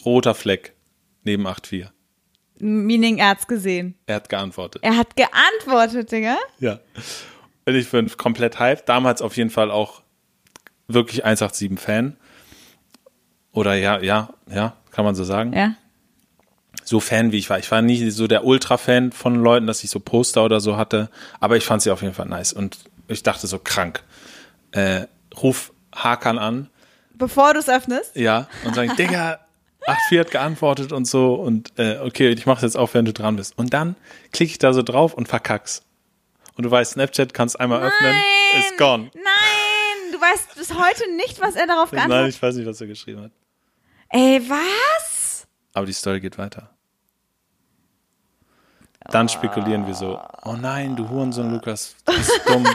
roter 0.05 0.35
Fleck 0.35 0.75
neben 1.25 1.47
8.4. 1.47 1.89
Meaning, 2.59 3.19
er 3.19 3.31
hat's 3.31 3.47
gesehen. 3.47 3.95
Er 4.07 4.17
hat 4.17 4.29
geantwortet. 4.29 4.83
Er 4.83 4.97
hat 4.97 5.17
geantwortet, 5.17 6.13
Digga. 6.13 6.37
Ja. 6.59 6.79
Und 7.67 7.75
ich 7.75 7.91
bin 7.91 8.15
komplett 8.17 8.59
hyped. 8.59 8.89
Damals 8.89 9.23
auf 9.23 9.37
jeden 9.37 9.51
Fall 9.51 9.71
auch 9.71 10.03
wirklich 10.89 11.25
187-Fan. 11.25 12.17
Oder 13.53 13.75
ja, 13.75 14.01
ja, 14.01 14.31
ja, 14.51 14.77
kann 14.91 15.05
man 15.05 15.15
so 15.15 15.25
sagen. 15.25 15.53
Ja. 15.53 15.75
so 16.85 17.01
Fan 17.01 17.33
wie 17.33 17.39
ich 17.39 17.49
war. 17.49 17.59
Ich 17.59 17.71
war 17.71 17.81
nie 17.83 18.11
so 18.11 18.27
der 18.27 18.45
Ultra-Fan 18.45 19.13
von 19.13 19.37
Leuten, 19.37 19.67
dass 19.67 19.85
ich 19.85 19.91
so 19.91 20.01
Poster 20.01 20.45
oder 20.45 20.61
so 20.61 20.77
hatte, 20.77 21.09
aber 21.41 21.57
ich 21.57 21.65
fand 21.65 21.81
sie 21.83 21.91
auf 21.91 22.03
jeden 22.03 22.15
Fall 22.15 22.27
nice 22.27 22.53
und 22.53 22.79
ich 23.09 23.23
dachte 23.23 23.47
so 23.47 23.59
krank. 23.59 24.03
Äh, 24.73 25.07
ruf 25.41 25.73
Hakan 25.95 26.39
an, 26.39 26.69
Bevor 27.17 27.55
du 27.55 27.61
es 27.61 27.69
öffnest. 27.69 28.17
ja, 28.17 28.49
und 28.65 28.75
sag, 28.75 28.97
Digga, 28.99 29.39
8-4 30.11 30.21
hat 30.21 30.31
geantwortet 30.33 30.93
und 30.93 31.07
so 31.07 31.35
und 31.35 31.73
äh, 31.79 31.99
okay, 32.05 32.31
ich 32.31 32.45
mach's 32.47 32.63
jetzt 32.63 32.77
auf, 32.77 32.93
wenn 32.95 33.05
du 33.05 33.13
dran 33.13 33.37
bist. 33.37 33.57
Und 33.57 33.73
dann 33.73 33.95
klicke 34.33 34.51
ich 34.51 34.59
da 34.59 34.73
so 34.73 34.83
drauf 34.83 35.15
und 35.15 35.29
verkack's. 35.29 35.83
Und 36.57 36.65
du 36.65 36.71
weißt, 36.71 36.93
Snapchat 36.93 37.35
kannst 37.35 37.59
einmal 37.59 37.83
öffnen, 37.83 38.15
ist 38.59 38.79
gone. 38.79 39.11
Nein, 39.15 40.13
du 40.13 40.21
weißt 40.21 40.55
bis 40.57 40.73
heute 40.73 41.11
nicht, 41.17 41.41
was 41.41 41.57
er 41.57 41.67
darauf 41.67 41.91
Nein, 41.93 42.09
geantwortet 42.09 42.35
ich 42.37 42.43
weiß 42.43 42.55
nicht, 42.57 42.67
was 42.67 42.81
er 42.81 42.87
geschrieben 42.87 43.23
hat. 43.25 43.33
Ey, 44.11 44.41
was? 44.49 45.47
Aber 45.73 45.87
die 45.87 45.93
Story 45.93 46.21
geht 46.21 46.39
weiter. 46.39 46.71
Dann 49.11 49.29
spekulieren 49.29 49.87
wir 49.87 49.95
so, 49.95 50.19
oh 50.45 50.55
nein, 50.55 50.97
du 50.97 51.09
Hurensohn, 51.09 51.51
Lukas, 51.53 51.95
du 52.07 52.15
bist 52.17 52.41
dumm, 52.47 52.67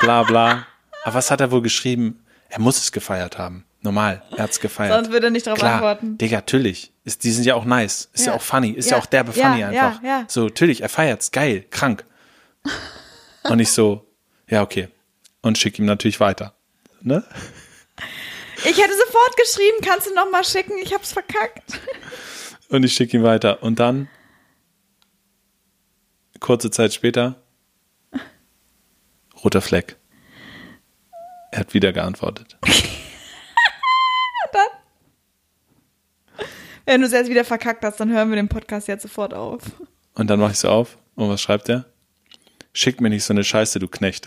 bla 0.00 0.24
bla. 0.24 0.66
Aber 1.04 1.14
was 1.14 1.30
hat 1.30 1.40
er 1.40 1.50
wohl 1.50 1.62
geschrieben? 1.62 2.22
Er 2.50 2.60
muss 2.60 2.76
es 2.78 2.92
gefeiert 2.92 3.38
haben. 3.38 3.64
Normal, 3.80 4.22
er 4.36 4.44
hat's 4.44 4.60
gefeiert. 4.60 4.92
Sonst 4.94 5.10
würde 5.10 5.28
er 5.28 5.30
nicht 5.30 5.46
darauf 5.46 5.58
Klar, 5.58 5.74
antworten. 5.74 6.18
Digga, 6.18 6.36
natürlich. 6.36 6.92
Ist, 7.04 7.24
die 7.24 7.30
sind 7.32 7.44
ja 7.44 7.54
auch 7.54 7.64
nice. 7.64 8.10
Ist 8.12 8.26
ja, 8.26 8.32
Ja. 8.32 8.38
auch 8.38 8.42
funny. 8.42 8.70
Ist 8.70 8.90
ja, 8.90 8.96
Ja. 8.98 9.02
auch 9.02 9.06
derbe 9.06 9.32
Ja, 9.32 9.48
funny 9.48 9.60
ja, 9.60 9.68
einfach. 9.68 10.02
ja. 10.04 10.24
So, 10.28 10.44
natürlich, 10.44 10.82
er 10.82 10.88
feiert's. 10.88 11.32
Geil, 11.32 11.64
krank. 11.70 12.04
Und 13.44 13.58
ich 13.58 13.72
so, 13.72 14.06
ja, 14.48 14.62
okay. 14.62 14.88
Und 15.40 15.58
schick 15.58 15.78
ihm 15.78 15.86
natürlich 15.86 16.20
weiter. 16.20 16.54
Ne? 17.00 17.24
Ich 18.64 18.78
hätte 18.78 18.94
sofort 18.96 19.36
geschrieben, 19.36 19.78
kannst 19.84 20.06
du 20.06 20.14
noch 20.14 20.30
mal 20.30 20.44
schicken? 20.44 20.78
Ich 20.82 20.94
hab's 20.94 21.12
verkackt. 21.12 21.80
Und 22.68 22.84
ich 22.84 22.94
schicke 22.94 23.16
ihm 23.16 23.24
weiter. 23.24 23.62
Und 23.62 23.80
dann, 23.80 24.08
kurze 26.38 26.70
Zeit 26.70 26.94
später, 26.94 27.42
roter 29.42 29.60
Fleck. 29.60 29.96
Er 31.50 31.60
hat 31.60 31.74
wieder 31.74 31.92
geantwortet. 31.92 32.56
Wenn 36.84 37.00
du 37.00 37.06
es 37.06 37.12
jetzt 37.12 37.30
wieder 37.30 37.44
verkackt 37.44 37.84
hast, 37.84 38.00
dann 38.00 38.10
hören 38.10 38.28
wir 38.30 38.36
den 38.36 38.48
Podcast 38.48 38.88
jetzt 38.88 39.02
sofort 39.02 39.34
auf. 39.34 39.62
Und 40.14 40.28
dann 40.28 40.40
mache 40.40 40.52
ich 40.52 40.58
so 40.58 40.68
auf. 40.68 40.98
Und 41.14 41.28
was 41.28 41.40
schreibt 41.40 41.68
er? 41.68 41.86
Schick 42.72 43.00
mir 43.00 43.10
nicht 43.10 43.24
so 43.24 43.32
eine 43.32 43.44
Scheiße, 43.44 43.78
du 43.78 43.88
Knecht. 43.88 44.26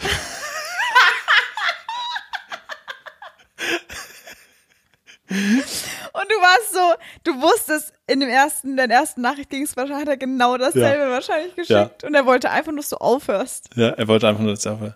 Und 5.27 6.31
du 6.31 6.35
warst 6.41 6.73
so, 6.73 6.93
du 7.23 7.41
wusstest, 7.41 7.91
in 8.07 8.19
dem 8.19 8.29
ersten, 8.29 8.77
der 8.77 8.89
ersten 8.89 9.21
Nachricht 9.21 9.49
ging 9.49 9.63
es 9.63 9.75
wahrscheinlich, 9.75 10.01
hat 10.03 10.07
er 10.09 10.17
genau 10.17 10.57
dasselbe 10.57 11.03
Ja. 11.05 11.09
wahrscheinlich 11.09 11.55
geschickt. 11.55 12.03
Und 12.03 12.13
er 12.13 12.25
wollte 12.25 12.49
einfach 12.51 12.71
nur, 12.71 12.81
dass 12.81 12.89
du 12.89 12.97
aufhörst. 12.97 13.69
Ja, 13.75 13.89
er 13.89 14.07
wollte 14.07 14.27
einfach 14.27 14.41
nur 14.41 14.51
das 14.51 14.61
Sache. 14.61 14.95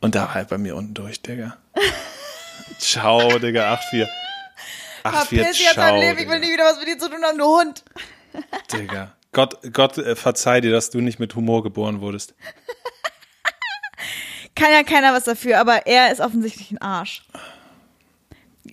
Und 0.00 0.14
da 0.14 0.28
war 0.28 0.36
er 0.36 0.44
bei 0.44 0.58
mir 0.58 0.76
unten 0.76 0.92
durch, 0.94 1.20
Digga. 1.22 1.56
Ciao, 2.78 3.38
Digga, 3.38 3.74
8-4. 3.92 4.06
8-4, 5.04 5.10
Verpiss 5.10 5.56
dich 5.56 5.68
aus 5.68 5.74
ciao, 5.74 5.96
Leben, 5.98 6.18
ich 6.18 6.28
will 6.28 6.38
nie 6.40 6.52
wieder 6.52 6.64
was 6.64 6.78
mit 6.78 6.88
dir 6.88 6.98
zu 6.98 7.08
tun 7.10 7.22
haben, 7.24 7.38
du 7.38 7.44
Hund. 7.44 7.84
Digga. 8.72 9.12
Gott, 9.34 9.58
Gott 9.72 9.98
äh, 9.98 10.16
verzeih 10.16 10.62
dir, 10.62 10.72
dass 10.72 10.88
du 10.90 11.02
nicht 11.02 11.18
mit 11.18 11.34
Humor 11.34 11.62
geboren 11.62 12.00
wurdest. 12.00 12.34
Kann 14.54 14.72
ja 14.72 14.84
keiner 14.84 15.12
was 15.12 15.24
dafür, 15.24 15.58
aber 15.58 15.86
er 15.86 16.12
ist 16.12 16.20
offensichtlich 16.20 16.70
ein 16.70 16.78
Arsch. 16.78 17.24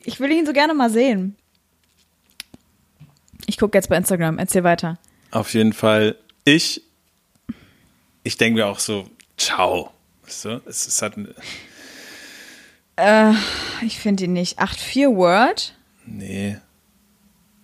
Ich 0.06 0.19
will 0.19 0.32
ihn 0.32 0.45
so 0.45 0.54
gerne 0.54 0.74
mal 0.74 0.91
sehen. 0.91 1.36
Ich 3.47 3.58
gucke 3.58 3.78
jetzt 3.78 3.89
bei 3.89 3.97
Instagram, 3.97 4.38
erzähl 4.38 4.63
weiter. 4.63 5.00
Auf 5.32 5.54
jeden 5.54 5.74
Fall, 5.74 6.15
ich, 6.45 6.84
ich 8.24 8.38
denke 8.38 8.60
mir 8.60 8.67
auch 8.67 8.80
so, 8.80 9.10
ciao. 9.38 9.91
Weißt 10.24 10.45
du? 10.45 10.62
Es 10.67 10.86
ist 10.86 11.02
halt, 11.02 11.15
Ich 13.82 13.97
finde 13.97 14.26
ihn 14.26 14.34
nicht. 14.34 14.62
8-4 14.62 15.15
Word? 15.15 15.76
nee. 16.06 16.58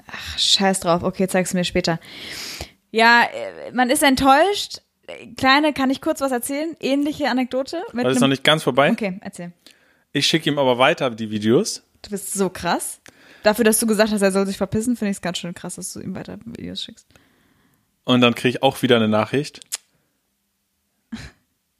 Ach, 0.09 0.39
scheiß 0.39 0.79
drauf. 0.79 1.03
Okay, 1.03 1.27
zeig's 1.27 1.53
mir 1.53 1.65
später. 1.65 1.99
Ja, 2.97 3.25
äh, 3.31 3.71
man 3.73 3.91
ist 3.91 4.01
enttäuscht. 4.01 4.81
Kleine, 5.37 5.71
kann 5.71 5.91
ich 5.91 6.01
kurz 6.01 6.19
was 6.19 6.31
erzählen? 6.31 6.75
Ähnliche 6.79 7.29
Anekdote? 7.29 7.83
Mit 7.93 8.05
das 8.05 8.13
einem- 8.13 8.21
noch 8.21 8.27
nicht 8.29 8.43
ganz 8.43 8.63
vorbei? 8.63 8.89
Okay, 8.91 9.19
erzähl. 9.21 9.53
Ich 10.13 10.25
schicke 10.25 10.49
ihm 10.49 10.57
aber 10.57 10.79
weiter 10.79 11.11
die 11.11 11.29
Videos. 11.29 11.83
Du 12.01 12.09
bist 12.09 12.33
so 12.33 12.49
krass. 12.49 12.99
Dafür, 13.43 13.65
dass 13.65 13.79
du 13.79 13.85
gesagt 13.85 14.11
hast, 14.11 14.23
er 14.23 14.31
soll 14.31 14.47
sich 14.47 14.57
verpissen, 14.57 14.97
finde 14.97 15.11
ich 15.11 15.17
es 15.17 15.21
ganz 15.21 15.37
schön 15.37 15.53
krass, 15.53 15.75
dass 15.75 15.93
du 15.93 15.99
ihm 15.99 16.15
weiter 16.15 16.39
Videos 16.43 16.83
schickst. 16.83 17.05
Und 18.03 18.21
dann 18.21 18.33
kriege 18.33 18.57
ich 18.57 18.63
auch 18.63 18.81
wieder 18.81 18.95
eine 18.95 19.07
Nachricht. 19.07 19.59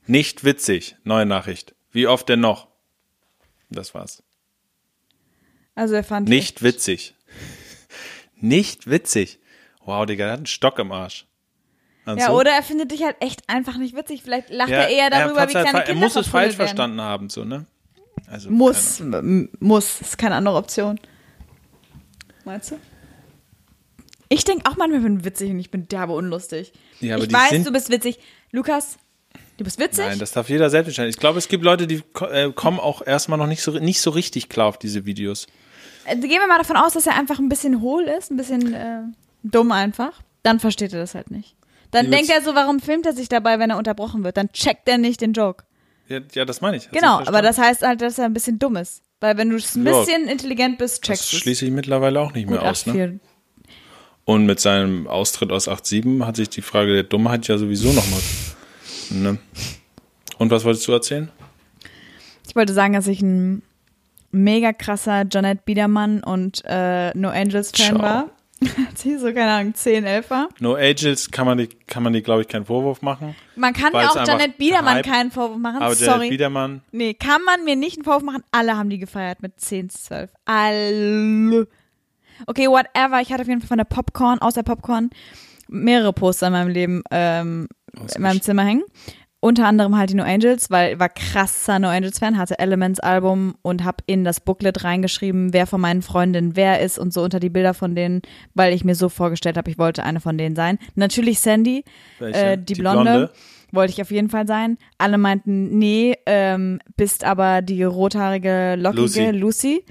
Nicht 0.05 0.43
witzig. 0.43 0.97
Neue 1.03 1.25
Nachricht. 1.25 1.73
Wie 1.91 2.05
oft 2.05 2.29
denn 2.29 2.41
noch? 2.41 2.67
Das 3.71 3.95
war's. 3.95 4.21
Also 5.73 5.95
er 5.95 6.03
fand 6.03 6.29
Nicht 6.29 6.61
witzig. 6.61 7.15
Nicht 8.35 8.87
witzig. 8.87 9.39
Wow, 9.87 10.05
Digga, 10.05 10.25
der 10.25 10.33
hat 10.33 10.39
einen 10.39 10.45
Stock 10.45 10.77
im 10.79 10.91
Arsch. 10.91 11.25
Meinst 12.05 12.21
Ja, 12.25 12.31
du? 12.31 12.39
oder 12.39 12.51
er 12.51 12.61
findet 12.61 12.91
dich 12.91 13.03
halt 13.03 13.15
echt 13.21 13.41
einfach 13.49 13.77
nicht 13.77 13.95
witzig. 13.95 14.21
Vielleicht 14.21 14.49
lacht 14.49 14.69
Ja, 14.69 14.81
er 14.81 14.89
eher 14.89 15.09
darüber, 15.09 15.41
hat's 15.41 15.53
wie 15.53 15.57
halt 15.57 15.67
kleine 15.69 15.79
Er 15.79 15.85
Kinder 15.85 15.99
muss 16.05 16.15
es 16.15 16.27
falsch 16.27 16.57
werden. 16.57 16.67
verstanden 16.67 17.01
haben, 17.01 17.29
so, 17.29 17.43
ne? 17.43 17.65
Also, 18.29 18.49
Muss, 18.49 19.01
muss, 19.59 20.01
ist 20.01 20.17
keine 20.17 20.35
andere 20.35 20.55
Option. 20.57 20.99
Meinst 22.45 22.71
du? 22.71 22.75
Ich 24.29 24.43
denke 24.43 24.69
auch 24.69 24.75
manchmal, 24.75 24.99
ich 24.99 25.03
bin 25.05 25.23
witzig 25.23 25.51
und 25.51 25.59
ich 25.59 25.71
bin 25.71 25.87
derbe 25.87 26.13
unlustig. 26.13 26.73
Ja, 26.99 27.15
aber 27.15 27.23
ich 27.23 27.29
die 27.29 27.35
weiß, 27.35 27.63
du 27.63 27.71
bist 27.71 27.89
witzig. 27.89 28.19
Lukas, 28.51 28.97
du 29.57 29.63
bist 29.63 29.79
witzig? 29.79 30.05
Nein, 30.05 30.19
das 30.19 30.31
darf 30.31 30.49
jeder 30.49 30.69
selbst 30.69 30.89
entscheiden. 30.89 31.09
Ich 31.09 31.17
glaube, 31.19 31.37
es 31.39 31.47
gibt 31.47 31.63
Leute, 31.63 31.87
die 31.87 32.03
äh, 32.29 32.51
kommen 32.51 32.79
auch 32.79 33.01
erstmal 33.05 33.37
noch 33.39 33.47
nicht 33.47 33.61
so, 33.61 33.71
nicht 33.71 34.01
so 34.01 34.09
richtig 34.09 34.49
klar 34.49 34.67
auf 34.67 34.77
diese 34.77 35.05
Videos. 35.05 35.47
Äh, 36.05 36.17
Gehen 36.17 36.29
wir 36.41 36.47
mal 36.47 36.57
davon 36.57 36.75
aus, 36.75 36.93
dass 36.93 37.07
er 37.07 37.15
einfach 37.15 37.39
ein 37.39 37.47
bisschen 37.47 37.79
hohl 37.79 38.03
ist, 38.03 38.31
ein 38.31 38.37
bisschen 38.37 38.73
äh, 38.73 39.01
dumm 39.51 39.71
einfach. 39.71 40.11
Dann 40.43 40.59
versteht 40.59 40.93
er 40.93 40.99
das 40.99 41.15
halt 41.15 41.31
nicht. 41.31 41.55
Dann 41.91 42.07
Wie 42.07 42.11
denkt 42.11 42.29
er 42.29 42.41
so, 42.41 42.53
warum 42.55 42.79
filmt 42.79 43.05
er 43.05 43.13
sich 43.13 43.29
dabei, 43.29 43.59
wenn 43.59 43.69
er 43.69 43.77
unterbrochen 43.77 44.23
wird? 44.23 44.37
Dann 44.37 44.51
checkt 44.51 44.87
er 44.89 44.97
nicht 44.97 45.21
den 45.21 45.33
Joke. 45.33 45.63
Ja, 46.07 46.19
ja 46.33 46.45
das 46.45 46.61
meine 46.61 46.77
ich. 46.77 46.83
Hast 46.83 46.93
du 46.95 46.99
Genau, 46.99 47.19
aber 47.25 47.41
das 47.41 47.57
heißt 47.57 47.81
halt, 47.81 48.01
dass 48.01 48.17
er 48.17 48.25
ein 48.25 48.33
bisschen 48.33 48.59
dumm 48.59 48.75
ist. 48.75 49.01
Weil 49.19 49.37
wenn 49.37 49.49
du 49.49 49.55
ein 49.57 49.85
Ja. 49.85 49.99
bisschen 49.99 50.27
intelligent 50.27 50.77
bist, 50.77 50.99
Das 51.07 51.07
checkst 51.19 51.33
du 51.33 51.37
schließe 51.37 51.65
ich 51.65 51.71
mittlerweile 51.71 52.19
auch 52.19 52.33
nicht 52.33 52.49
mehr 52.49 52.61
aus. 52.61 52.85
Ne? 52.85 53.19
Und 54.25 54.45
mit 54.45 54.59
seinem 54.59 55.07
Austritt 55.07 55.51
aus 55.51 55.67
8.7 55.67 56.25
hat 56.25 56.35
sich 56.35 56.49
die 56.49 56.61
Frage 56.61 56.93
der 56.93 57.03
Dummheit 57.03 57.47
ja 57.47 57.57
sowieso 57.57 57.91
nochmal. 57.93 58.19
Ne? 59.09 59.37
Und 60.37 60.51
was 60.51 60.65
wolltest 60.65 60.87
du 60.87 60.91
erzählen? 60.91 61.31
Ich 62.47 62.55
wollte 62.55 62.73
sagen, 62.73 62.93
dass 62.93 63.07
ich 63.07 63.21
ein 63.21 63.61
mega 64.31 64.73
krasser 64.73 65.25
Janet 65.31 65.65
Biedermann 65.65 66.21
und 66.23 66.61
äh, 66.65 67.11
No 67.17 67.29
Angels 67.29 67.71
Fan 67.71 67.95
Ciao. 67.95 68.01
war. 68.01 68.29
Als 68.89 69.05
ich 69.05 69.19
so, 69.19 69.27
keine 69.33 69.51
Ahnung, 69.51 69.73
10, 69.75 70.03
11 70.05 70.29
war. 70.29 70.49
No 70.59 70.75
Angels 70.75 71.29
kann 71.31 71.45
man 71.45 71.57
die, 71.57 71.67
kann 71.67 72.01
man 72.03 72.13
die 72.13 72.21
glaube 72.23 72.41
ich, 72.41 72.47
keinen 72.47 72.65
Vorwurf 72.65 73.01
machen. 73.01 73.35
Man 73.55 73.73
kann 73.73 73.93
es 73.93 74.07
auch 74.09 74.25
Janet 74.27 74.57
Biedermann 74.57 74.95
Hype- 74.97 75.05
keinen 75.05 75.31
Vorwurf 75.31 75.57
machen. 75.59 75.81
Aber 75.81 75.93
Sorry. 75.95 76.25
der 76.25 76.29
Biedermann, 76.29 76.81
Nee, 76.91 77.13
kann 77.13 77.41
man 77.43 77.63
mir 77.65 77.75
nicht 77.75 77.97
einen 77.97 78.03
Vorwurf 78.05 78.23
machen. 78.23 78.43
Alle 78.51 78.75
haben 78.77 78.89
die 78.89 78.97
gefeiert 78.99 79.41
mit 79.41 79.59
10, 79.59 79.89
12. 79.89 80.31
Alle. 80.45 81.67
Okay, 82.45 82.67
whatever. 82.67 83.19
Ich 83.21 83.31
hatte 83.31 83.41
auf 83.41 83.47
jeden 83.47 83.61
Fall 83.61 83.67
von 83.67 83.77
der 83.77 83.85
Popcorn, 83.85 84.39
außer 84.39 84.63
Popcorn, 84.63 85.09
mehrere 85.67 86.13
Poster 86.13 86.47
in 86.47 86.53
meinem 86.53 86.69
Leben, 86.69 87.03
ähm, 87.11 87.67
in 88.15 88.21
meinem 88.21 88.41
Zimmer 88.41 88.63
hängen. 88.63 88.83
Unter 89.39 89.67
anderem 89.67 89.95
halt 89.95 90.09
die 90.09 90.15
No 90.15 90.23
Angels, 90.23 90.71
weil 90.71 90.93
ich 90.93 90.99
war 90.99 91.09
krasser 91.09 91.77
No 91.77 91.89
Angels 91.89 92.17
Fan, 92.17 92.39
hatte 92.39 92.57
Elements 92.57 92.99
Album 92.99 93.53
und 93.61 93.85
hab 93.85 94.01
in 94.07 94.23
das 94.23 94.39
Booklet 94.39 94.83
reingeschrieben, 94.83 95.53
wer 95.53 95.67
von 95.67 95.79
meinen 95.79 96.01
Freundinnen 96.01 96.55
wer 96.55 96.81
ist 96.81 96.97
und 96.97 97.13
so 97.13 97.21
unter 97.21 97.39
die 97.39 97.51
Bilder 97.51 97.75
von 97.75 97.93
denen, 97.95 98.23
weil 98.55 98.73
ich 98.73 98.83
mir 98.83 98.95
so 98.95 99.09
vorgestellt 99.09 99.55
habe, 99.55 99.69
ich 99.69 99.77
wollte 99.77 100.03
eine 100.03 100.21
von 100.21 100.39
denen 100.39 100.55
sein. 100.55 100.79
Natürlich 100.95 101.39
Sandy, 101.39 101.83
äh, 102.19 102.57
die, 102.57 102.73
Die 102.73 102.81
Blonde, 102.81 103.03
Blonde? 103.03 103.31
wollte 103.71 103.93
ich 103.93 104.01
auf 104.01 104.09
jeden 104.09 104.29
Fall 104.29 104.47
sein. 104.47 104.79
Alle 104.97 105.19
meinten, 105.19 105.77
nee, 105.77 106.15
ähm, 106.25 106.79
bist 106.95 107.23
aber 107.23 107.61
die 107.61 107.83
rothaarige, 107.83 108.75
lockige 108.75 109.31
Lucy. 109.31 109.79
Lucy. 109.79 109.85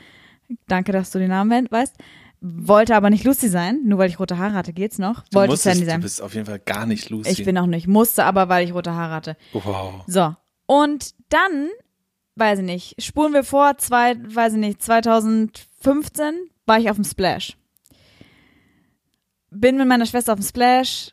Danke, 0.66 0.90
dass 0.90 1.10
du 1.12 1.18
den 1.20 1.28
Namen 1.28 1.68
weißt. 1.70 1.96
Wollte 2.48 2.94
aber 2.94 3.10
nicht 3.10 3.24
Lucy 3.24 3.48
sein, 3.48 3.80
nur 3.84 3.98
weil 3.98 4.08
ich 4.08 4.20
rote 4.20 4.38
Haare 4.38 4.54
hatte, 4.54 4.72
geht's 4.72 4.98
noch. 4.98 5.24
du, 5.30 5.34
Wollte 5.38 5.52
musstest, 5.52 5.74
Sandy 5.76 5.84
du 5.86 5.90
sein. 5.90 6.00
bist 6.00 6.22
auf 6.22 6.34
jeden 6.34 6.46
Fall 6.46 6.60
gar 6.60 6.86
nicht 6.86 7.10
Lucy. 7.10 7.28
Ich 7.30 7.44
bin 7.44 7.58
auch 7.58 7.66
nicht, 7.66 7.88
musste 7.88 8.24
aber, 8.24 8.48
weil 8.48 8.64
ich 8.64 8.72
rote 8.72 8.92
Haare 8.94 9.12
hatte. 9.14 9.36
wow. 9.52 10.04
So. 10.06 10.34
Und 10.66 11.14
dann, 11.28 11.68
weiß 12.36 12.60
ich 12.60 12.64
nicht, 12.64 13.02
spulen 13.02 13.32
wir 13.32 13.42
vor, 13.42 13.78
zwei, 13.78 14.14
weiß 14.16 14.52
ich 14.54 14.58
nicht, 14.60 14.80
2015 14.82 16.34
war 16.66 16.78
ich 16.78 16.88
auf 16.88 16.96
dem 16.96 17.04
Splash. 17.04 17.56
Bin 19.50 19.76
mit 19.76 19.88
meiner 19.88 20.06
Schwester 20.06 20.32
auf 20.32 20.38
dem 20.40 20.46
Splash, 20.46 21.12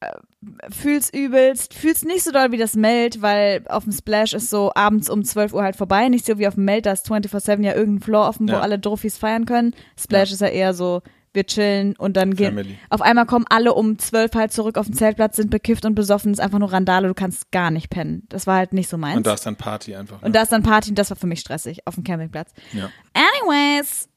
äh, 0.00 0.70
fühl's 0.70 1.10
übelst, 1.12 1.74
fühl's 1.74 2.04
nicht 2.04 2.22
so 2.24 2.32
doll 2.32 2.52
wie 2.52 2.56
das 2.58 2.74
Meld, 2.74 3.22
weil 3.22 3.62
auf 3.68 3.84
dem 3.84 3.92
Splash 3.92 4.32
ist 4.32 4.50
so 4.50 4.72
abends 4.74 5.08
um 5.10 5.24
12 5.24 5.52
Uhr 5.52 5.62
halt 5.62 5.76
vorbei, 5.76 6.08
nicht 6.08 6.24
so 6.26 6.38
wie 6.38 6.46
auf 6.48 6.54
dem 6.54 6.64
Meld, 6.64 6.86
da 6.86 6.92
ist 6.92 7.10
24-7 7.10 7.62
ja 7.64 7.74
irgendein 7.74 8.02
Floor 8.02 8.28
offen, 8.28 8.48
wo 8.48 8.52
Ja. 8.52 8.60
alle 8.60 8.78
Druffis 8.78 9.16
feiern 9.18 9.44
können. 9.46 9.74
Splash 9.98 10.32
ist 10.32 10.40
ja 10.40 10.48
eher 10.48 10.74
so 10.74 11.02
wir 11.32 11.46
chillen 11.46 11.94
und 11.96 12.16
dann 12.16 12.34
gehen. 12.34 12.56
Family. 12.56 12.76
Auf 12.88 13.02
einmal 13.02 13.24
kommen 13.24 13.44
alle 13.50 13.74
um 13.74 14.00
zwölf 14.00 14.34
halt 14.34 14.52
zurück 14.52 14.76
auf 14.76 14.86
den 14.86 14.94
Zeltplatz, 14.96 15.36
sind 15.36 15.48
bekifft 15.48 15.84
und 15.84 15.94
besoffen, 15.94 16.32
ist 16.32 16.40
einfach 16.40 16.58
nur 16.58 16.72
Randale, 16.72 17.06
du 17.06 17.14
kannst 17.14 17.52
gar 17.52 17.70
nicht 17.70 17.88
pennen. 17.88 18.24
Das 18.30 18.48
war 18.48 18.56
halt 18.56 18.72
nicht 18.72 18.88
so 18.88 18.98
meins. 18.98 19.16
Und 19.18 19.28
da 19.28 19.34
ist 19.34 19.46
dann 19.46 19.54
Party 19.54 19.94
einfach. 19.94 20.20
Ne? 20.22 20.26
Und 20.26 20.34
da 20.34 20.42
ist 20.42 20.50
dann 20.50 20.64
Party 20.64 20.90
und 20.90 20.98
das 20.98 21.08
war 21.10 21.16
für 21.16 21.28
mich 21.28 21.38
stressig 21.38 21.86
auf 21.86 21.94
dem 21.94 22.02
Campingplatz. 22.02 22.50
ja. 22.72 22.90
Anyways, 23.14 24.08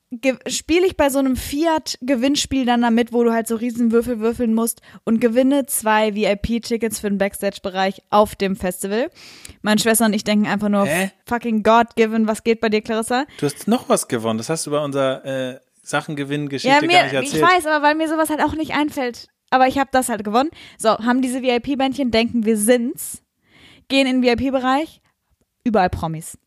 spiele 0.48 0.86
ich 0.86 0.98
bei 0.98 1.10
so 1.10 1.20
einem 1.20 1.36
Fiat-Gewinnspiel 1.36 2.66
dann 2.66 2.82
damit, 2.82 3.14
wo 3.14 3.24
du 3.24 3.32
halt 3.34 3.48
so 3.48 3.56
riesen 3.56 3.92
Würfel 3.92 4.20
würfeln 4.20 4.54
musst 4.54 4.82
und 5.04 5.20
gewinne 5.20 5.66
zwei 5.66 6.16
VIP-Tickets 6.16 7.00
für 7.00 7.10
den 7.10 7.18
Backstage-Bereich 7.18 8.02
auf 8.10 8.36
dem 8.36 8.56
Festival. 8.56 9.10
Meine 9.62 9.80
Schwester 9.80 10.06
und 10.06 10.14
ich 10.14 10.24
denken 10.24 10.48
einfach 10.48 10.70
nur, 10.70 10.86
Hä? 10.86 11.12
fucking 11.28 11.64
God-given, 11.64 12.28
was 12.28 12.44
geht 12.44 12.62
bei 12.62 12.70
dir, 12.70 12.82
Clarissa? 12.82 13.26
Du 13.40 13.46
hast 13.46 13.68
noch 13.68 13.90
was 13.90 14.08
gewonnen. 14.08 14.38
Das 14.38 14.50
hast 14.50 14.66
du 14.68 14.72
bei 14.72 14.80
unserer 14.84 15.26
äh, 15.26 15.60
Sachengewinngeschichte 15.82 16.74
Ja, 16.74 16.80
gar 16.80 17.22
nicht 17.22 17.34
ich 17.34 17.42
erzählt. 17.42 17.44
weiß, 17.44 17.66
aber 17.68 17.84
weil 17.86 17.96
mir 17.96 18.08
sowas 18.08 18.30
halt 18.30 18.42
auch 18.42 18.54
nicht 18.56 18.74
einfällt. 18.74 19.28
Aber 19.50 19.68
ich 19.68 19.78
habe 19.78 19.90
das 19.92 20.10
halt 20.10 20.24
gewonnen. 20.24 20.50
So, 20.78 20.90
haben 20.90 21.22
diese 21.22 21.42
VIP-Bändchen, 21.44 22.10
denken 22.12 22.46
wir 22.46 22.58
sind's, 22.58 23.22
gehen 23.88 24.08
in 24.08 24.22
den 24.22 24.40
VIP-Bereich, 24.40 25.02
überall 25.64 25.90
Promis. 25.90 26.38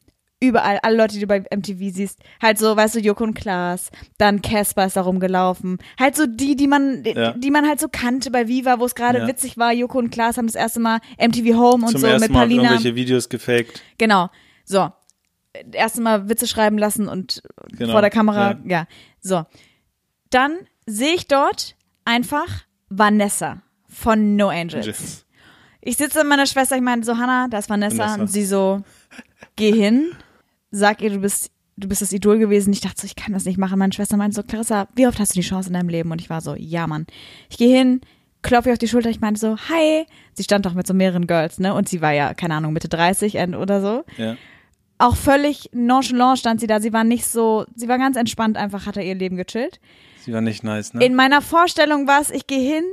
Überall, 0.48 0.78
alle 0.82 0.96
Leute, 0.96 1.14
die 1.14 1.20
du 1.20 1.26
bei 1.26 1.40
MTV 1.54 1.92
siehst. 1.94 2.20
Halt 2.42 2.58
so, 2.58 2.76
weißt 2.76 2.94
du, 2.94 3.00
Joko 3.00 3.24
und 3.24 3.34
Klaas, 3.34 3.90
dann 4.18 4.42
Casper 4.42 4.86
ist 4.86 4.96
da 4.96 5.02
rumgelaufen. 5.02 5.78
Halt 5.98 6.16
so 6.16 6.26
die, 6.26 6.56
die 6.56 6.66
man, 6.66 7.02
die, 7.02 7.10
Ja. 7.10 7.32
die 7.32 7.50
man 7.50 7.66
halt 7.66 7.80
so 7.80 7.88
kannte 7.90 8.30
bei 8.30 8.48
Viva, 8.48 8.78
wo 8.78 8.84
es 8.84 8.94
gerade 8.94 9.18
Ja. 9.20 9.26
witzig 9.28 9.56
war. 9.58 9.72
Joko 9.72 9.98
und 9.98 10.10
Klaas 10.10 10.36
haben 10.38 10.46
das 10.46 10.54
erste 10.54 10.80
Mal 10.80 11.00
MTV 11.18 11.56
Home 11.58 11.84
und 11.86 11.92
Zum 11.92 12.00
so 12.00 12.06
ersten 12.06 12.22
mit 12.22 12.30
Mal 12.32 12.40
Palina. 12.40 12.62
irgendwelche 12.62 12.94
Videos 12.94 13.28
gefaked. 13.28 13.82
Genau. 13.98 14.30
So. 14.64 14.90
Erste 15.72 16.00
Mal 16.02 16.28
Witze 16.28 16.46
schreiben 16.46 16.76
lassen 16.78 17.08
und 17.08 17.42
Genau, 17.72 17.92
vor 17.92 18.00
der 18.02 18.10
Kamera, 18.10 18.52
ja. 18.52 18.58
ja. 18.66 18.86
So. 19.20 19.44
Dann 20.30 20.52
sehe 20.86 21.14
ich 21.14 21.28
dort 21.28 21.74
einfach 22.04 22.46
Vanessa 22.88 23.62
von 23.88 24.36
No 24.36 24.48
Angels. 24.48 24.86
Just. 24.86 25.26
Ich 25.80 25.96
sitze 25.96 26.18
mit 26.18 26.26
meiner 26.28 26.46
Schwester, 26.46 26.74
ich 26.76 26.82
meine 26.82 27.04
so, 27.04 27.16
Hannah, 27.16 27.46
da 27.48 27.58
ist 27.58 27.70
Vanessa, 27.70 27.98
Vanessa. 27.98 28.20
und 28.20 28.26
sie 28.26 28.44
so, 28.44 28.82
geh 29.54 29.70
hin, 29.72 30.10
sag 30.76 31.00
ihr, 31.02 31.10
du 31.10 31.18
bist, 31.20 31.50
du 31.76 31.88
bist 31.88 32.02
das 32.02 32.12
Idol 32.12 32.38
gewesen. 32.38 32.72
Ich 32.72 32.80
dachte 32.80 33.00
so, 33.00 33.06
ich 33.06 33.16
kann 33.16 33.32
das 33.32 33.44
nicht 33.44 33.58
machen. 33.58 33.78
Meine 33.78 33.92
Schwester 33.92 34.16
meinte 34.16 34.34
so, 34.36 34.42
Clarissa, 34.42 34.88
wie 34.94 35.06
oft 35.06 35.18
hast 35.18 35.34
du 35.34 35.40
die 35.40 35.46
Chance 35.46 35.68
in 35.68 35.74
deinem 35.74 35.88
Leben? 35.88 36.10
Und 36.10 36.20
ich 36.20 36.30
war 36.30 36.40
so, 36.40 36.54
ja, 36.54 36.86
Mann. 36.86 37.06
Ich 37.50 37.58
gehe 37.58 37.76
hin, 37.76 38.00
klopfe 38.42 38.68
ihr 38.68 38.72
auf 38.74 38.78
die 38.78 38.88
Schulter, 38.88 39.10
ich 39.10 39.20
meinte 39.20 39.40
so, 39.40 39.56
hi. 39.56 40.06
Sie 40.34 40.42
stand 40.44 40.66
doch 40.66 40.74
mit 40.74 40.86
so 40.86 40.94
mehreren 40.94 41.26
Girls, 41.26 41.58
ne? 41.58 41.74
Und 41.74 41.88
sie 41.88 42.00
war 42.00 42.12
ja, 42.12 42.34
keine 42.34 42.54
Ahnung, 42.54 42.72
Mitte 42.72 42.88
30 42.88 43.36
oder 43.56 43.80
so 43.80 44.04
Ja. 44.16 44.36
auch 44.98 45.16
völlig 45.16 45.70
nonchalant 45.72 46.38
stand 46.38 46.60
sie 46.60 46.66
da. 46.66 46.80
Sie 46.80 46.92
war 46.92 47.04
nicht 47.04 47.26
so, 47.26 47.66
sie 47.74 47.88
war 47.88 47.98
ganz 47.98 48.16
entspannt, 48.16 48.56
einfach 48.56 48.86
hat 48.86 48.96
er 48.96 49.04
ihr 49.04 49.14
Leben 49.14 49.36
gechillt. 49.36 49.80
Sie 50.20 50.32
war 50.32 50.40
nicht 50.40 50.64
nice, 50.64 50.94
ne? 50.94 51.04
In 51.04 51.14
meiner 51.14 51.40
Vorstellung 51.42 52.06
war 52.08 52.20
es, 52.20 52.30
ich 52.30 52.46
gehe 52.46 52.60
hin, 52.74 52.84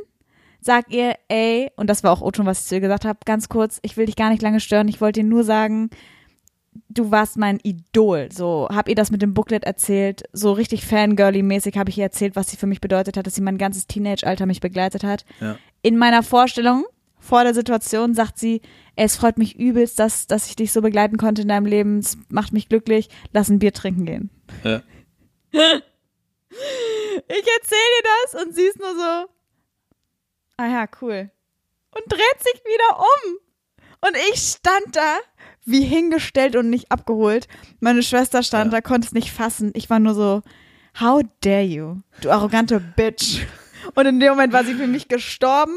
sag 0.61 0.91
ihr, 0.91 1.15
ey, 1.29 1.69
und 1.75 1.89
das 1.89 2.03
war 2.03 2.11
auch 2.11 2.21
O-Ton, 2.21 2.45
was 2.45 2.61
ich 2.61 2.67
zu 2.67 2.75
ihr 2.75 2.81
gesagt 2.81 3.05
habe, 3.05 3.19
ganz 3.25 3.49
kurz, 3.49 3.79
ich 3.81 3.97
will 3.97 4.05
dich 4.05 4.15
gar 4.15 4.29
nicht 4.29 4.41
lange 4.41 4.59
stören, 4.59 4.87
ich 4.87 5.01
wollte 5.01 5.21
dir 5.21 5.27
nur 5.27 5.43
sagen, 5.43 5.89
du 6.93 7.11
warst 7.11 7.37
mein 7.37 7.59
Idol. 7.63 8.29
So, 8.31 8.67
hab 8.71 8.87
ihr 8.89 8.95
das 8.95 9.11
mit 9.11 9.21
dem 9.21 9.33
Booklet 9.33 9.63
erzählt, 9.63 10.23
so 10.33 10.51
richtig 10.51 10.83
Fangirly-mäßig 10.83 11.77
habe 11.77 11.89
ich 11.89 11.97
ihr 11.97 12.03
erzählt, 12.03 12.35
was 12.35 12.49
sie 12.49 12.57
für 12.57 12.67
mich 12.67 12.81
bedeutet 12.81 13.17
hat, 13.17 13.27
dass 13.27 13.35
sie 13.35 13.41
mein 13.41 13.57
ganzes 13.57 13.87
Teenage-Alter 13.87 14.45
mich 14.45 14.61
begleitet 14.61 15.03
hat. 15.03 15.25
ja. 15.39 15.57
In 15.81 15.97
meiner 15.97 16.23
Vorstellung, 16.23 16.85
vor 17.19 17.43
der 17.43 17.53
Situation, 17.53 18.13
sagt 18.13 18.39
sie, 18.39 18.61
es 18.95 19.17
freut 19.17 19.37
mich 19.37 19.57
übelst, 19.59 19.99
dass, 19.99 20.27
dass 20.27 20.47
ich 20.47 20.55
dich 20.55 20.71
so 20.71 20.81
begleiten 20.81 21.17
konnte 21.17 21.41
in 21.41 21.49
deinem 21.49 21.65
Leben, 21.65 21.99
es 21.99 22.17
macht 22.29 22.53
mich 22.53 22.69
glücklich, 22.69 23.09
lass 23.33 23.49
ein 23.49 23.59
Bier 23.59 23.73
trinken 23.73 24.05
gehen. 24.05 24.29
ja. 24.63 24.81
Ich 27.27 27.47
erzähle 27.57 27.95
ihr 27.97 28.03
das 28.33 28.43
und 28.43 28.55
sie 28.55 28.61
ist 28.63 28.79
nur 28.79 28.93
so, 28.93 29.27
ah 30.57 30.67
ja, 30.67 30.85
cool. 31.01 31.31
Und 31.95 32.03
dreht 32.11 32.43
sich 32.43 32.61
wieder 32.63 32.99
um. 32.99 33.37
Und 34.07 34.17
ich 34.31 34.39
stand 34.39 34.95
da, 34.95 35.17
wie 35.65 35.83
hingestellt 35.83 36.55
und 36.55 36.69
nicht 36.69 36.91
abgeholt. 36.91 37.47
Meine 37.79 38.03
Schwester 38.03 38.43
stand 38.43 38.71
Ja. 38.73 38.79
da, 38.79 38.81
konnte 38.81 39.07
es 39.07 39.13
nicht 39.13 39.31
fassen. 39.31 39.71
Ich 39.75 39.89
war 39.89 39.99
nur 39.99 40.13
so, 40.13 40.41
how 40.99 41.21
dare 41.41 41.63
you, 41.63 41.97
du 42.21 42.31
arrogante 42.31 42.79
Bitch. 42.79 43.41
Und 43.95 44.05
in 44.05 44.19
dem 44.19 44.29
Moment 44.29 44.53
war 44.53 44.63
sie 44.63 44.75
für 44.75 44.87
mich 44.87 45.07
gestorben. 45.09 45.75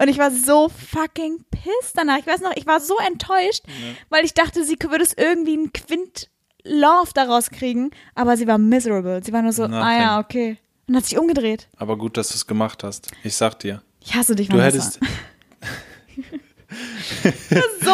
Und 0.00 0.08
ich 0.08 0.18
war 0.18 0.30
so 0.30 0.68
fucking 0.68 1.44
pissed 1.50 1.96
danach. 1.96 2.18
Ich 2.18 2.26
weiß 2.26 2.40
noch, 2.40 2.54
ich 2.56 2.66
war 2.66 2.80
so 2.80 2.96
enttäuscht, 2.98 3.62
weil 4.10 4.24
ich 4.24 4.32
dachte, 4.34 4.64
sie 4.64 4.76
würde 4.80 5.02
es 5.04 5.12
irgendwie 5.12 5.52
einen 5.54 5.72
Quint 5.72 6.28
Love 6.64 7.10
daraus 7.14 7.50
kriegen. 7.50 7.90
Aber 8.14 8.36
sie 8.36 8.46
war 8.46 8.58
miserable. 8.58 9.22
Sie 9.24 9.32
war 9.32 9.42
nur 9.42 9.52
so, 9.52 9.64
ah 9.64 9.68
ja, 9.68 10.16
Nothing. 10.16 10.24
okay. 10.24 10.58
Und 10.88 10.96
hat 10.96 11.04
sich 11.04 11.18
umgedreht. 11.18 11.68
Aber 11.76 11.96
gut, 11.98 12.16
dass 12.16 12.28
du 12.28 12.34
es 12.34 12.46
gemacht 12.46 12.82
hast. 12.84 13.08
Ich 13.24 13.34
sag 13.36 13.58
dir. 13.60 13.82
Ich 14.00 14.14
hasse 14.14 14.34
dich, 14.36 14.48
Du 14.48 14.56
Vanessa. 14.58 15.00
hättest, 15.00 15.00
so 17.82 17.90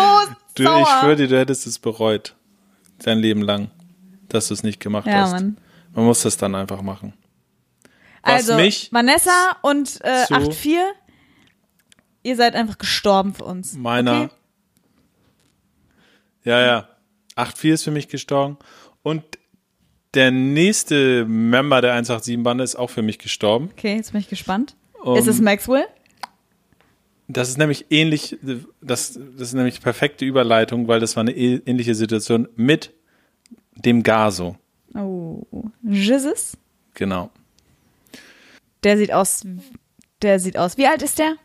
du, 0.58 0.64
sauer. 0.64 0.82
ich 0.82 0.88
schwöre 0.88 1.16
dir, 1.16 1.28
du 1.28 1.38
hättest 1.38 1.66
es 1.66 1.78
bereut. 1.78 2.34
Dein 3.02 3.18
Leben 3.18 3.42
lang, 3.42 3.70
dass 4.28 4.48
du 4.48 4.54
es 4.54 4.62
nicht 4.62 4.80
gemacht 4.80 5.06
ja, 5.06 5.22
hast. 5.22 5.32
Mann. 5.32 5.56
Man 5.94 6.04
muss 6.04 6.22
das 6.22 6.36
dann 6.36 6.54
einfach 6.54 6.82
machen. 6.82 7.14
Was 8.22 8.48
Also, 8.48 8.56
mich 8.56 8.92
Vanessa 8.92 9.56
und 9.62 10.00
äh, 10.02 10.26
so- 10.28 10.34
8-4, 10.34 10.78
ihr 12.24 12.36
seid 12.36 12.54
einfach 12.54 12.78
gestorben 12.78 13.34
für 13.34 13.44
uns. 13.44 13.74
Meiner. 13.74 14.24
Okay? 14.24 14.28
Ja, 16.44 16.60
ja. 16.60 16.88
8-4 17.36 17.72
ist 17.74 17.84
für 17.84 17.90
mich 17.90 18.08
gestorben. 18.08 18.58
Und 19.02 19.22
der 20.14 20.30
nächste 20.30 21.24
Member 21.26 21.80
der 21.80 21.94
187-Bande 22.02 22.64
ist 22.64 22.76
auch 22.76 22.90
für 22.90 23.02
mich 23.02 23.18
gestorben. 23.18 23.70
okay, 23.72 23.96
jetzt 23.96 24.12
bin 24.12 24.20
ich 24.20 24.28
gespannt. 24.28 24.74
Um, 25.02 25.16
ist 25.16 25.28
es 25.28 25.40
Maxwell? 25.40 25.86
Das 27.28 27.50
ist 27.50 27.58
nämlich 27.58 27.86
ähnlich, 27.90 28.38
das, 28.80 29.12
das 29.12 29.48
ist 29.48 29.52
nämlich 29.52 29.82
perfekte 29.82 30.24
Überleitung, 30.24 30.88
weil 30.88 30.98
das 30.98 31.14
war 31.14 31.20
eine 31.20 31.36
ähnliche 31.36 31.94
Situation 31.94 32.48
mit 32.56 32.94
dem 33.76 34.02
Gaso. 34.02 34.56
Oh. 34.94 35.44
Jesus? 35.82 36.56
Genau. 36.94 37.30
Der 38.82 38.96
sieht 38.96 39.12
aus, 39.12 39.44
der 40.22 40.40
sieht 40.40 40.56
aus. 40.56 40.78
Wie 40.78 40.86
alt 40.86 41.02
ist 41.02 41.18
der? 41.18 41.36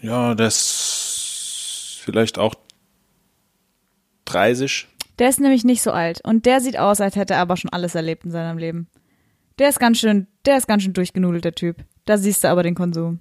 Ja, 0.00 0.34
das 0.34 0.56
ist 0.56 2.00
vielleicht 2.02 2.38
auch 2.38 2.54
30. 4.24 4.88
Der 5.18 5.28
ist 5.28 5.40
nämlich 5.40 5.64
nicht 5.64 5.82
so 5.82 5.92
alt. 5.92 6.20
Und 6.24 6.46
der 6.46 6.60
sieht 6.60 6.78
aus, 6.78 7.00
als 7.00 7.16
hätte 7.16 7.34
er 7.34 7.40
aber 7.40 7.56
schon 7.56 7.72
alles 7.72 7.94
erlebt 7.94 8.24
in 8.24 8.30
seinem 8.30 8.58
Leben. 8.58 8.88
Der 9.58 9.68
ist 9.68 9.78
ganz 9.78 9.98
schön, 9.98 10.26
der 10.46 10.56
ist 10.56 10.66
ganz 10.66 10.82
schön 10.82 10.94
durchgenudelt, 10.94 11.44
der 11.44 11.54
Typ. 11.54 11.84
Da 12.06 12.16
siehst 12.16 12.42
du 12.42 12.48
aber 12.48 12.62
den 12.62 12.74
Konsum. 12.74 13.20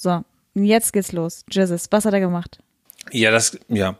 So, 0.00 0.24
jetzt 0.54 0.92
geht's 0.92 1.10
los. 1.10 1.44
Jesus, 1.50 1.88
was 1.90 2.04
hat 2.04 2.14
er 2.14 2.20
gemacht? 2.20 2.60
Ja, 3.10 3.32
das, 3.32 3.58
ja. 3.66 3.98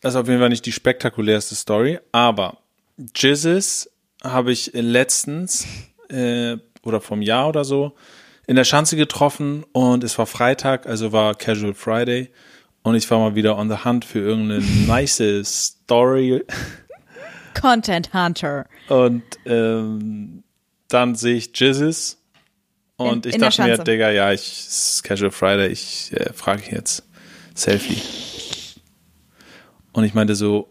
Das 0.00 0.14
ist 0.14 0.20
auf 0.20 0.26
jeden 0.26 0.40
Fall 0.40 0.48
nicht 0.48 0.66
die 0.66 0.72
spektakulärste 0.72 1.54
Story, 1.54 2.00
aber 2.10 2.58
Jizzes 3.14 3.88
habe 4.24 4.50
ich 4.50 4.72
letztens 4.74 5.66
äh, 6.08 6.56
oder 6.82 7.00
vom 7.00 7.22
Jahr 7.22 7.48
oder 7.48 7.64
so 7.64 7.94
in 8.48 8.56
der 8.56 8.64
Schanze 8.64 8.96
getroffen 8.96 9.64
und 9.72 10.02
es 10.02 10.18
war 10.18 10.26
Freitag, 10.26 10.86
also 10.86 11.12
war 11.12 11.36
Casual 11.36 11.74
Friday 11.74 12.30
und 12.82 12.96
ich 12.96 13.08
war 13.08 13.20
mal 13.20 13.36
wieder 13.36 13.56
on 13.56 13.70
the 13.70 13.84
hunt 13.84 14.04
für 14.04 14.18
irgendeine 14.18 14.64
nice 14.88 15.22
Story 15.44 16.44
Content 17.54 18.12
Hunter. 18.12 18.66
und 18.88 19.22
ähm, 19.44 20.42
dann 20.88 21.14
sehe 21.14 21.36
ich 21.36 21.50
Jizzes 21.54 22.18
und 22.96 23.26
In- 23.26 23.30
ich 23.30 23.34
in 23.36 23.40
dachte 23.42 23.62
mir. 23.62 23.78
Digga, 23.78 24.10
ja, 24.10 24.32
ich 24.32 25.00
Casual 25.02 25.30
Friday, 25.30 25.68
ich 25.68 26.12
äh, 26.12 26.32
frage 26.32 26.62
jetzt 26.70 27.04
Selfie. 27.54 28.00
Und 29.92 30.04
ich 30.04 30.14
meinte 30.14 30.34
so, 30.34 30.68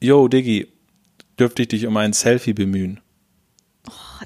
yo, 0.00 0.26
Diggi, 0.28 0.68
dürfte 1.38 1.62
ich 1.62 1.68
dich 1.68 1.86
um 1.86 1.96
ein 1.96 2.12
Selfie 2.12 2.52
bemühen? 2.52 3.00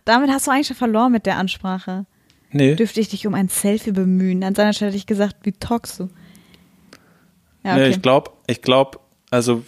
Damit 0.04 0.30
hast 0.30 0.46
du 0.46 0.50
eigentlich 0.50 0.68
schon 0.68 0.76
verloren 0.76 1.12
mit 1.12 1.26
der 1.26 1.36
Ansprache. 1.36 2.06
Nee, 2.50 2.76
Dürfte 2.76 3.00
ich 3.00 3.08
dich 3.08 3.26
um 3.26 3.34
ein 3.34 3.48
Selfie 3.48 3.92
bemühen? 3.92 4.42
An 4.42 4.54
seiner 4.54 4.72
Stelle 4.72 4.90
hätte 4.90 4.96
ich 4.98 5.06
gesagt, 5.06 5.36
wie 5.42 5.52
talkst 5.52 6.00
du? 6.00 6.08
Ja, 7.62 7.74
nee 7.74 7.82
okay. 7.82 7.90
ich 7.90 8.00
glaube, 8.02 8.30
ich 8.46 8.62
glaube, 8.62 9.00
also 9.30 9.64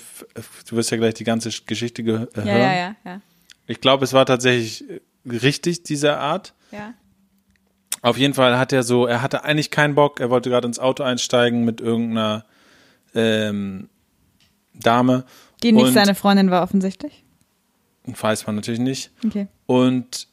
du 0.68 0.76
wirst 0.76 0.91
ja 0.91 0.97
gleich 0.97 1.14
die 1.14 1.24
ganze 1.24 1.51
Geschichte 1.66 2.03
ge- 2.03 2.26
hören. 2.33 2.47
ja, 2.47 2.57
ja, 2.59 2.72
ja, 2.74 2.97
ja. 3.05 3.20
Ich 3.66 3.81
glaube, 3.81 4.05
es 4.05 4.12
war 4.14 4.24
tatsächlich 4.24 4.85
richtig, 5.26 5.83
diese 5.83 6.16
Art. 6.16 6.55
ja. 6.70 6.95
Auf 8.03 8.16
jeden 8.16 8.34
Fall 8.34 8.59
hat 8.59 8.72
er 8.72 8.82
so, 8.82 9.07
er 9.07 9.22
hatte 9.22 9.44
eigentlich 9.44 9.70
keinen 9.70 9.94
Bock, 9.94 10.20
er 10.20 10.30
wollte 10.30 10.48
gerade 10.51 10.66
ins 10.66 10.78
Auto 10.78 11.03
einsteigen 11.03 11.64
mit 11.64 11.80
irgendeiner 11.80 12.44
ähm, 13.14 13.88
Dame. 14.74 15.24
Die 15.62 15.72
nicht 15.72 15.84
und, 15.88 15.92
seine 15.92 16.14
Freundin 16.14 16.51
war 16.51 16.62
offensichtlich. 16.62 17.24
Weiß 18.05 18.46
man 18.46 18.57
natürlich 18.57 18.80
nicht. 18.80 19.11
Okay. 19.24 19.48
Und 19.66 20.28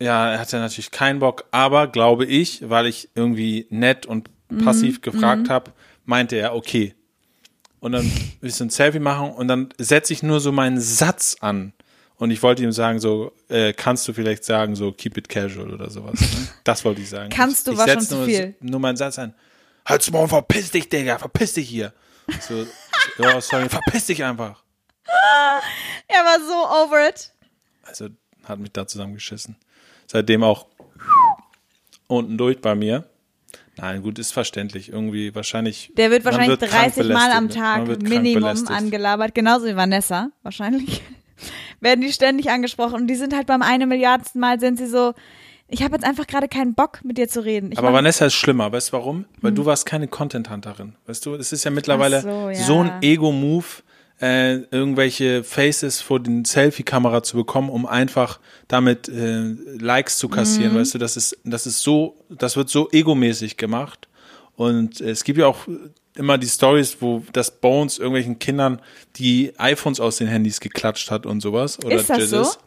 ja, 0.00 0.32
er 0.32 0.40
hatte 0.40 0.58
natürlich 0.58 0.90
keinen 0.90 1.20
Bock, 1.20 1.44
aber 1.52 1.86
glaube 1.86 2.26
ich, 2.26 2.68
weil 2.68 2.86
ich 2.86 3.08
irgendwie 3.14 3.66
nett 3.70 4.04
und 4.04 4.28
Mhm. 4.48 4.58
passiv 4.58 5.00
gefragt 5.00 5.50
habe, 5.50 5.72
meinte 6.04 6.36
er, 6.36 6.54
okay. 6.54 6.94
Und 7.80 7.92
dann 7.92 8.04
will 8.40 8.48
ich 8.48 8.54
so 8.54 8.64
ein 8.64 8.70
Selfie 8.70 8.98
machen 8.98 9.30
und 9.30 9.48
dann 9.48 9.68
setze 9.78 10.12
ich 10.12 10.22
nur 10.22 10.40
so 10.40 10.52
meinen 10.52 10.80
Satz 10.80 11.36
an 11.40 11.72
Und 12.18 12.30
ich 12.30 12.42
wollte 12.42 12.62
ihm 12.62 12.72
sagen, 12.72 12.98
so, 12.98 13.32
äh, 13.48 13.72
kannst 13.72 14.08
du 14.08 14.12
vielleicht 14.12 14.44
sagen, 14.44 14.74
so, 14.74 14.92
keep 14.92 15.18
it 15.18 15.28
casual 15.28 15.72
oder 15.72 15.90
sowas. 15.90 16.20
Ne? 16.20 16.48
Das 16.64 16.84
wollte 16.84 17.00
ich 17.00 17.10
sagen. 17.10 17.30
Kannst 17.30 17.66
du, 17.66 17.72
ich, 17.72 17.78
war 17.78 17.86
ich 17.86 17.92
schon 17.92 18.00
setz 18.00 18.10
zu 18.10 18.16
nur, 18.16 18.24
viel. 18.24 18.56
Nur 18.60 18.80
meinen 18.80 18.96
Satz 18.96 19.18
an. 19.18 19.34
Halt's 19.84 20.10
mal, 20.10 20.26
verpiss 20.26 20.70
dich, 20.70 20.88
Digga, 20.88 21.18
verpiss 21.18 21.54
dich 21.54 21.68
hier. 21.68 21.92
So, 22.40 22.66
ja, 23.18 23.40
sorry, 23.40 23.68
verpiss 23.68 24.06
dich 24.06 24.24
einfach. 24.24 24.62
Er 26.08 26.20
war 26.20 26.38
so 26.40 26.84
over 26.84 27.08
it. 27.08 27.32
Also 27.82 28.08
hat 28.44 28.58
mich 28.58 28.72
da 28.72 28.86
zusammengeschissen. 28.86 29.56
Seitdem 30.06 30.42
auch 30.42 30.66
unten 32.06 32.38
durch 32.38 32.60
bei 32.60 32.74
mir. 32.74 33.08
Nein, 33.76 34.02
gut, 34.02 34.18
ist 34.18 34.32
verständlich. 34.32 34.88
Irgendwie 34.88 35.34
wahrscheinlich. 35.34 35.92
Der 35.96 36.10
wird 36.10 36.24
wahrscheinlich 36.24 36.60
wird 36.60 36.70
krank 36.70 36.94
30 36.94 37.12
Mal 37.12 37.32
am 37.32 37.46
ne? 37.46 37.50
Tag 37.50 38.02
Minimum 38.02 38.68
angelabert, 38.68 39.34
genauso 39.34 39.66
wie 39.66 39.76
Vanessa, 39.76 40.30
wahrscheinlich. 40.42 41.02
Werden 41.80 42.00
die 42.00 42.12
ständig 42.12 42.50
angesprochen 42.50 42.94
und 42.94 43.06
die 43.06 43.14
sind 43.14 43.34
halt 43.34 43.46
beim 43.46 43.62
eine 43.62 43.86
Milliardsten 43.86 44.40
Mal 44.40 44.60
sind 44.60 44.78
sie 44.78 44.86
so, 44.86 45.12
ich 45.68 45.82
habe 45.82 45.94
jetzt 45.94 46.04
einfach 46.04 46.26
gerade 46.26 46.48
keinen 46.48 46.74
Bock 46.74 47.00
mit 47.04 47.18
dir 47.18 47.28
zu 47.28 47.44
reden. 47.44 47.72
Ich 47.72 47.78
Aber 47.78 47.92
Vanessa 47.92 48.26
ist 48.26 48.34
schlimmer, 48.34 48.70
weißt 48.70 48.88
du 48.88 48.92
warum? 48.92 49.24
Weil 49.40 49.52
du 49.52 49.66
warst 49.66 49.84
keine 49.84 50.06
Content-Hunterin. 50.06 50.94
Weißt 51.06 51.26
du, 51.26 51.34
es 51.34 51.52
ist 51.52 51.64
ja 51.64 51.70
mittlerweile 51.70 52.22
Hm. 52.22 52.54
So, 52.54 52.64
so, 52.64 52.84
ja. 52.84 52.92
ein 52.92 53.02
Ego-Move, 53.02 53.66
äh, 54.20 54.58
irgendwelche 54.70 55.44
Faces 55.44 56.00
vor 56.00 56.20
den 56.20 56.44
Selfie-Kamera 56.44 57.22
zu 57.22 57.36
bekommen, 57.36 57.68
um 57.68 57.84
einfach 57.84 58.38
damit 58.68 59.08
äh, 59.08 59.54
Likes 59.78 60.18
zu 60.18 60.28
kassieren. 60.28 60.72
Mhm. 60.72 60.78
Weißt 60.78 60.94
du, 60.94 60.98
das 60.98 61.16
ist, 61.16 61.36
das 61.44 61.66
ist 61.66 61.82
so, 61.82 62.16
das 62.30 62.56
wird 62.56 62.68
so 62.68 62.88
egomäßig 62.92 63.56
gemacht. 63.56 64.08
Und 64.54 65.00
es 65.00 65.24
gibt 65.24 65.38
ja 65.38 65.46
auch 65.46 65.66
immer 66.18 66.38
die 66.38 66.48
Stories, 66.48 66.98
wo 67.00 67.22
das 67.32 67.50
Bones 67.50 67.98
irgendwelchen 67.98 68.38
Kindern 68.38 68.80
die 69.16 69.52
iPhones 69.58 70.00
aus 70.00 70.16
den 70.16 70.28
Handys 70.28 70.60
geklatscht 70.60 71.10
hat 71.10 71.26
und 71.26 71.40
sowas. 71.40 71.78
Oder 71.84 71.96
Ist 71.96 72.10
das 72.10 72.18
Jizzes. 72.18 72.52
so? 72.54 72.58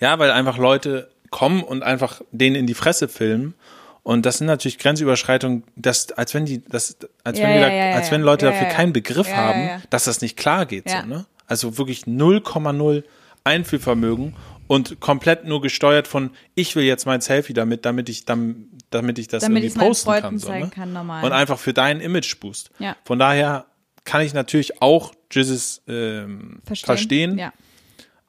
Ja, 0.00 0.18
weil 0.18 0.30
einfach 0.30 0.58
Leute 0.58 1.10
kommen 1.30 1.62
und 1.62 1.82
einfach 1.82 2.22
denen 2.30 2.56
in 2.56 2.66
die 2.66 2.74
Fresse 2.74 3.08
filmen. 3.08 3.54
Und 4.02 4.24
das 4.24 4.38
sind 4.38 4.46
natürlich 4.46 4.78
Grenzüberschreitungen, 4.78 5.64
das, 5.74 6.12
als 6.12 6.32
wenn 6.32 6.46
die, 6.46 6.62
das, 6.64 6.96
als 7.24 7.38
Ja, 7.38 7.48
wenn, 7.48 7.54
ja, 7.60 7.68
da, 7.68 7.72
ja, 7.74 7.96
als 7.96 8.10
wenn. 8.12 8.22
Leute 8.22 8.46
dafür 8.46 8.68
keinen 8.68 8.92
Begriff 8.92 9.28
haben, 9.32 9.82
dass 9.90 10.04
das 10.04 10.20
nicht 10.20 10.36
klar 10.36 10.64
geht, 10.64 10.88
so, 10.88 11.02
ne? 11.02 11.26
Also 11.48 11.76
wirklich 11.76 12.02
0,0 12.02 13.02
Einfühlvermögen 13.44 14.34
und 14.66 15.00
komplett 15.00 15.44
nur 15.44 15.60
gesteuert 15.60 16.08
von, 16.08 16.30
ich 16.54 16.74
will 16.76 16.84
jetzt 16.84 17.06
mein 17.06 17.20
Selfie 17.20 17.52
damit, 17.54 17.84
damit 17.84 18.08
ich, 18.08 18.24
dann, 18.24 18.66
damit 18.90 19.18
ich 19.18 19.28
das 19.28 19.42
Damit 19.42 19.62
irgendwie 19.64 19.78
posten 19.78 20.10
kann, 20.12 20.38
so, 20.38 20.50
ne? 20.50 20.70
kann, 20.74 20.92
normal. 20.92 21.24
Und 21.24 21.32
einfach 21.32 21.58
für 21.58 21.72
deinen 21.72 22.00
Image-Boost. 22.00 22.70
Ja. 22.78 22.96
Von 23.04 23.18
daher 23.18 23.66
kann 24.04 24.22
ich 24.22 24.34
natürlich 24.34 24.82
auch 24.82 25.12
Jizzes 25.30 25.82
ähm, 25.88 26.60
verstehen. 26.64 26.86
verstehen 26.86 27.38
Ja. 27.38 27.52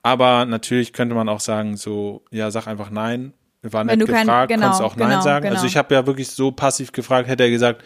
aber 0.04 0.46
natürlich 0.46 0.94
könnte 0.94 1.16
man 1.16 1.30
auch 1.30 1.40
sagen, 1.40 1.78
so, 1.78 2.24
ja, 2.32 2.52
sag 2.52 2.68
einfach 2.68 2.90
nein. 2.90 3.34
War 3.64 3.82
Wenn 3.82 3.98
nett 3.98 4.02
du 4.08 4.12
kein- 4.12 4.26
gefragt, 4.26 4.50
genau, 4.50 4.68
kannst 4.68 4.82
auch 4.82 4.96
nein 4.96 5.10
genau, 5.10 5.22
sagen. 5.22 5.44
genau. 5.44 5.56
Also 5.56 5.68
ich 5.68 5.76
habe 5.76 5.94
ja 5.94 6.06
wirklich 6.06 6.30
so 6.30 6.52
passiv 6.52 6.92
gefragt, 6.92 7.28
hätte 7.28 7.44
er 7.44 7.50
gesagt, 7.50 7.84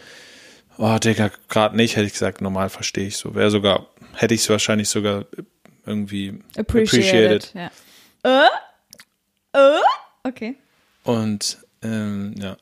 oh 0.78 0.98
Digga, 0.98 1.32
gerade 1.48 1.76
nicht, 1.76 1.96
hätte 1.96 2.06
ich 2.08 2.14
gesagt, 2.14 2.42
normal 2.42 2.70
verstehe 2.70 3.08
ich 3.08 3.18
so. 3.18 3.34
Wäre 3.34 3.50
sogar, 3.50 3.88
hätte 4.14 4.34
ich 4.34 4.42
es 4.42 4.50
wahrscheinlich 4.50 4.90
sogar 4.90 5.26
irgendwie 5.86 6.40
Appreciated. 6.58 7.54
Ja. 7.56 7.72
Äh? 8.24 8.46
Äh? 9.54 9.80
Okay. 10.24 10.56
Und 11.04 11.58
ähm, 11.82 12.36
ja. 12.38 12.58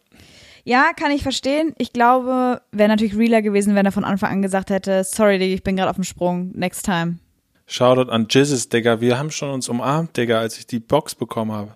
Ja, 0.63 0.91
kann 0.93 1.11
ich 1.11 1.23
verstehen. 1.23 1.73
Ich 1.77 1.93
glaube, 1.93 2.61
wäre 2.71 2.89
natürlich 2.89 3.17
realer 3.17 3.41
gewesen, 3.41 3.75
wenn 3.75 3.85
er 3.85 3.91
von 3.91 4.05
Anfang 4.05 4.31
an 4.31 4.41
gesagt 4.41 4.69
hätte, 4.69 5.03
sorry, 5.03 5.39
Digga, 5.39 5.53
ich 5.55 5.63
bin 5.63 5.75
gerade 5.75 5.89
auf 5.89 5.95
dem 5.95 6.03
Sprung, 6.03 6.51
next 6.53 6.85
time. 6.85 7.19
Shoutout 7.65 8.11
an 8.11 8.27
Jizzes, 8.29 8.69
Digga. 8.69 9.01
Wir 9.01 9.17
haben 9.17 9.31
schon 9.31 9.49
uns 9.51 9.69
umarmt, 9.69 10.15
Digga, 10.17 10.39
als 10.39 10.57
ich 10.57 10.67
die 10.67 10.79
Box 10.79 11.15
bekommen 11.15 11.51
habe. 11.51 11.75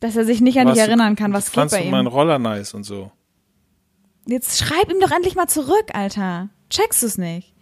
Dass 0.00 0.16
er 0.16 0.24
sich 0.24 0.40
nicht 0.40 0.58
an 0.58 0.68
dich 0.68 0.78
erinnern 0.78 1.14
kann, 1.14 1.32
was 1.32 1.46
geht 1.46 1.54
Fandst 1.54 1.76
bei 1.76 1.84
du 1.84 1.90
meinen 1.90 2.06
ihm. 2.06 2.12
Roller 2.12 2.38
nice 2.38 2.74
und 2.74 2.84
so? 2.84 3.12
Jetzt 4.26 4.58
schreib 4.58 4.90
ihm 4.90 5.00
doch 5.00 5.10
endlich 5.10 5.34
mal 5.34 5.48
zurück, 5.48 5.90
Alter. 5.92 6.48
Checkst 6.70 7.02
du's 7.02 7.18
nicht? 7.18 7.52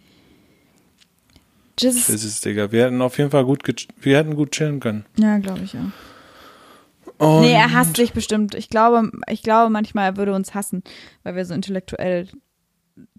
Jesus. 1.81 2.07
Jizzes, 2.07 2.41
Digga. 2.41 2.71
Wir 2.71 2.85
hätten 2.85 3.01
auf 3.01 3.17
jeden 3.17 3.31
Fall 3.31 3.45
gut, 3.45 3.87
wir 4.01 4.17
hätten 4.17 4.35
gut 4.35 4.51
chillen 4.51 4.79
können. 4.79 5.05
Ja, 5.17 5.37
glaube 5.37 5.61
ich 5.63 5.75
auch. 5.75 7.25
Und 7.25 7.41
Nee, 7.41 7.53
er 7.53 7.73
hasst 7.73 7.97
dich 7.97 8.13
bestimmt. 8.13 8.55
Ich 8.55 8.69
glaube, 8.69 9.11
ich 9.27 9.43
glaube 9.43 9.69
manchmal, 9.69 10.11
er 10.11 10.17
würde 10.17 10.33
uns 10.33 10.53
hassen, 10.53 10.83
weil 11.23 11.35
wir 11.35 11.45
so 11.45 11.53
intellektuell. 11.53 12.29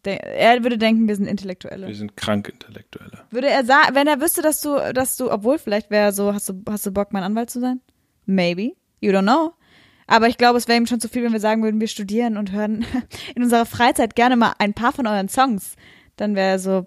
Er 0.02 0.62
würde 0.62 0.78
denken, 0.78 1.06
wir 1.08 1.16
sind 1.16 1.26
Intellektuelle. 1.26 1.86
wir 1.86 1.94
sind 1.94 2.16
krank 2.16 2.48
Intellektuelle. 2.48 3.24
Würde 3.30 3.48
er 3.48 3.64
sagen, 3.64 3.94
wenn 3.94 4.06
er 4.06 4.20
wüsste, 4.20 4.40
dass 4.40 4.62
du, 4.62 4.76
dass 4.94 5.16
du, 5.18 5.30
obwohl 5.30 5.58
vielleicht 5.58 5.90
wäre 5.90 6.06
er 6.06 6.12
so, 6.12 6.32
hast 6.32 6.48
du, 6.48 6.62
hast 6.68 6.86
du 6.86 6.90
Bock, 6.92 7.12
mein 7.12 7.22
Anwalt 7.22 7.50
zu 7.50 7.60
sein? 7.60 7.80
Maybe. 8.24 8.72
You 9.00 9.12
don't 9.12 9.22
know. 9.22 9.52
Aber 10.06 10.28
ich 10.28 10.38
glaube, 10.38 10.58
es 10.58 10.66
wäre 10.66 10.78
ihm 10.78 10.86
schon 10.86 11.00
zu 11.00 11.08
viel, 11.08 11.22
wenn 11.22 11.32
wir 11.32 11.40
sagen 11.40 11.62
würden, 11.62 11.80
wir 11.80 11.88
studieren 11.88 12.36
und 12.36 12.52
hören 12.52 12.84
in 13.34 13.42
unserer 13.42 13.66
Freizeit 13.66 14.16
gerne 14.16 14.36
mal 14.36 14.54
ein 14.58 14.72
paar 14.74 14.92
von 14.92 15.06
euren 15.06 15.28
Songs. 15.28 15.76
Dann 16.16 16.34
wäre 16.34 16.52
er 16.52 16.58
so, 16.58 16.86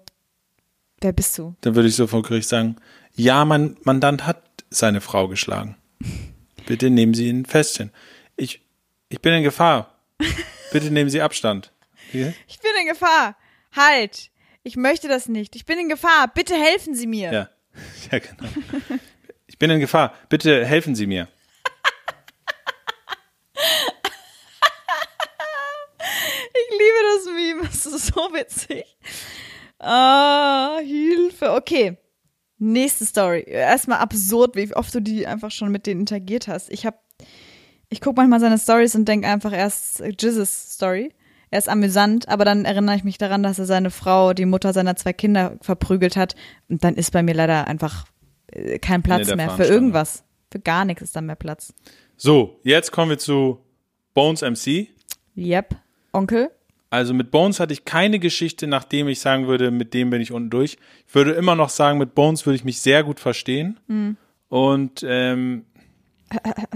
wer 1.04 1.12
bist 1.12 1.38
du? 1.38 1.54
Dann 1.60 1.76
würde 1.76 1.88
ich 1.88 1.94
so 1.94 2.06
vor 2.06 2.22
Gericht 2.22 2.48
sagen, 2.48 2.76
ja, 3.14 3.44
mein 3.44 3.76
Mandant 3.82 4.26
hat 4.26 4.42
seine 4.70 5.00
Frau 5.00 5.28
geschlagen. 5.28 5.76
Bitte 6.66 6.90
nehmen 6.90 7.14
Sie 7.14 7.28
ihn 7.28 7.44
Festchen. 7.44 7.92
Ich, 8.36 8.62
ich 9.10 9.20
bin 9.20 9.34
in 9.34 9.42
Gefahr. 9.44 9.94
Bitte 10.72 10.90
nehmen 10.90 11.10
Sie 11.10 11.20
Abstand. 11.20 11.72
Wie? 12.10 12.32
Ich 12.48 12.58
bin 12.58 12.70
in 12.80 12.88
Gefahr. 12.88 13.36
Halt. 13.76 14.30
Ich 14.62 14.76
möchte 14.76 15.08
das 15.08 15.28
nicht. 15.28 15.54
Ich 15.56 15.66
bin 15.66 15.78
in 15.78 15.90
Gefahr. 15.90 16.32
Bitte 16.34 16.54
helfen 16.54 16.94
Sie 16.94 17.06
mir. 17.06 17.32
Ja. 17.32 17.50
ja, 18.10 18.18
genau. 18.18 18.48
Ich 19.46 19.58
bin 19.58 19.70
in 19.70 19.80
Gefahr. 19.80 20.14
Bitte 20.30 20.64
helfen 20.64 20.94
Sie 20.94 21.06
mir. 21.06 21.28
Ich 26.56 26.70
liebe 26.70 26.98
das 27.16 27.34
Meme. 27.34 27.62
Das 27.68 27.86
ist 27.86 28.06
so 28.06 28.20
witzig. 28.32 28.84
Ah, 29.78 30.78
Hilfe. 30.82 31.52
Okay. 31.52 31.98
Nächste 32.58 33.04
Story. 33.04 33.44
Erstmal 33.46 33.98
absurd, 33.98 34.56
wie 34.56 34.74
oft 34.74 34.94
du 34.94 35.00
die 35.00 35.26
einfach 35.26 35.50
schon 35.50 35.70
mit 35.70 35.86
denen 35.86 36.00
interagiert 36.00 36.48
hast. 36.48 36.70
Ich 36.70 36.86
hab, 36.86 37.00
ich 37.88 38.00
gucke 38.00 38.16
manchmal 38.16 38.40
seine 38.40 38.58
Stories 38.58 38.94
und 38.94 39.06
denke 39.06 39.28
einfach, 39.28 39.52
er 39.52 39.66
ist 39.66 40.00
Jizzes 40.00 40.74
Story. 40.74 41.12
Er 41.50 41.58
ist 41.58 41.68
amüsant, 41.68 42.28
aber 42.28 42.44
dann 42.44 42.64
erinnere 42.64 42.96
ich 42.96 43.04
mich 43.04 43.18
daran, 43.18 43.42
dass 43.42 43.58
er 43.58 43.66
seine 43.66 43.90
Frau, 43.90 44.32
die 44.32 44.46
Mutter 44.46 44.72
seiner 44.72 44.96
zwei 44.96 45.12
Kinder, 45.12 45.56
verprügelt 45.60 46.16
hat. 46.16 46.34
Und 46.68 46.82
dann 46.82 46.96
ist 46.96 47.12
bei 47.12 47.22
mir 47.22 47.34
leider 47.34 47.66
einfach 47.68 48.06
äh, 48.48 48.78
kein 48.78 49.02
Platz 49.02 49.32
mehr 49.34 49.50
für 49.50 49.64
irgendwas. 49.64 50.24
Für 50.50 50.58
gar 50.58 50.84
nichts 50.84 51.02
ist 51.02 51.16
dann 51.16 51.26
mehr 51.26 51.36
Platz. 51.36 51.72
So, 52.16 52.60
jetzt 52.62 52.92
kommen 52.92 53.10
wir 53.10 53.18
zu 53.18 53.58
Bones 54.14 54.42
MC. 54.42 54.88
Yep. 55.36 55.76
Onkel? 56.12 56.50
Also 56.94 57.12
mit 57.12 57.32
Bones 57.32 57.58
hatte 57.58 57.72
ich 57.72 57.84
keine 57.84 58.20
Geschichte, 58.20 58.68
nachdem 58.68 59.08
ich 59.08 59.18
sagen 59.18 59.48
würde, 59.48 59.72
mit 59.72 59.94
dem 59.94 60.10
bin 60.10 60.20
ich 60.20 60.30
unten 60.30 60.48
durch. 60.48 60.78
Ich 61.08 61.14
würde 61.16 61.32
immer 61.32 61.56
noch 61.56 61.68
sagen, 61.68 61.98
mit 61.98 62.14
Bones 62.14 62.46
würde 62.46 62.54
ich 62.54 62.62
mich 62.62 62.80
sehr 62.80 63.02
gut 63.02 63.18
verstehen. 63.18 63.80
Und, 64.48 65.04
ähm, 65.04 65.64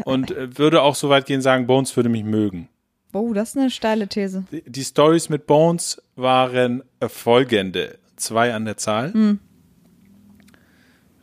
und 0.05 0.33
äh, 0.33 0.59
würde 0.59 0.83
auch 0.83 0.97
so 0.97 1.09
weit 1.09 1.27
gehen 1.27 1.41
sagen, 1.41 1.69
Bones 1.69 1.95
würde 1.95 2.09
mich 2.09 2.25
mögen. 2.25 2.69
Oh, 3.13 3.33
das 3.33 3.51
ist 3.51 3.59
eine 3.59 3.71
steile 3.71 4.09
These. 4.09 4.45
Die, 4.51 4.69
die 4.69 4.83
Stories 4.83 5.29
mit 5.29 5.47
Bones 5.47 6.03
waren 6.17 6.83
folgende. 7.07 7.97
Zwei 8.17 8.53
an 8.53 8.65
der 8.65 8.77
Zahl. 8.77 9.13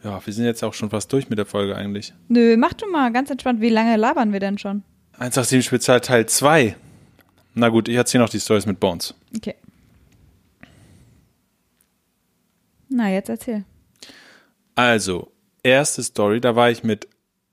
Ja, 0.06 0.26
wir 0.26 0.34
sind 0.34 0.46
jetzt 0.46 0.64
auch 0.64 0.74
schon 0.74 0.90
fast 0.90 1.12
durch 1.12 1.28
mit 1.30 1.38
der 1.38 1.46
Folge 1.46 1.76
eigentlich. 1.76 2.14
Nö, 2.30 2.56
mach 2.56 2.72
du 2.72 2.90
mal 2.90 3.12
ganz 3.12 3.30
entspannt. 3.30 3.60
Wie 3.60 3.70
lange 3.70 3.98
labern 3.98 4.32
wir 4.32 4.40
denn 4.40 4.58
schon? 4.58 4.84
187 5.20 5.66
Spezial 5.66 6.00
Teil 6.00 6.28
2. 6.28 6.78
Na 7.56 7.70
gut, 7.70 7.88
ich 7.88 7.96
erzähle 7.96 8.24
noch 8.24 8.30
die 8.30 8.40
Stories 8.40 8.66
mit 8.66 8.80
Bones. 8.80 9.16
Okay. 9.36 9.56
Na, 12.90 13.10
jetzt 13.10 13.30
erzähl. 13.30 13.64
Also, 14.76 15.32
erste 15.64 16.04
Story, 16.04 16.42
da 16.42 16.56
war 16.56 16.70
ich 16.70 16.84
mit 16.84 17.08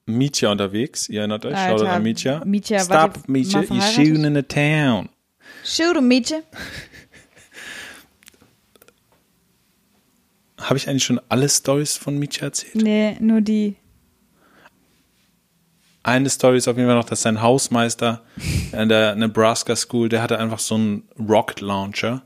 Mietja 0.06 0.50
unterwegs. 0.50 1.08
Ihr 1.08 1.20
erinnert 1.20 1.46
euch? 1.46 1.56
Shoutout 1.56 1.86
an 1.86 2.02
Mietja. 2.02 2.44
Mietja, 2.44 2.80
Stop, 2.80 3.28
Mietja, 3.28 3.60
you're 3.60 3.80
shooting 3.80 4.24
in 4.24 4.34
the 4.34 4.42
town. 4.42 5.08
Shoot, 5.64 5.96
du 5.96 6.00
Mädchen. 6.00 6.42
Habe 10.58 10.76
ich 10.76 10.88
eigentlich 10.88 11.04
schon 11.04 11.20
alle 11.28 11.48
Stories 11.48 11.96
von 11.96 12.18
Mietja 12.18 12.46
erzählt? 12.46 12.74
Nee, 12.74 13.16
nur 13.20 13.40
die. 13.40 13.76
Eine 16.04 16.28
Story 16.30 16.56
ist 16.58 16.66
auf 16.68 16.76
jeden 16.76 16.88
Fall 16.88 16.96
noch, 16.96 17.04
dass 17.04 17.22
sein 17.22 17.40
Hausmeister 17.42 18.22
in 18.72 18.88
der 18.88 19.14
Nebraska 19.14 19.76
School, 19.76 20.08
der 20.08 20.20
hatte 20.22 20.38
einfach 20.38 20.58
so 20.58 20.74
einen 20.74 21.04
Rocket 21.18 21.60
Launcher. 21.60 22.22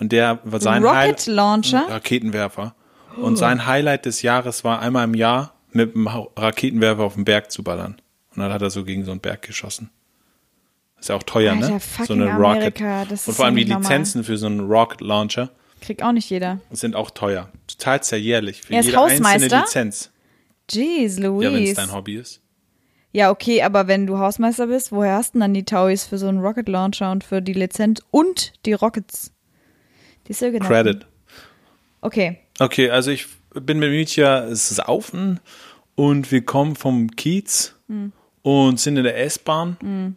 Und 0.00 0.12
der 0.12 0.40
war 0.44 0.60
sein 0.60 0.82
Rocket 0.82 0.96
Highlight- 0.98 1.26
Launcher? 1.26 1.86
Raketenwerfer. 1.88 2.74
Und 3.16 3.36
sein 3.36 3.66
Highlight 3.66 4.06
des 4.06 4.22
Jahres 4.22 4.64
war 4.64 4.80
einmal 4.80 5.04
im 5.04 5.14
Jahr 5.14 5.54
mit 5.72 5.94
einem 5.94 6.06
Raketenwerfer 6.08 7.02
auf 7.04 7.14
den 7.14 7.24
Berg 7.24 7.50
zu 7.52 7.62
ballern. 7.62 8.00
Und 8.34 8.42
dann 8.42 8.52
hat 8.52 8.62
er 8.62 8.70
so 8.70 8.84
gegen 8.84 9.04
so 9.04 9.10
einen 9.12 9.20
Berg 9.20 9.42
geschossen. 9.42 9.90
Ist 10.98 11.08
ja 11.08 11.16
auch 11.16 11.22
teuer, 11.22 11.52
Alter, 11.52 11.70
ne? 11.70 11.80
so 12.06 12.12
eine 12.12 12.30
Amerika, 12.32 12.98
Rocket. 13.00 13.12
das 13.12 13.28
Und 13.28 13.34
vor 13.34 13.44
allem 13.46 13.56
die 13.56 13.64
normal. 13.64 13.82
Lizenzen 13.82 14.24
für 14.24 14.36
so 14.36 14.46
einen 14.46 14.60
Rocket 14.60 15.00
Launcher 15.00 15.50
Kriegt 15.80 16.02
auch 16.02 16.12
nicht 16.12 16.28
jeder. 16.28 16.60
sind 16.72 16.94
auch 16.94 17.10
teuer. 17.10 17.48
Du 17.68 17.74
zahlst 17.78 18.12
ja 18.12 18.18
jährlich 18.18 18.60
für 18.62 18.74
Er 18.74 18.80
ist 18.80 18.86
jede 18.86 19.00
einzelne 19.00 19.28
Hausmeister? 19.30 19.60
Lizenz. 19.60 20.10
Jeez, 20.70 21.16
Ja, 21.18 21.22
wenn 21.24 21.44
es 21.44 21.52
Louise. 21.52 21.74
dein 21.74 21.92
Hobby 21.92 22.16
ist. 22.16 22.39
Ja, 23.12 23.30
okay, 23.30 23.62
aber 23.62 23.88
wenn 23.88 24.06
du 24.06 24.18
Hausmeister 24.18 24.68
bist, 24.68 24.92
woher 24.92 25.14
hast 25.14 25.30
du 25.34 25.38
denn 25.38 25.40
dann 25.40 25.54
die 25.54 25.64
Tauis 25.64 26.04
für 26.04 26.16
so 26.18 26.28
einen 26.28 26.38
Rocket 26.40 26.68
Launcher 26.68 27.10
und 27.10 27.24
für 27.24 27.42
die 27.42 27.52
Lizenz 27.54 28.00
und 28.10 28.52
die 28.66 28.72
Rockets? 28.72 29.32
Die 30.28 30.32
sogenannten. 30.32 30.66
Credit. 30.68 31.06
Okay. 32.02 32.38
Okay, 32.60 32.90
also 32.90 33.10
ich 33.10 33.26
bin 33.54 33.80
mit 33.80 33.90
Mietja 33.90 34.54
saufen 34.54 35.40
und 35.96 36.30
wir 36.30 36.44
kommen 36.44 36.76
vom 36.76 37.10
Kiez 37.10 37.74
Hm. 37.88 38.12
und 38.42 38.78
sind 38.78 38.96
in 38.96 39.02
der 39.02 39.18
S-Bahn 39.24 40.14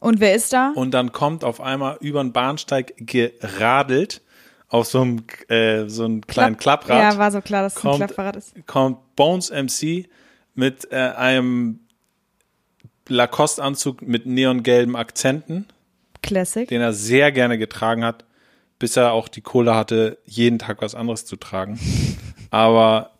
Und 0.00 0.20
wer 0.20 0.34
ist 0.34 0.52
da? 0.52 0.72
und 0.74 0.90
dann 0.92 1.12
kommt 1.12 1.44
auf 1.44 1.62
einmal 1.62 1.96
über 2.00 2.22
den 2.22 2.32
Bahnsteig 2.34 2.92
geradelt 2.98 4.20
auf 4.68 4.86
so 4.86 5.00
einem 5.00 5.24
äh, 5.48 5.88
so 5.88 6.04
einem 6.04 6.20
kleinen 6.26 6.56
Klapp- 6.58 6.84
Klapprad 6.84 7.14
Ja, 7.14 7.18
war 7.18 7.30
so 7.30 7.40
klar, 7.40 7.62
dass 7.62 7.76
es 7.76 7.84
ein 7.84 7.94
Klappfahrrad 7.96 8.36
ist. 8.36 8.54
kommt 8.66 8.98
Bones 9.16 9.50
MC 9.50 10.08
mit 10.54 10.90
äh, 10.92 10.96
einem 10.96 11.80
Lacoste-Anzug 13.08 14.02
mit 14.02 14.26
neongelben 14.26 14.96
Akzenten, 14.96 15.66
Classic. 16.22 16.68
den 16.68 16.80
er 16.80 16.92
sehr 16.92 17.32
gerne 17.32 17.58
getragen 17.58 18.04
hat, 18.04 18.24
bis 18.78 18.96
er 18.96 19.12
auch 19.12 19.28
die 19.28 19.40
Kohle 19.40 19.74
hatte, 19.74 20.18
jeden 20.24 20.58
Tag 20.58 20.82
was 20.82 20.94
anderes 20.94 21.24
zu 21.24 21.36
tragen. 21.36 21.78
Aber 22.50 23.10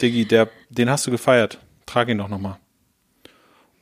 Diggi, 0.00 0.24
der, 0.26 0.48
den 0.70 0.90
hast 0.90 1.06
du 1.06 1.10
gefeiert. 1.10 1.58
Trag 1.86 2.08
ihn 2.08 2.18
doch 2.18 2.28
nochmal. 2.28 2.56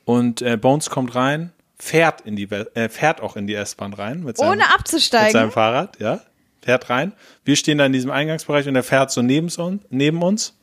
Und 0.05 0.41
äh, 0.41 0.57
Bones 0.57 0.89
kommt 0.89 1.15
rein, 1.15 1.51
fährt 1.77 2.21
in 2.21 2.35
die 2.35 2.43
äh, 2.51 2.89
fährt 2.89 3.21
auch 3.21 3.35
in 3.35 3.45
die 3.47 3.53
S-Bahn 3.53 3.93
rein 3.93 4.23
mit 4.23 4.37
seinem, 4.37 4.47
Ohne 4.49 4.57
mit 4.57 4.65
seinem 4.65 4.75
abzusteigen. 4.79 5.51
Fahrrad, 5.51 5.99
ja. 5.99 6.21
Fährt 6.61 6.89
rein. 6.89 7.13
Wir 7.45 7.55
stehen 7.55 7.77
da 7.77 7.85
in 7.85 7.93
diesem 7.93 8.11
Eingangsbereich 8.11 8.67
und 8.67 8.75
er 8.75 8.83
fährt 8.83 9.11
so 9.11 9.21
neben, 9.21 9.47
uns- 9.47 9.85
neben 9.89 10.21
uns. 10.21 10.55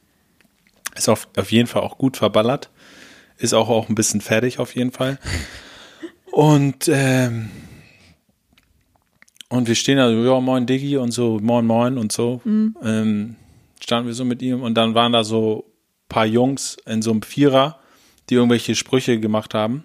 Ist 0.95 1.09
auf, 1.09 1.29
auf 1.37 1.53
jeden 1.53 1.67
Fall 1.69 1.83
auch 1.83 1.97
gut 1.99 2.17
verballert. 2.17 2.71
Ist 3.39 3.55
auch, 3.55 3.68
auch 3.68 3.89
ein 3.89 3.95
bisschen 3.95 4.20
fertig 4.20 4.59
auf 4.59 4.74
jeden 4.74 4.93
Fall. 4.93 5.18
Und, 6.32 6.89
ähm, 6.89 7.51
und 9.49 9.68
wir 9.68 9.74
stehen 9.74 9.99
da 9.99 10.11
so, 10.11 10.24
ja, 10.24 10.41
moin 10.41 10.66
Diggi 10.66 10.97
und 10.97 11.12
so, 11.12 11.39
moin 11.41 11.66
moin 11.66 11.99
und 11.99 12.12
so. 12.12 12.41
Ähm, 12.45 13.37
standen 13.80 14.07
wir 14.09 14.14
so 14.14 14.24
mit 14.24 14.43
ihm 14.43 14.62
und 14.62 14.74
dann 14.74 14.95
waren 14.95 15.12
da 15.12 15.24
so 15.24 15.64
paar 16.09 16.26
Jungs 16.26 16.76
in 16.87 17.03
so 17.03 17.11
einem 17.11 17.22
Vierer, 17.22 17.78
die 18.28 18.34
irgendwelche 18.34 18.74
Sprüche 18.74 19.20
gemacht 19.20 19.55
haben. 19.55 19.84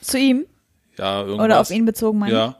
Zu 0.00 0.18
ihm? 0.18 0.46
Ja, 0.98 1.22
irgendwas. 1.22 1.44
Oder 1.44 1.60
auf 1.60 1.70
ihn 1.70 1.84
bezogen, 1.84 2.18
meine 2.18 2.32
Ja. 2.32 2.56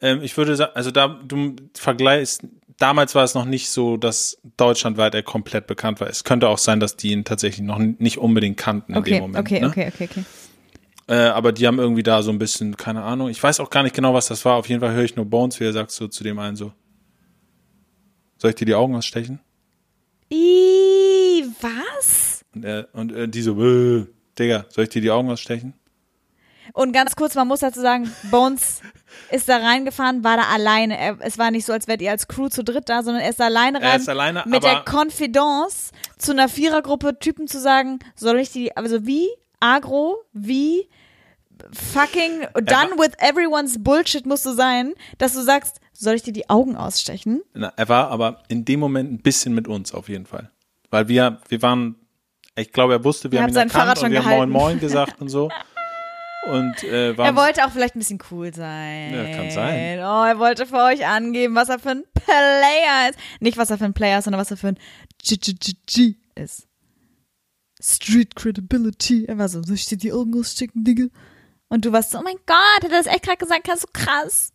Ähm, 0.00 0.22
ich 0.22 0.36
würde 0.36 0.56
sagen, 0.56 0.72
also 0.74 0.90
da, 0.90 1.08
du 1.08 1.56
vergleichst, 1.74 2.42
damals 2.78 3.14
war 3.14 3.24
es 3.24 3.34
noch 3.34 3.44
nicht 3.44 3.68
so, 3.70 3.96
dass 3.96 4.38
deutschlandweit 4.56 5.14
er 5.14 5.22
komplett 5.22 5.66
bekannt 5.66 6.00
war. 6.00 6.08
Es 6.08 6.24
könnte 6.24 6.48
auch 6.48 6.58
sein, 6.58 6.80
dass 6.80 6.96
die 6.96 7.12
ihn 7.12 7.24
tatsächlich 7.24 7.64
noch 7.66 7.78
nicht 7.78 8.18
unbedingt 8.18 8.56
kannten 8.56 8.92
in 8.92 8.98
Okay, 8.98 9.10
dem 9.14 9.20
Moment. 9.22 9.38
okay, 9.46 9.60
ne? 9.60 9.68
okay, 9.68 9.90
okay, 9.92 10.08
okay. 10.10 10.24
Äh, 11.06 11.16
aber 11.28 11.52
die 11.52 11.66
haben 11.66 11.78
irgendwie 11.78 12.02
da 12.02 12.22
so 12.22 12.30
ein 12.30 12.38
bisschen, 12.38 12.76
keine 12.76 13.02
Ahnung, 13.02 13.28
ich 13.28 13.42
weiß 13.42 13.60
auch 13.60 13.68
gar 13.70 13.82
nicht 13.82 13.94
genau, 13.94 14.14
was 14.14 14.26
das 14.26 14.44
war. 14.44 14.56
Auf 14.56 14.68
jeden 14.68 14.80
Fall 14.80 14.92
höre 14.94 15.04
ich 15.04 15.16
nur 15.16 15.26
Bones, 15.26 15.60
wie 15.60 15.64
er 15.64 15.72
sagt 15.72 15.90
so 15.90 16.08
zu 16.08 16.24
dem 16.24 16.38
einen 16.38 16.56
so, 16.56 16.72
soll 18.38 18.50
ich 18.50 18.56
dir 18.56 18.64
die 18.64 18.74
Augen 18.74 18.96
ausstechen? 18.96 19.40
Ih, 20.32 21.44
was? 21.60 22.44
Und, 22.54 22.64
er, 22.64 22.88
und 22.92 23.12
äh, 23.12 23.28
die 23.28 23.42
so, 23.42 23.54
Digga, 24.38 24.64
soll 24.70 24.84
ich 24.84 24.90
dir 24.90 25.02
die 25.02 25.10
Augen 25.10 25.30
ausstechen? 25.30 25.74
Und 26.72 26.92
ganz 26.92 27.14
kurz, 27.14 27.34
man 27.34 27.46
muss 27.46 27.60
dazu 27.60 27.80
sagen, 27.80 28.10
Bones 28.30 28.80
ist 29.30 29.48
da 29.48 29.58
reingefahren, 29.58 30.24
war 30.24 30.36
da 30.36 30.44
alleine. 30.52 30.98
Er, 30.98 31.16
es 31.20 31.38
war 31.38 31.50
nicht 31.50 31.66
so, 31.66 31.72
als 31.72 31.88
wärt 31.88 32.00
ihr 32.02 32.10
als 32.10 32.28
Crew 32.28 32.48
zu 32.48 32.62
dritt 32.64 32.88
da, 32.88 33.02
sondern 33.02 33.22
er 33.22 33.30
ist 33.30 33.40
alleine 33.40 33.78
rein. 33.78 33.90
Er 33.90 33.96
ist 33.96 34.08
alleine, 34.08 34.44
mit 34.46 34.62
der 34.62 34.84
Confidence 34.84 35.92
zu 36.18 36.32
einer 36.32 36.48
Vierergruppe 36.48 37.18
Typen 37.18 37.48
zu 37.48 37.60
sagen, 37.60 37.98
soll 38.14 38.38
ich 38.38 38.50
die, 38.50 38.76
also 38.76 39.06
wie 39.06 39.28
agro, 39.60 40.16
wie 40.32 40.88
fucking 41.72 42.46
done 42.64 42.92
with 42.98 43.12
everyone's 43.18 43.82
Bullshit 43.82 44.26
musst 44.26 44.44
du 44.46 44.52
sein, 44.52 44.94
dass 45.18 45.34
du 45.34 45.42
sagst, 45.42 45.80
soll 45.92 46.14
ich 46.14 46.22
dir 46.22 46.32
die 46.32 46.50
Augen 46.50 46.76
ausstechen? 46.76 47.42
Na, 47.54 47.72
er 47.76 47.88
war 47.88 48.08
aber 48.10 48.42
in 48.48 48.64
dem 48.64 48.80
Moment 48.80 49.12
ein 49.12 49.18
bisschen 49.18 49.54
mit 49.54 49.68
uns 49.68 49.94
auf 49.94 50.08
jeden 50.08 50.26
Fall. 50.26 50.50
Weil 50.90 51.08
wir, 51.08 51.40
wir 51.48 51.62
waren, 51.62 51.96
ich 52.56 52.72
glaube, 52.72 52.94
er 52.94 53.04
wusste, 53.04 53.30
wir 53.30 53.38
Ihr 53.38 53.42
haben 53.42 53.56
habt 53.56 53.66
ihn 53.66 53.68
sein 53.68 53.70
Fahrrad 53.70 53.96
erkannt 53.96 54.04
und 54.04 54.12
wir 54.12 54.24
haben 54.24 54.50
Moin. 54.50 54.50
Moin 54.50 54.80
gesagt 54.80 55.20
und 55.20 55.28
so. 55.28 55.50
Und 56.46 56.82
äh, 56.84 57.12
Er 57.14 57.36
wollte 57.36 57.64
auch 57.64 57.70
vielleicht 57.70 57.96
ein 57.96 58.00
bisschen 58.00 58.18
cool 58.30 58.52
sein. 58.54 59.14
Ja, 59.14 59.36
kann 59.36 59.50
sein. 59.50 59.98
Oh, 60.00 60.24
er 60.24 60.38
wollte 60.38 60.66
für 60.66 60.76
euch 60.82 61.06
angeben, 61.06 61.54
was 61.54 61.68
er 61.68 61.78
für 61.78 61.90
ein 61.90 62.04
Player 62.14 63.10
ist. 63.10 63.18
Nicht, 63.40 63.56
was 63.56 63.70
er 63.70 63.78
für 63.78 63.84
ein 63.86 63.94
Player 63.94 64.18
ist, 64.18 64.24
sondern 64.24 64.40
was 64.40 64.50
er 64.50 64.56
für 64.56 64.68
ein 64.68 64.78
G 65.22 65.36
-G 65.36 65.54
-G 65.58 65.74
-G 65.88 66.14
ist. 66.34 66.66
Street 67.80 68.34
Credibility. 68.36 69.24
Er 69.26 69.38
war 69.38 69.48
so, 69.48 69.62
soll 69.62 69.74
ich 69.74 69.86
dir 69.86 69.96
die 69.98 70.12
Augen 70.12 70.38
ausstecken, 70.38 70.84
Digga? 70.84 71.06
Und 71.68 71.84
du 71.84 71.92
warst 71.92 72.10
so, 72.12 72.18
oh 72.18 72.22
mein 72.22 72.36
Gott, 72.46 72.56
hat 72.82 72.84
er 72.84 72.88
das 72.90 73.06
echt 73.06 73.22
gerade 73.24 73.38
gesagt? 73.38 73.68
Hast 73.68 73.84
du 73.84 73.88
krass. 73.92 74.52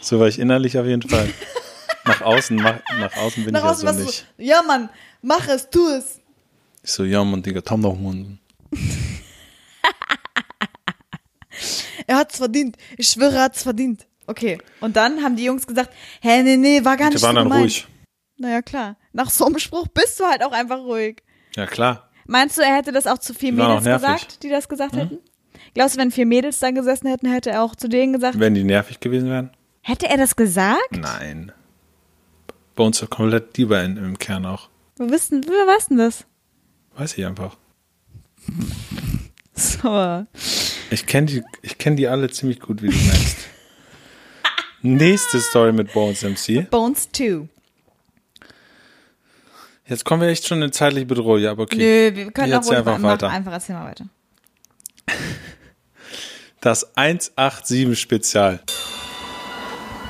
so 0.00 0.18
war 0.18 0.28
ich 0.28 0.38
innerlich 0.38 0.78
auf 0.78 0.86
jeden 0.86 1.08
Fall. 1.08 1.32
nach 2.04 2.20
außen, 2.22 2.56
nach, 2.56 2.80
nach 2.98 3.16
außen 3.16 3.44
bin 3.44 3.52
Nach 3.52 3.60
ich 3.60 3.66
außen 3.70 3.88
so 3.88 3.94
du 3.94 4.04
nicht. 4.04 4.26
so, 4.36 4.42
ja 4.42 4.62
Mann, 4.62 4.88
mach 5.20 5.46
es, 5.48 5.70
tu 5.70 5.86
es. 5.88 6.20
Ich 6.82 6.90
so, 6.90 7.04
ja 7.04 7.22
Mann, 7.22 7.42
Digga, 7.42 7.60
Tom 7.60 7.82
doch 7.82 7.98
Mann. 7.98 8.38
Er 12.12 12.18
hat's 12.18 12.36
verdient. 12.36 12.76
Ich 12.98 13.08
schwöre, 13.08 13.36
er 13.36 13.42
hat's 13.44 13.62
verdient. 13.62 14.06
Okay. 14.26 14.58
Und 14.80 14.96
dann 14.96 15.22
haben 15.22 15.34
die 15.36 15.44
Jungs 15.44 15.66
gesagt, 15.66 15.90
hä, 16.20 16.42
nee, 16.42 16.56
nee, 16.58 16.84
war 16.84 16.96
gar 16.98 17.08
Die 17.08 17.14
nicht 17.14 17.22
waren 17.22 17.30
so 17.34 17.40
dann 17.40 17.44
gemeint. 17.44 17.62
ruhig. 17.62 17.86
Naja, 18.36 18.60
klar. 18.62 18.96
Nach 19.12 19.30
so 19.30 19.46
einem 19.46 19.58
Spruch 19.58 19.88
bist 19.88 20.20
du 20.20 20.24
halt 20.24 20.44
auch 20.44 20.52
einfach 20.52 20.78
ruhig. 20.78 21.22
Ja, 21.56 21.66
klar. 21.66 22.10
Meinst 22.26 22.58
du, 22.58 22.62
er 22.62 22.76
hätte 22.76 22.92
das 22.92 23.06
auch 23.06 23.18
zu 23.18 23.32
vier 23.34 23.52
Die 23.52 23.58
waren 23.58 23.68
Mädels 23.82 23.82
auch 23.82 23.84
nervig. 24.06 24.06
Gesagt, 24.26 24.42
die 24.42 24.48
das 24.50 24.68
gesagt 24.68 24.94
hätten? 24.96 25.18
Glaubst 25.74 25.94
du, 25.96 26.00
wenn 26.00 26.10
vier 26.10 26.26
Mädels 26.26 26.58
da 26.58 26.70
gesessen 26.70 27.08
hätten, 27.08 27.30
hätte 27.32 27.50
er 27.50 27.62
auch 27.62 27.74
zu 27.74 27.88
denen 27.88 28.12
gesagt? 28.12 28.38
Wenn 28.38 28.54
die 28.54 28.64
nervig 28.64 29.00
gewesen 29.00 29.28
wären? 29.30 29.50
Hätte 29.80 30.08
er 30.08 30.18
das 30.18 30.36
gesagt? 30.36 30.92
Nein. 30.92 31.50
Bei 32.76 32.84
uns 32.84 33.00
ist 33.02 33.10
komplett 33.10 33.56
lieber 33.56 33.82
in, 33.82 33.96
im 33.96 34.18
Kern 34.18 34.44
auch. 34.46 34.68
Wo 34.96 35.08
wissen, 35.10 35.44
wer 35.46 35.74
weiß 35.74 35.88
denn 35.88 35.98
das? 35.98 36.26
Weiß 36.96 37.16
ich 37.16 37.24
einfach. 37.24 37.56
So. 39.54 40.26
Ich 40.92 41.06
kenne 41.06 41.26
die, 41.26 41.42
ich 41.62 41.78
kenn 41.78 41.96
die 41.96 42.06
alle 42.06 42.28
ziemlich 42.28 42.60
gut, 42.60 42.82
wie 42.82 42.88
du 42.88 42.96
merkst. 42.96 43.38
Nächste 44.82 45.40
Story 45.40 45.72
mit 45.72 45.90
Bones 45.94 46.22
MC. 46.22 46.68
Bones 46.68 47.08
2. 47.10 47.48
Jetzt 49.86 50.04
kommen 50.04 50.20
wir 50.20 50.28
echt 50.28 50.46
schon 50.46 50.60
in 50.60 50.70
zeitliche 50.70 51.06
Bedrohung, 51.06 51.46
aber 51.46 51.62
okay. 51.62 51.76
Nö, 51.76 52.16
wir 52.16 52.30
können 52.30 52.48
Ich 52.48 52.54
auch 52.54 52.70
einfach 52.70 52.98
mach 52.98 53.10
weiter. 53.10 53.30
Einfach 53.30 53.52
erzähl 53.52 53.74
mal 53.74 53.86
weiter. 53.86 54.04
Das 56.60 56.94
187 56.94 57.98
Spezial. 57.98 58.60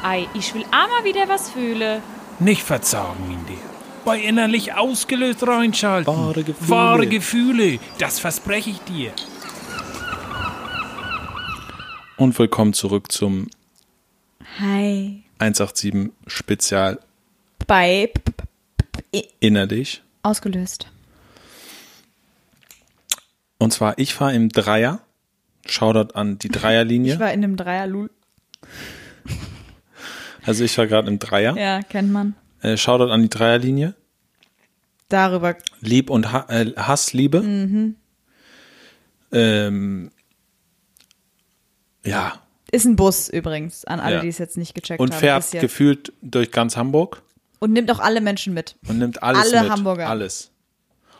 Ei, 0.02 0.26
ich 0.34 0.52
will 0.52 0.64
auch 0.64 0.88
mal 0.88 1.04
wieder 1.04 1.28
was 1.28 1.50
fühlen. 1.50 2.02
Nicht 2.40 2.62
verzagen 2.62 3.24
in 3.30 3.46
dir. 3.46 3.62
Bei 4.04 4.18
innerlich 4.18 4.74
ausgelöst 4.74 5.46
reinschalten. 5.46 6.12
Wahre 6.12 6.42
Gefühle. 6.42 6.70
Wahre 6.70 7.06
Gefühle, 7.06 7.78
das 7.98 8.18
verspreche 8.18 8.70
ich 8.70 8.80
dir. 8.80 9.12
Und 12.16 12.38
willkommen 12.38 12.72
zurück 12.72 13.10
zum 13.10 13.48
Hi. 14.58 15.22
187 15.38 16.12
Spezial 16.26 17.00
Bei 17.66 18.12
innerlich. 19.40 20.02
ausgelöst. 20.22 20.86
Und 23.58 23.72
zwar, 23.72 23.98
ich 23.98 24.14
fahre 24.14 24.34
im 24.34 24.48
Dreier. 24.50 25.00
Shoutout 25.66 26.14
an 26.14 26.38
die 26.38 26.48
Dreierlinie. 26.50 27.14
Ich 27.14 27.20
war 27.20 27.32
in 27.32 27.44
einem 27.44 27.56
Dreier 27.56 27.86
Lul. 27.86 28.10
also 30.44 30.64
ich 30.64 30.76
war 30.78 30.86
gerade 30.86 31.08
im 31.08 31.18
Dreier. 31.18 31.56
Ja, 31.56 31.82
kennt 31.82 32.12
man. 32.12 32.34
Äh, 32.60 32.76
Shoutout 32.76 33.10
an 33.12 33.22
die 33.22 33.30
Dreierlinie. 33.30 33.94
Darüber. 35.08 35.56
Lieb 35.80 36.10
und 36.10 36.32
ha 36.32 36.46
äh, 36.48 36.72
Hassliebe. 36.76 37.42
Mhm. 37.42 37.96
Ähm, 39.30 40.10
ja. 42.04 42.34
Ist 42.70 42.86
ein 42.86 42.96
Bus 42.96 43.28
übrigens, 43.28 43.84
an 43.84 44.00
alle, 44.00 44.16
Ja. 44.16 44.20
die 44.22 44.28
es 44.28 44.38
jetzt 44.38 44.56
nicht 44.56 44.74
gecheckt 44.74 44.98
Und 45.00 45.12
haben. 45.12 45.20
fährt 45.20 45.42
bis 45.42 45.52
jetzt. 45.52 45.60
gefühlt 45.62 46.12
durch 46.22 46.50
ganz 46.50 46.76
Hamburg 46.76 47.22
Und 47.58 47.72
nimmt 47.72 47.90
auch 47.90 47.98
alle 47.98 48.20
Menschen 48.22 48.54
mit. 48.54 48.76
und 48.88 48.98
nimmt 48.98 49.22
alles 49.22 49.52
Alle 49.52 49.62
mit. 49.64 49.70
Hamburger. 49.70 50.08
Alles. 50.08 50.50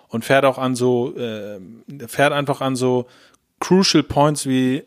Und 0.09 0.25
fährt 0.25 0.45
auch 0.47 0.57
an 0.59 0.75
so, 0.75 1.15
äh, 1.17 1.61
fährt 2.09 2.33
einfach 2.33 2.61
an 2.63 2.75
so 2.77 3.07
crucial 3.61 4.03
points 4.03 4.47
wie 4.47 4.85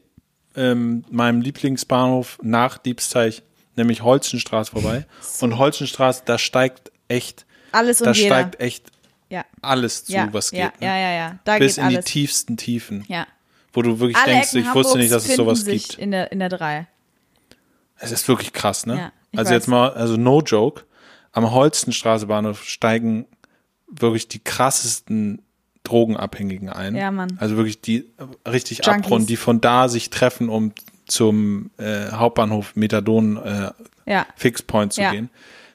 ähm, 0.56 1.04
meinem 1.12 1.42
Lieblingsbahnhof 1.42 2.40
nach 2.42 2.78
Diebsteich, 2.80 3.44
nämlich 3.76 4.02
Holzenstraße 4.02 4.72
vorbei. 4.72 5.06
Und 5.42 5.58
Holzenstraße, 5.60 6.24
da 6.26 6.38
steigt 6.38 6.92
echt, 7.10 7.46
Alles 7.72 8.02
und 8.02 8.06
da 8.08 8.12
jeder. 8.14 8.28
steigt 8.36 8.60
echt 8.60 8.88
ja. 9.30 9.44
alles 9.62 10.06
zu, 10.06 10.14
ja, 10.14 10.30
was 10.32 10.52
ja, 10.52 10.70
geht. 10.70 10.82
ne? 10.82 10.88
ja, 10.88 10.98
ja, 10.98 11.12
ja. 11.12 11.40
Da 11.44 11.58
Bis 11.60 11.78
in 11.78 11.90
die 11.90 11.96
alles. 11.98 12.06
tiefsten 12.06 12.58
Tiefen. 12.58 13.06
ja. 13.08 13.28
Wo 13.76 13.82
du 13.82 14.00
wirklich 14.00 14.18
Alle 14.18 14.34
denkst, 14.34 14.54
Ecken 14.56 14.68
ich 14.68 14.74
wusste 14.74 14.98
nicht, 14.98 15.12
dass 15.12 15.30
Hamburgs 15.30 15.60
es 15.60 15.66
sowas 15.66 15.66
gibt. 15.90 16.00
In 16.00 16.12
der, 16.12 16.32
in 16.32 16.40
der 16.40 16.50
3. 16.50 16.88
Es 18.00 18.12
ist 18.12 18.28
wirklich 18.28 18.52
krass, 18.54 18.86
ne? 18.86 18.98
Ja, 18.98 19.12
also 19.40 19.50
weiß. 19.50 19.56
jetzt 19.56 19.68
mal, 19.68 19.92
also 19.92 20.18
no 20.18 20.42
joke, 20.42 20.84
am 21.32 21.52
Holstenstraße 21.52 22.28
Bahnhof 22.28 22.64
steigen 22.64 23.26
wirklich 23.88 24.28
die 24.28 24.40
krassesten 24.40 25.42
Drogenabhängigen 25.84 26.70
ein. 26.70 26.96
Ja, 26.96 27.12
Mann. 27.12 27.38
Also 27.40 27.58
wirklich 27.58 27.82
die 27.82 28.12
richtig 28.48 28.86
Junkies. 28.86 29.06
abrunden, 29.06 29.28
die 29.28 29.36
von 29.38 29.62
da 29.62 29.88
sich 29.88 30.10
treffen, 30.10 30.50
um 30.50 30.74
zum 31.08 31.70
äh, 31.78 32.12
Hauptbahnhof 32.12 32.76
Methadon 32.76 33.38
äh, 33.38 33.72
Ja. 34.08 34.26
Fixpoint 34.36 34.94
zu 34.94 35.02
Ja. 35.02 35.12
gehen. 35.12 35.30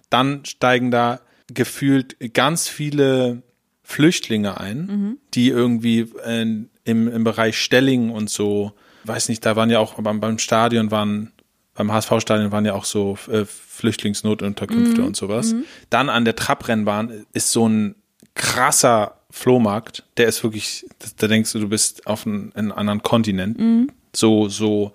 Dann 0.08 0.44
steigen 0.44 0.90
da 0.90 1.20
gefühlt 1.52 2.16
ganz 2.34 2.66
viele 2.68 3.42
Flüchtlinge 3.90 4.58
ein, 4.60 4.78
Mhm. 4.86 5.16
die 5.34 5.48
irgendwie 5.48 6.00
äh, 6.24 6.42
im, 6.42 6.68
im 7.08 7.24
Bereich 7.24 7.58
Stellingen 7.60 8.10
und 8.10 8.30
so, 8.30 8.72
weiß 9.04 9.28
nicht, 9.28 9.44
da 9.44 9.56
waren 9.56 9.68
ja 9.70 9.80
auch 9.80 9.94
beim, 9.94 10.20
beim 10.20 10.38
Stadion 10.38 10.90
waren, 10.92 11.32
beim 11.74 11.90
HSV-Stadion 11.92 12.52
waren 12.52 12.64
ja 12.64 12.74
auch 12.74 12.84
so 12.84 13.18
äh, 13.30 13.44
Flüchtlingsnotunterkünfte 13.44 15.00
Mhm. 15.00 15.06
und 15.08 15.16
sowas. 15.16 15.54
Dann 15.90 16.08
an 16.08 16.24
der 16.24 16.36
Trabrennbahn 16.36 17.26
ist 17.32 17.50
so 17.52 17.68
ein 17.68 17.94
krasser 18.34 19.16
Flohmarkt, 19.30 20.04
der 20.16 20.26
ist 20.28 20.42
wirklich, 20.44 20.86
da 21.18 21.26
denkst 21.28 21.52
du, 21.52 21.58
du 21.60 21.68
bist 21.68 22.06
auf 22.06 22.26
einem, 22.26 22.52
einem 22.54 22.72
anderen 22.72 23.02
Kontinent. 23.02 23.58
Mhm. 23.58 23.90
So, 24.14 24.48
so, 24.48 24.92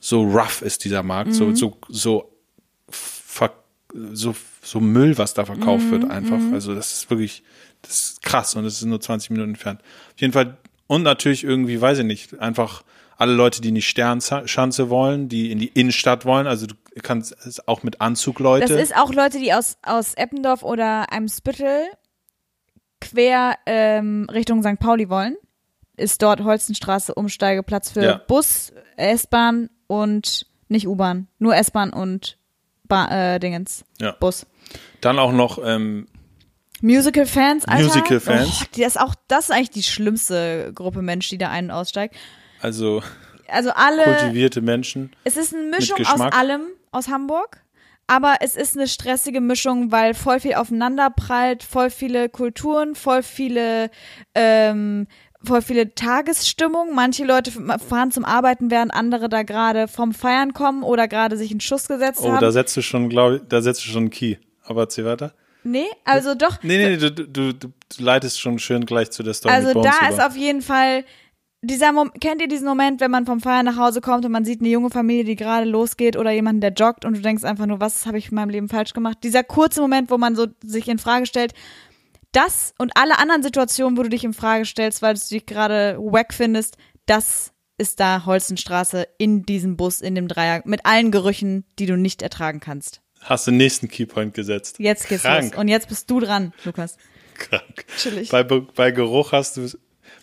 so 0.00 0.22
rough 0.24 0.62
ist 0.62 0.84
dieser 0.84 1.02
Markt, 1.02 1.34
so, 1.34 1.54
so, 1.54 1.76
so, 1.88 2.30
ver, 2.90 3.52
so, 4.12 4.34
so 4.62 4.80
Müll, 4.80 5.16
was 5.18 5.34
da 5.34 5.44
verkauft 5.44 5.90
wird, 5.90 6.10
einfach. 6.10 6.40
Also 6.52 6.74
das 6.74 6.92
ist 6.92 7.10
wirklich, 7.10 7.42
das 7.86 8.00
ist 8.00 8.22
krass 8.22 8.54
und 8.54 8.64
das 8.64 8.74
ist 8.74 8.84
nur 8.84 9.00
20 9.00 9.30
Minuten 9.30 9.50
entfernt. 9.50 9.80
Auf 10.14 10.20
jeden 10.20 10.32
Fall, 10.32 10.56
und 10.86 11.02
natürlich 11.02 11.44
irgendwie, 11.44 11.80
weiß 11.80 11.98
ich 11.98 12.04
nicht, 12.04 12.38
einfach 12.40 12.82
alle 13.16 13.32
Leute, 13.32 13.60
die 13.62 13.70
in 13.70 13.74
die 13.74 13.82
Sternschanze 13.82 14.90
wollen, 14.90 15.28
die 15.28 15.50
in 15.50 15.58
die 15.58 15.68
Innenstadt 15.68 16.24
wollen, 16.26 16.46
also 16.46 16.66
du 16.66 16.74
kannst 17.02 17.34
es 17.46 17.66
auch 17.66 17.82
mit 17.82 18.00
Anzug 18.00 18.40
Leute. 18.40 18.68
Das 18.68 18.82
ist 18.82 18.96
auch 18.96 19.12
Leute, 19.12 19.38
die 19.38 19.52
aus, 19.52 19.78
aus 19.82 20.14
Eppendorf 20.14 20.62
oder 20.62 21.12
Eimsbüttel 21.12 21.86
quer 23.00 23.56
ähm, 23.66 24.26
Richtung 24.30 24.62
St. 24.62 24.78
Pauli 24.78 25.08
wollen. 25.08 25.36
Ist 25.96 26.22
dort 26.22 26.42
Holzenstraße 26.44 27.14
Umsteigeplatz 27.14 27.90
für 27.90 28.02
Ja. 28.02 28.20
Bus, 28.26 28.72
S-Bahn 28.96 29.70
und 29.86 30.46
nicht 30.68 30.86
U-Bahn. 30.86 31.28
Nur 31.38 31.56
S-Bahn 31.56 31.90
und 31.90 32.38
ba 32.84 33.34
äh, 33.34 33.38
Dingens. 33.38 33.84
Ja. 33.98 34.12
Bus. 34.12 34.46
Dann 35.00 35.18
auch 35.18 35.32
noch 35.32 35.58
ähm, 35.64 36.06
Musical-Fans, 36.82 37.64
Alter. 37.66 37.84
Musical-Fans. 37.84 38.62
Oh, 38.62 38.80
das, 38.80 38.96
auch, 38.96 39.14
das 39.28 39.44
ist 39.46 39.50
eigentlich 39.50 39.70
die 39.70 39.82
schlimmste 39.82 40.72
Gruppe 40.74 41.02
Mensch, 41.02 41.28
die 41.30 41.38
da 41.38 41.50
ein- 41.50 41.66
und 41.66 41.70
aussteigt. 41.72 42.14
also 42.60 43.02
Also 43.48 43.70
alle. 43.70 44.02
kultivierte 44.04 44.60
Menschen. 44.60 45.10
Es 45.24 45.36
ist 45.36 45.54
eine 45.54 45.64
Mischung 45.64 45.98
aus 46.06 46.20
allem 46.20 46.62
aus 46.92 47.08
Hamburg, 47.08 47.62
aber 48.06 48.36
es 48.40 48.56
ist 48.56 48.76
eine 48.76 48.88
stressige 48.88 49.40
Mischung, 49.40 49.90
weil 49.92 50.14
voll 50.14 50.40
viel 50.40 50.54
aufeinander 50.54 51.10
prallt, 51.10 51.62
voll 51.62 51.90
viele 51.90 52.28
Kulturen, 52.28 52.94
voll 52.94 53.22
viele, 53.22 53.90
ähm, 54.34 55.06
voll 55.42 55.62
viele 55.62 55.94
Tagesstimmung. 55.94 56.94
Manche 56.94 57.24
Leute 57.24 57.50
fahren 57.88 58.10
zum 58.10 58.24
Arbeiten, 58.24 58.70
während 58.70 58.92
andere 58.94 59.28
da 59.28 59.42
gerade 59.42 59.88
vom 59.88 60.12
Feiern 60.12 60.52
kommen 60.54 60.82
oder 60.82 61.08
gerade 61.08 61.36
sich 61.36 61.50
einen 61.50 61.60
Schuss 61.60 61.88
gesetzt 61.88 62.20
Oh, 62.22 62.30
haben. 62.32 62.40
da 62.40 62.52
setzt 62.52 62.76
du 62.76 62.82
schon, 62.82 63.08
glaube 63.08 63.36
ich, 63.36 63.42
da 63.48 63.60
setzt 63.62 63.84
du 63.84 63.88
schon 63.88 64.02
einen 64.04 64.10
Key. 64.10 64.36
Aber 64.64 64.82
erzähl 64.82 65.04
weiter. 65.04 65.32
Nee, 65.66 65.86
also 66.04 66.34
doch. 66.34 66.62
Nee, 66.62 66.78
nee, 66.78 66.90
nee, 66.90 66.96
du, 66.96 67.10
du, 67.10 67.52
du, 67.52 67.72
leitest 67.98 68.40
schon 68.40 68.58
schön 68.58 68.86
gleich 68.86 69.10
zu 69.10 69.22
der 69.22 69.34
Story 69.34 69.54
Also 69.54 69.74
da 69.82 69.98
über. 70.00 70.08
ist 70.10 70.20
auf 70.20 70.36
jeden 70.36 70.62
Fall 70.62 71.04
dieser 71.62 71.92
Mom 71.92 72.12
kennt 72.20 72.40
ihr 72.40 72.48
diesen 72.48 72.66
Moment, 72.66 73.00
wenn 73.00 73.10
man 73.10 73.26
vom 73.26 73.40
Feiern 73.40 73.66
nach 73.66 73.76
Hause 73.76 74.00
kommt 74.00 74.24
und 74.24 74.32
man 74.32 74.44
sieht 74.44 74.60
eine 74.60 74.68
junge 74.68 74.90
Familie, 74.90 75.24
die 75.24 75.36
gerade 75.36 75.66
losgeht 75.66 76.16
oder 76.16 76.30
jemanden, 76.30 76.60
der 76.60 76.72
joggt 76.72 77.04
und 77.04 77.16
du 77.16 77.20
denkst 77.20 77.44
einfach 77.44 77.66
nur, 77.66 77.80
was 77.80 78.06
habe 78.06 78.18
ich 78.18 78.30
in 78.30 78.36
meinem 78.36 78.50
Leben 78.50 78.68
falsch 78.68 78.92
gemacht? 78.92 79.18
Dieser 79.22 79.42
kurze 79.42 79.80
Moment, 79.80 80.10
wo 80.10 80.18
man 80.18 80.36
so 80.36 80.46
sich 80.62 80.88
in 80.88 80.98
Frage 80.98 81.26
stellt, 81.26 81.54
das 82.32 82.74
und 82.78 82.92
alle 82.96 83.18
anderen 83.18 83.42
Situationen, 83.42 83.96
wo 83.96 84.02
du 84.02 84.10
dich 84.10 84.24
in 84.24 84.34
Frage 84.34 84.64
stellst, 84.64 85.02
weil 85.02 85.14
du 85.14 85.20
dich 85.20 85.46
gerade 85.46 85.96
wack 85.98 86.34
findest, 86.34 86.76
das 87.06 87.52
ist 87.78 88.00
da 88.00 88.24
Holzenstraße 88.26 89.06
in 89.18 89.42
diesem 89.44 89.76
Bus, 89.76 90.00
in 90.00 90.14
dem 90.14 90.28
Dreier, 90.28 90.62
mit 90.64 90.86
allen 90.86 91.10
Gerüchen, 91.10 91.64
die 91.78 91.86
du 91.86 91.96
nicht 91.96 92.22
ertragen 92.22 92.60
kannst. 92.60 93.02
Hast 93.28 93.46
den 93.46 93.56
nächsten 93.56 93.88
Keypoint 93.88 94.34
gesetzt. 94.34 94.76
Jetzt 94.78 95.08
geht's 95.08 95.22
Krank. 95.22 95.52
los. 95.52 95.60
Und 95.60 95.68
jetzt 95.68 95.88
bist 95.88 96.10
du 96.10 96.20
dran, 96.20 96.52
Lukas. 96.64 96.96
Krank. 97.34 97.84
Chillig. 97.98 98.30
Bei, 98.30 98.42
Be- 98.42 98.62
bei 98.74 98.90
Geruch 98.92 99.32
hast 99.32 99.56
du, 99.56 99.68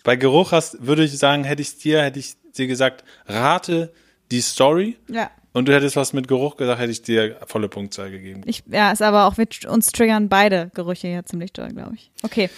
bei 0.02 0.16
Geruch 0.16 0.52
hast, 0.52 0.84
würde 0.86 1.04
ich 1.04 1.16
sagen, 1.18 1.44
hätte 1.44 1.62
ich 1.62 1.78
dir, 1.78 2.02
hätte 2.02 2.18
ich 2.18 2.34
dir 2.56 2.66
gesagt, 2.66 3.04
rate 3.26 3.92
die 4.30 4.40
Story. 4.40 4.96
Ja. 5.08 5.30
Und 5.52 5.68
du 5.68 5.74
hättest 5.74 5.94
was 5.94 6.12
mit 6.12 6.26
Geruch 6.26 6.56
gesagt, 6.56 6.80
hätte 6.80 6.90
ich 6.90 7.02
dir 7.02 7.36
volle 7.46 7.68
Punktzahl 7.68 8.10
gegeben. 8.10 8.40
Ich, 8.46 8.64
ja, 8.66 8.90
ist 8.90 9.02
aber 9.02 9.26
auch, 9.26 9.36
mit 9.36 9.64
uns 9.66 9.92
triggern 9.92 10.28
beide 10.28 10.70
Gerüche 10.74 11.06
hier 11.06 11.24
ziemlich 11.24 11.52
doll, 11.52 11.68
glaube 11.68 11.94
ich. 11.94 12.10
Okay, 12.24 12.50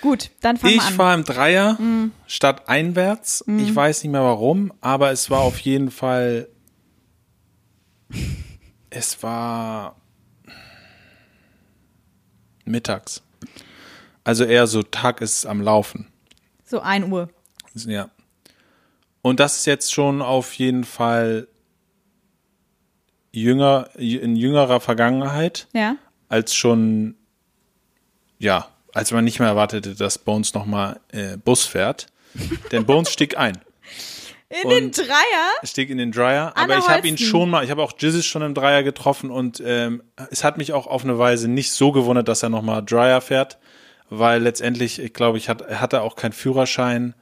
gut, 0.00 0.30
dann 0.40 0.56
fangen 0.56 0.74
Ich 0.74 0.80
wir 0.80 0.86
an. 0.88 0.94
fahre 0.94 1.14
im 1.14 1.24
Dreier 1.24 1.78
statt 2.26 2.68
einwärts. 2.68 3.44
Ich 3.58 3.72
weiß 3.76 4.02
nicht 4.02 4.10
mehr 4.10 4.22
warum, 4.24 4.72
aber 4.80 5.12
es 5.12 5.30
war 5.30 5.40
auf 5.42 5.58
jeden 5.60 5.90
Fall. 5.92 6.48
Es 8.90 9.22
war 9.22 9.96
mittags. 12.64 13.22
Also 14.24 14.44
eher 14.44 14.66
so 14.66 14.82
Tag 14.82 15.20
ist 15.20 15.46
am 15.46 15.60
Laufen. 15.60 16.06
So 16.64 16.80
1 16.80 17.06
Uhr. 17.10 17.30
Ja. 17.74 18.10
Und 19.22 19.40
das 19.40 19.56
ist 19.58 19.66
jetzt 19.66 19.92
schon 19.92 20.22
auf 20.22 20.54
jeden 20.54 20.84
Fall 20.84 21.48
jünger, 23.32 23.90
in 23.96 24.36
jüngerer 24.36 24.80
Vergangenheit 24.80 25.68
Ja. 25.72 25.96
als 26.28 26.54
schon, 26.54 27.14
ja, 28.38 28.68
als 28.92 29.12
man 29.12 29.24
nicht 29.24 29.38
mehr 29.38 29.48
erwartete, 29.48 29.94
dass 29.94 30.18
Bones 30.18 30.54
nochmal 30.54 31.00
äh, 31.12 31.36
Bus 31.36 31.64
fährt. 31.64 32.06
Denn 32.72 32.86
Bones 32.86 33.10
stieg 33.12 33.36
ein. 33.36 33.58
In 34.50 34.64
Und- 34.68 34.74
den 34.74 34.90
Dreier? 34.90 35.52
Er 35.62 35.66
stieg 35.66 35.90
in 35.90 35.98
den 35.98 36.10
Dryer, 36.10 36.52
Anna 36.56 36.74
aber 36.74 36.78
ich 36.78 36.88
habe 36.88 37.06
ihn 37.06 37.16
schon 37.18 37.50
mal, 37.50 37.62
ich 37.64 37.70
habe 37.70 37.82
auch 37.82 37.92
Jizzes 37.96 38.26
schon 38.26 38.42
im 38.42 38.52
Dryer 38.54 38.82
getroffen 38.82 39.30
und 39.30 39.62
ähm, 39.64 40.02
es 40.32 40.42
hat 40.42 40.58
mich 40.58 40.72
auch 40.72 40.88
auf 40.88 41.04
eine 41.04 41.18
Weise 41.18 41.46
nicht 41.48 41.70
so 41.70 41.92
gewundert, 41.92 42.26
dass 42.26 42.42
er 42.42 42.48
nochmal 42.48 42.82
Dryer 42.84 43.20
fährt, 43.20 43.58
weil 44.08 44.42
letztendlich, 44.42 44.98
ich 44.98 45.14
glaube, 45.14 45.38
ich 45.38 45.48
hat, 45.48 45.60
er 45.60 45.80
hatte 45.80 46.02
auch 46.02 46.16
keinen 46.16 46.32
Führerschein, 46.32 47.14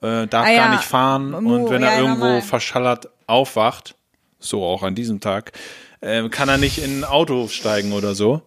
äh, 0.00 0.26
darf 0.26 0.46
Ah 0.46 0.50
ja, 0.50 0.56
gar 0.64 0.70
nicht 0.70 0.84
fahren 0.84 1.32
Mu- 1.32 1.64
und 1.64 1.70
wenn 1.70 1.82
ja, 1.82 1.88
er 1.90 1.98
irgendwo 2.00 2.24
normal. 2.24 2.42
verschallert 2.42 3.10
aufwacht, 3.26 3.94
so 4.38 4.64
auch 4.64 4.82
an 4.82 4.94
diesem 4.94 5.20
Tag, 5.20 5.52
äh, 6.00 6.26
kann 6.30 6.48
er 6.48 6.56
nicht 6.56 6.78
in 6.82 7.00
ein 7.00 7.04
Auto 7.04 7.48
steigen 7.48 7.92
oder 7.92 8.14
so. 8.14 8.40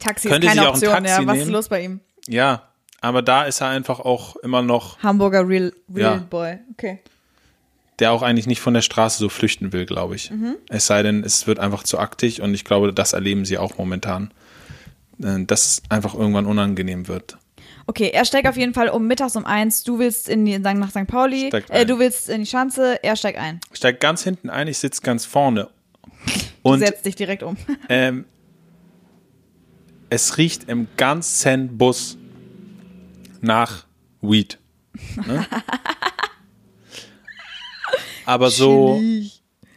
Taxi 0.00 0.28
Könnte 0.28 0.48
ist 0.48 0.54
keine 0.56 0.62
sie 0.62 0.66
auch 0.66 0.72
ein 0.72 0.78
Option, 0.78 1.04
Taxi 1.04 1.22
ja. 1.22 1.26
Was 1.28 1.38
ist 1.38 1.48
los 1.48 1.68
bei 1.68 1.82
ihm? 1.84 2.00
Ja, 2.26 2.62
aber 3.00 3.22
da 3.22 3.44
ist 3.44 3.60
er 3.60 3.68
einfach 3.68 4.00
auch 4.00 4.34
immer 4.34 4.62
noch, 4.62 4.98
Hamburger 5.00 5.46
Real, 5.48 5.72
Real 5.94 6.16
Ja. 6.16 6.26
Boy. 6.28 6.58
Okay. 6.72 6.98
Der 7.98 8.12
auch 8.12 8.22
eigentlich 8.22 8.46
nicht 8.46 8.60
von 8.60 8.74
der 8.74 8.82
Straße 8.82 9.18
so 9.18 9.28
flüchten 9.28 9.72
will, 9.72 9.86
glaube 9.86 10.16
ich. 10.16 10.30
Mhm. 10.30 10.56
Es 10.68 10.86
sei 10.86 11.02
denn, 11.02 11.24
es 11.24 11.46
wird 11.46 11.58
einfach 11.58 11.82
zu 11.82 11.98
aktig 11.98 12.42
und 12.42 12.54
ich 12.54 12.64
glaube, 12.64 12.92
das 12.92 13.12
erleben 13.12 13.44
sie 13.44 13.58
auch 13.58 13.78
momentan, 13.78 14.32
äh, 15.22 15.44
dass 15.44 15.66
es 15.66 15.82
einfach 15.88 16.14
irgendwann 16.14 16.46
unangenehm 16.46 17.08
wird. 17.08 17.38
Okay, 17.88 18.10
er 18.12 18.24
steigt 18.24 18.48
auf 18.48 18.56
jeden 18.56 18.74
Fall 18.74 18.88
um 18.88 19.06
mittags 19.06 19.36
um 19.36 19.46
eins. 19.46 19.84
Du 19.84 19.98
willst 19.98 20.28
in 20.28 20.44
die, 20.44 20.58
nach 20.58 20.90
St. 20.90 21.06
Pauli. 21.06 21.48
Steigt 21.48 21.70
Äh, 21.70 21.86
du 21.86 21.98
willst 21.98 22.28
in 22.28 22.40
die 22.40 22.46
Schanze. 22.46 23.02
Er 23.02 23.14
steigt 23.14 23.38
ein. 23.38 23.60
Ich 23.70 23.78
steige 23.78 23.98
ganz 23.98 24.24
hinten 24.24 24.50
ein, 24.50 24.66
ich 24.66 24.78
sitze 24.78 25.02
ganz 25.02 25.24
vorne 25.24 25.68
Du 26.62 26.70
und 26.70 26.80
setzt 26.80 27.06
dich 27.06 27.14
direkt 27.14 27.44
um. 27.44 27.56
ähm, 27.88 28.24
es 30.10 30.36
riecht 30.36 30.68
im 30.68 30.88
ganzen 30.96 31.78
Bus 31.78 32.18
nach 33.40 33.86
Weed. 34.20 34.58
Ne? 35.26 35.46
Aber 38.26 38.50
so 38.50 39.00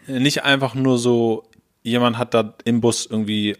nicht 0.07 0.43
einfach 0.43 0.73
nur 0.75 0.97
so, 0.97 1.43
jemand 1.83 2.17
hat 2.17 2.33
da 2.33 2.55
im 2.65 2.81
Bus 2.81 3.05
irgendwie 3.05 3.55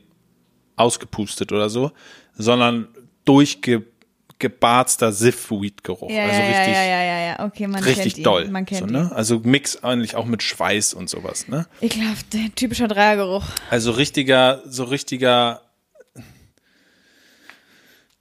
ausgepustet 0.75 1.51
oder 1.51 1.69
so, 1.69 1.91
sondern 2.33 2.87
durchgebarzter 3.25 5.11
Siff-Weed-Geruch. 5.11 6.09
Ja, 6.09 6.23
also 6.23 6.39
ja, 6.39 6.47
richtig, 6.47 6.73
ja, 6.73 6.83
ja, 6.83 7.03
ja, 7.03 7.19
ja. 7.27 7.45
Okay, 7.45 7.67
man 7.67 7.83
kennt 7.83 7.97
richtig 7.97 8.17
ihn. 8.17 8.23
doll. 8.23 8.47
Man 8.49 8.65
kennt 8.65 8.79
so, 8.79 8.85
ihn. 8.87 8.93
ne? 8.93 9.11
Also 9.13 9.39
Mix 9.43 9.83
eigentlich 9.83 10.15
auch 10.15 10.25
mit 10.25 10.41
Schweiß 10.41 10.93
und 10.93 11.09
sowas, 11.09 11.47
ne? 11.47 11.67
Ekelhaft, 11.81 12.33
der 12.33 12.53
typischer 12.55 12.87
Dreiergeruch. 12.87 13.45
Also 13.69 13.91
richtiger, 13.91 14.63
so 14.65 14.85
richtiger, 14.85 15.61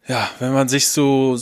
ja, 0.07 0.29
wenn 0.39 0.53
man 0.53 0.69
sich 0.69 0.89
so 0.89 1.39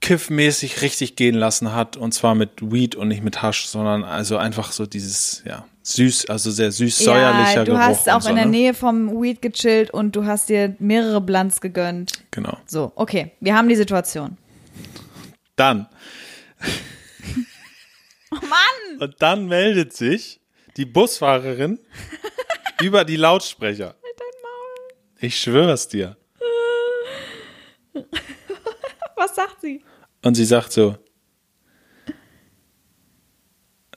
kiffmäßig 0.00 0.82
richtig 0.82 1.16
gehen 1.16 1.34
lassen 1.34 1.74
hat 1.74 1.96
und 1.96 2.12
zwar 2.12 2.34
mit 2.34 2.50
Weed 2.72 2.94
und 2.94 3.08
nicht 3.08 3.22
mit 3.22 3.42
Hasch, 3.42 3.66
sondern 3.66 4.02
also 4.02 4.36
einfach 4.36 4.72
so 4.72 4.86
dieses, 4.86 5.42
ja, 5.46 5.66
süß, 5.82 6.26
also 6.30 6.50
sehr 6.50 6.72
süß-säuerlicher 6.72 7.54
ja, 7.54 7.64
du 7.64 7.72
Geruch. 7.72 7.84
hast 7.84 8.10
auch 8.10 8.22
so, 8.22 8.30
in 8.30 8.36
der 8.36 8.46
ne? 8.46 8.50
Nähe 8.50 8.74
vom 8.74 9.20
Weed 9.22 9.42
gechillt 9.42 9.90
und 9.90 10.16
du 10.16 10.24
hast 10.24 10.48
dir 10.48 10.74
mehrere 10.78 11.20
Blunts 11.20 11.60
gegönnt. 11.60 12.12
Genau. 12.30 12.56
So, 12.66 12.92
okay, 12.94 13.32
wir 13.40 13.54
haben 13.54 13.68
die 13.68 13.76
Situation. 13.76 14.36
Dann. 15.56 15.86
Oh 18.32 18.46
Mann! 18.46 19.00
Und 19.00 19.16
dann 19.18 19.48
meldet 19.48 19.92
sich 19.92 20.40
die 20.76 20.84
Busfahrerin 20.84 21.80
über 22.80 23.04
die 23.04 23.16
Lautsprecher. 23.16 23.96
Ich 25.18 25.40
schwör's 25.40 25.88
dir. 25.88 26.16
Was 29.20 29.34
sagt 29.34 29.60
sie? 29.60 29.84
Und 30.24 30.34
sie 30.34 30.46
sagt 30.46 30.72
so, 30.72 30.96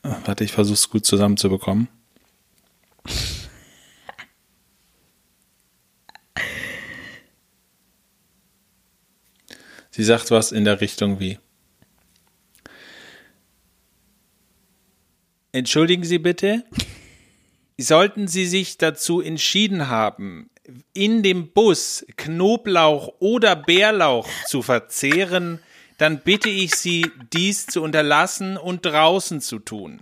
warte, 0.01 0.43
ich 0.43 0.51
versuche 0.51 0.73
es 0.73 0.89
gut 0.89 1.05
zusammenzubekommen. 1.05 1.87
Sie 9.91 10.03
sagt 10.03 10.29
was 10.29 10.51
in 10.51 10.65
der 10.65 10.81
Richtung 10.81 11.21
wie, 11.21 11.39
Entschuldigen 15.53 16.03
Sie 16.03 16.19
bitte, 16.19 16.65
sollten 17.77 18.27
Sie 18.27 18.45
sich 18.45 18.77
dazu 18.77 19.21
entschieden 19.21 19.87
haben, 19.87 20.49
in 20.93 21.23
dem 21.23 21.51
Bus 21.51 22.05
Knoblauch 22.15 23.13
oder 23.19 23.55
Bärlauch 23.55 24.27
zu 24.47 24.61
verzehren, 24.61 25.61
dann 25.97 26.19
bitte 26.21 26.49
ich 26.49 26.75
Sie, 26.75 27.11
dies 27.33 27.65
zu 27.67 27.81
unterlassen 27.81 28.57
und 28.57 28.85
draußen 28.85 29.41
zu 29.41 29.59
tun. 29.59 30.01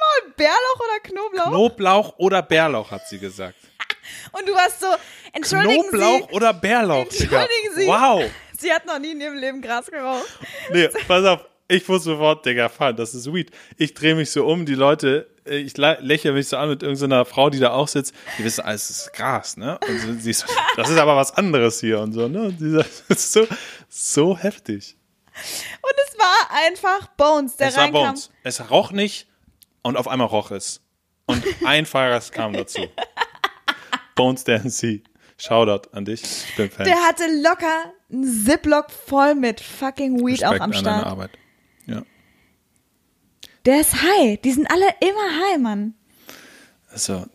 Maul, 0.00 0.32
Bärlauch 0.36 0.80
oder 0.80 1.00
Knoblauch? 1.02 1.48
Knoblauch 1.48 2.18
oder 2.18 2.42
Bärlauch, 2.42 2.90
hat 2.90 3.06
sie 3.08 3.18
gesagt. 3.18 3.56
Und 4.32 4.48
du 4.48 4.54
warst 4.54 4.80
so, 4.80 4.86
entschuldigen 5.32 5.88
Knoblauch 5.88 6.28
Sie. 6.28 6.34
oder 6.34 6.54
Bärlauch. 6.54 7.02
Entschuldigen 7.02 7.74
Sie. 7.74 7.86
Wow. 7.86 8.24
Sie 8.58 8.72
hat 8.72 8.86
noch 8.86 8.98
nie 8.98 9.12
in 9.12 9.20
ihrem 9.20 9.36
Leben 9.36 9.60
Gras 9.62 9.86
geraucht. 9.90 10.26
Nee, 10.72 10.88
pass 11.06 11.24
auf. 11.24 11.46
Ich 11.70 11.88
wusste 11.88 12.10
sofort, 12.10 12.44
Digga, 12.44 12.68
fahren, 12.68 12.96
das 12.96 13.14
ist 13.14 13.32
weed. 13.32 13.50
Ich 13.76 13.94
drehe 13.94 14.14
mich 14.16 14.30
so 14.30 14.44
um, 14.46 14.66
die 14.66 14.74
Leute, 14.74 15.28
äh, 15.46 15.56
ich 15.58 15.74
lä- 15.74 16.00
lächle 16.00 16.32
mich 16.32 16.48
so 16.48 16.56
an 16.56 16.68
mit 16.68 16.82
irgendeiner 16.82 17.24
Frau, 17.24 17.48
die 17.48 17.60
da 17.60 17.70
auch 17.70 17.86
sitzt. 17.88 18.12
Die 18.38 18.44
wissen, 18.44 18.62
alles 18.64 18.90
ist 18.90 19.12
Gras, 19.12 19.56
ne? 19.56 19.78
Und 19.88 19.98
so, 20.00 20.12
sie 20.18 20.30
ist 20.30 20.46
das 20.76 20.88
ist 20.90 20.98
aber 20.98 21.14
was 21.16 21.32
anderes 21.36 21.78
hier 21.80 22.00
und 22.00 22.12
so, 22.12 22.26
ne? 22.28 22.42
Und 22.42 22.58
sie 22.58 22.70
sagt, 22.72 22.90
das 23.08 23.18
ist 23.18 23.32
so, 23.32 23.46
so 23.88 24.36
heftig. 24.36 24.96
Und 25.80 25.92
es 26.08 26.18
war 26.18 26.66
einfach 26.66 27.06
Bones, 27.16 27.56
der 27.56 27.68
es 27.68 27.76
war 27.76 27.84
reinkam. 27.84 28.04
Bones. 28.06 28.30
Es 28.42 28.70
roch 28.70 28.90
nicht 28.90 29.28
und 29.82 29.96
auf 29.96 30.08
einmal 30.08 30.26
roch 30.26 30.50
es. 30.50 30.80
Und 31.26 31.44
ein 31.64 31.86
Fahrer 31.86 32.20
kam 32.32 32.52
dazu. 32.52 32.80
Bones 34.16 34.44
Dancy. 34.44 35.02
Shoutout 35.38 35.88
an 35.92 36.04
dich. 36.04 36.22
Ich 36.22 36.56
bin 36.56 36.70
Fan. 36.70 36.84
Der 36.84 36.96
hatte 36.96 37.22
locker 37.42 37.92
einen 38.12 38.24
Ziplock 38.44 38.90
voll 38.90 39.34
mit 39.34 39.60
fucking 39.60 40.26
Weed 40.26 40.44
auch 40.44 40.50
Respekt 40.52 40.60
am 40.62 40.72
an 40.72 40.72
deine 40.72 40.80
Start. 40.98 41.06
Arbeit. 41.06 41.30
Der 43.66 43.80
ist 43.80 43.94
high. 43.94 44.40
Die 44.40 44.52
sind 44.52 44.70
alle 44.70 44.86
immer 45.00 45.46
high, 45.48 45.58
Mann. 45.58 45.94
Also, 46.90 47.26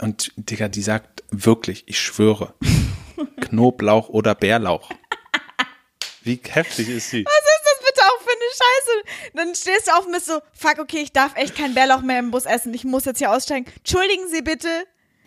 und 0.00 0.32
Digga, 0.36 0.68
die 0.68 0.82
sagt 0.82 1.24
wirklich, 1.30 1.84
ich 1.86 1.98
schwöre, 2.00 2.54
Knoblauch 3.40 4.08
oder 4.08 4.34
Bärlauch. 4.34 4.90
Wie 6.22 6.38
heftig 6.48 6.88
ist 6.88 7.10
sie? 7.10 7.24
Was 7.24 7.32
ist 7.32 7.64
das 7.64 7.86
bitte 7.86 8.00
auch 8.06 8.20
für 8.20 8.30
eine 8.30 8.50
Scheiße? 8.52 9.30
Dann 9.36 9.54
stehst 9.54 9.88
du 9.88 9.92
auf 9.92 10.04
und 10.06 10.12
bist 10.12 10.26
so, 10.26 10.40
fuck, 10.52 10.78
okay, 10.78 10.98
ich 10.98 11.12
darf 11.12 11.34
echt 11.36 11.56
keinen 11.56 11.74
Bärlauch 11.74 12.02
mehr 12.02 12.18
im 12.18 12.30
Bus 12.30 12.44
essen. 12.44 12.74
Ich 12.74 12.84
muss 12.84 13.06
jetzt 13.06 13.18
hier 13.18 13.32
aussteigen. 13.32 13.66
Entschuldigen 13.78 14.28
Sie 14.28 14.42
bitte. 14.42 14.68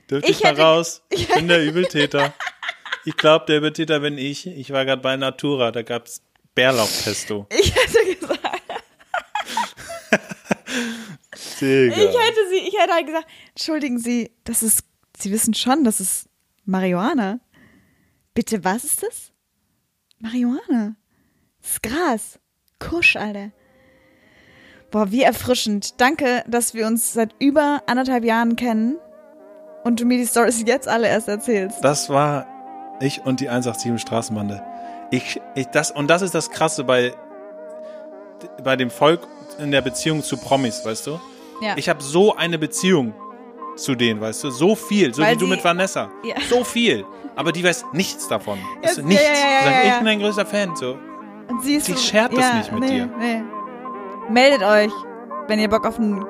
Dürfte 0.09 0.29
Ich 0.29 0.37
ich, 0.37 0.43
mal 0.43 0.51
hätte- 0.51 0.61
raus? 0.61 1.01
Ich 1.09 1.27
bin 1.29 1.47
der 1.47 1.65
Übeltäter. 1.65 2.33
Ich 3.05 3.17
glaube, 3.17 3.45
der 3.47 3.57
Übeltäter 3.57 3.99
bin 4.01 4.17
ich. 4.19 4.45
Ich 4.47 4.71
war 4.71 4.85
gerade 4.85 5.01
bei 5.01 5.17
Natura, 5.17 5.71
da 5.71 5.81
gab's 5.81 6.21
Bärlauchpesto. 6.55 7.47
Ich 7.49 7.75
hätte 7.75 8.15
gesagt, 8.15 8.39
Digga. 11.63 11.95
ich 11.95 12.17
hätte 12.17 12.49
sie, 12.49 12.67
ich 12.67 12.79
hätte 12.79 12.93
halt 12.93 13.05
gesagt, 13.05 13.27
entschuldigen 13.49 13.99
Sie, 13.99 14.31
das 14.43 14.63
ist, 14.63 14.83
Sie 15.17 15.31
wissen 15.31 15.53
schon, 15.53 15.83
das 15.83 15.99
ist 15.99 16.29
Marihuana. 16.65 17.39
Bitte, 18.33 18.63
was 18.63 18.83
ist 18.83 19.03
das? 19.03 19.31
Marihuana. 20.19 20.95
Das 21.61 21.71
ist 21.71 21.83
Gras. 21.83 22.39
Kusch, 22.79 23.15
Alter. 23.15 23.51
Boah, 24.91 25.11
wie 25.11 25.23
erfrischend. 25.23 25.99
Danke, 25.99 26.43
dass 26.47 26.73
wir 26.73 26.87
uns 26.87 27.13
seit 27.13 27.35
über 27.39 27.83
anderthalb 27.87 28.23
Jahren 28.23 28.55
kennen 28.55 28.97
und 29.83 29.99
du 29.99 30.05
mir 30.05 30.17
die 30.17 30.27
Stories 30.27 30.63
jetzt 30.65 30.87
alle 30.87 31.07
erst 31.07 31.27
erzählst. 31.27 31.83
Das 31.83 32.09
war 32.09 32.47
ich 32.99 33.21
und 33.25 33.39
die 33.39 33.49
187 33.49 34.01
Straßenbande. 34.01 34.63
Ich, 35.11 35.41
ich, 35.55 35.67
das, 35.67 35.91
und 35.91 36.07
das 36.07 36.21
ist 36.21 36.33
das 36.33 36.49
Krasse 36.49 36.83
bei, 36.83 37.13
bei 38.63 38.75
dem 38.75 38.89
Volk 38.89 39.27
in 39.59 39.71
der 39.71 39.81
Beziehung 39.81 40.23
zu 40.23 40.37
Promis, 40.37 40.85
weißt 40.85 41.07
du? 41.07 41.19
Ja. 41.61 41.73
Ich 41.77 41.87
habe 41.89 42.01
so 42.01 42.35
eine 42.35 42.57
Beziehung 42.57 43.13
zu 43.75 43.95
denen, 43.95 44.21
weißt 44.21 44.43
du? 44.43 44.51
So 44.51 44.75
viel, 44.75 45.13
so 45.13 45.21
Weil 45.21 45.35
wie 45.35 45.39
du 45.39 45.47
mit 45.47 45.63
Vanessa. 45.63 46.09
Ja. 46.23 46.35
So 46.49 46.63
viel. 46.63 47.05
Aber 47.35 47.51
die 47.51 47.63
weiß 47.63 47.85
nichts 47.93 48.27
davon. 48.27 48.59
Weißt 48.83 48.97
du, 48.99 49.03
nichts. 49.03 49.23
ja, 49.23 49.71
ja. 49.83 49.93
Ich 49.93 49.97
bin 49.99 50.07
ein 50.07 50.19
größter 50.19 50.45
Fan. 50.45 50.75
So. 50.75 50.97
Und 51.47 51.63
sie 51.63 51.75
ist 51.75 51.85
Sie 51.85 51.93
so- 51.93 51.99
schert 51.99 52.31
das 52.37 52.53
nicht 52.53 52.71
mit 52.71 52.81
nee, 52.81 52.89
dir. 52.89 53.09
Nee. 53.19 53.41
Meldet 54.29 54.61
euch, 54.63 54.91
wenn 55.47 55.59
ihr 55.59 55.69
Bock 55.69 55.85
auf 55.85 55.97
eine 55.99 56.25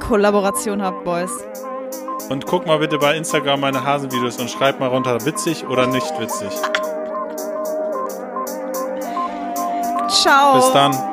Kollaboration 0.00 0.82
habt, 0.82 1.04
Boys. 1.04 1.30
Und 2.30 2.46
guck 2.46 2.66
mal 2.66 2.78
bitte 2.78 2.96
bei 2.98 3.16
Instagram 3.16 3.60
meine 3.60 3.84
Hasenvideos 3.84 4.38
und 4.38 4.48
schreib 4.50 4.80
mal 4.80 4.88
runter, 4.88 5.24
witzig 5.26 5.66
oder 5.66 5.86
nicht 5.86 6.18
witzig. 6.18 6.48
Ciao. 10.08 10.54
Bis 10.56 10.72
dann. 10.72 11.09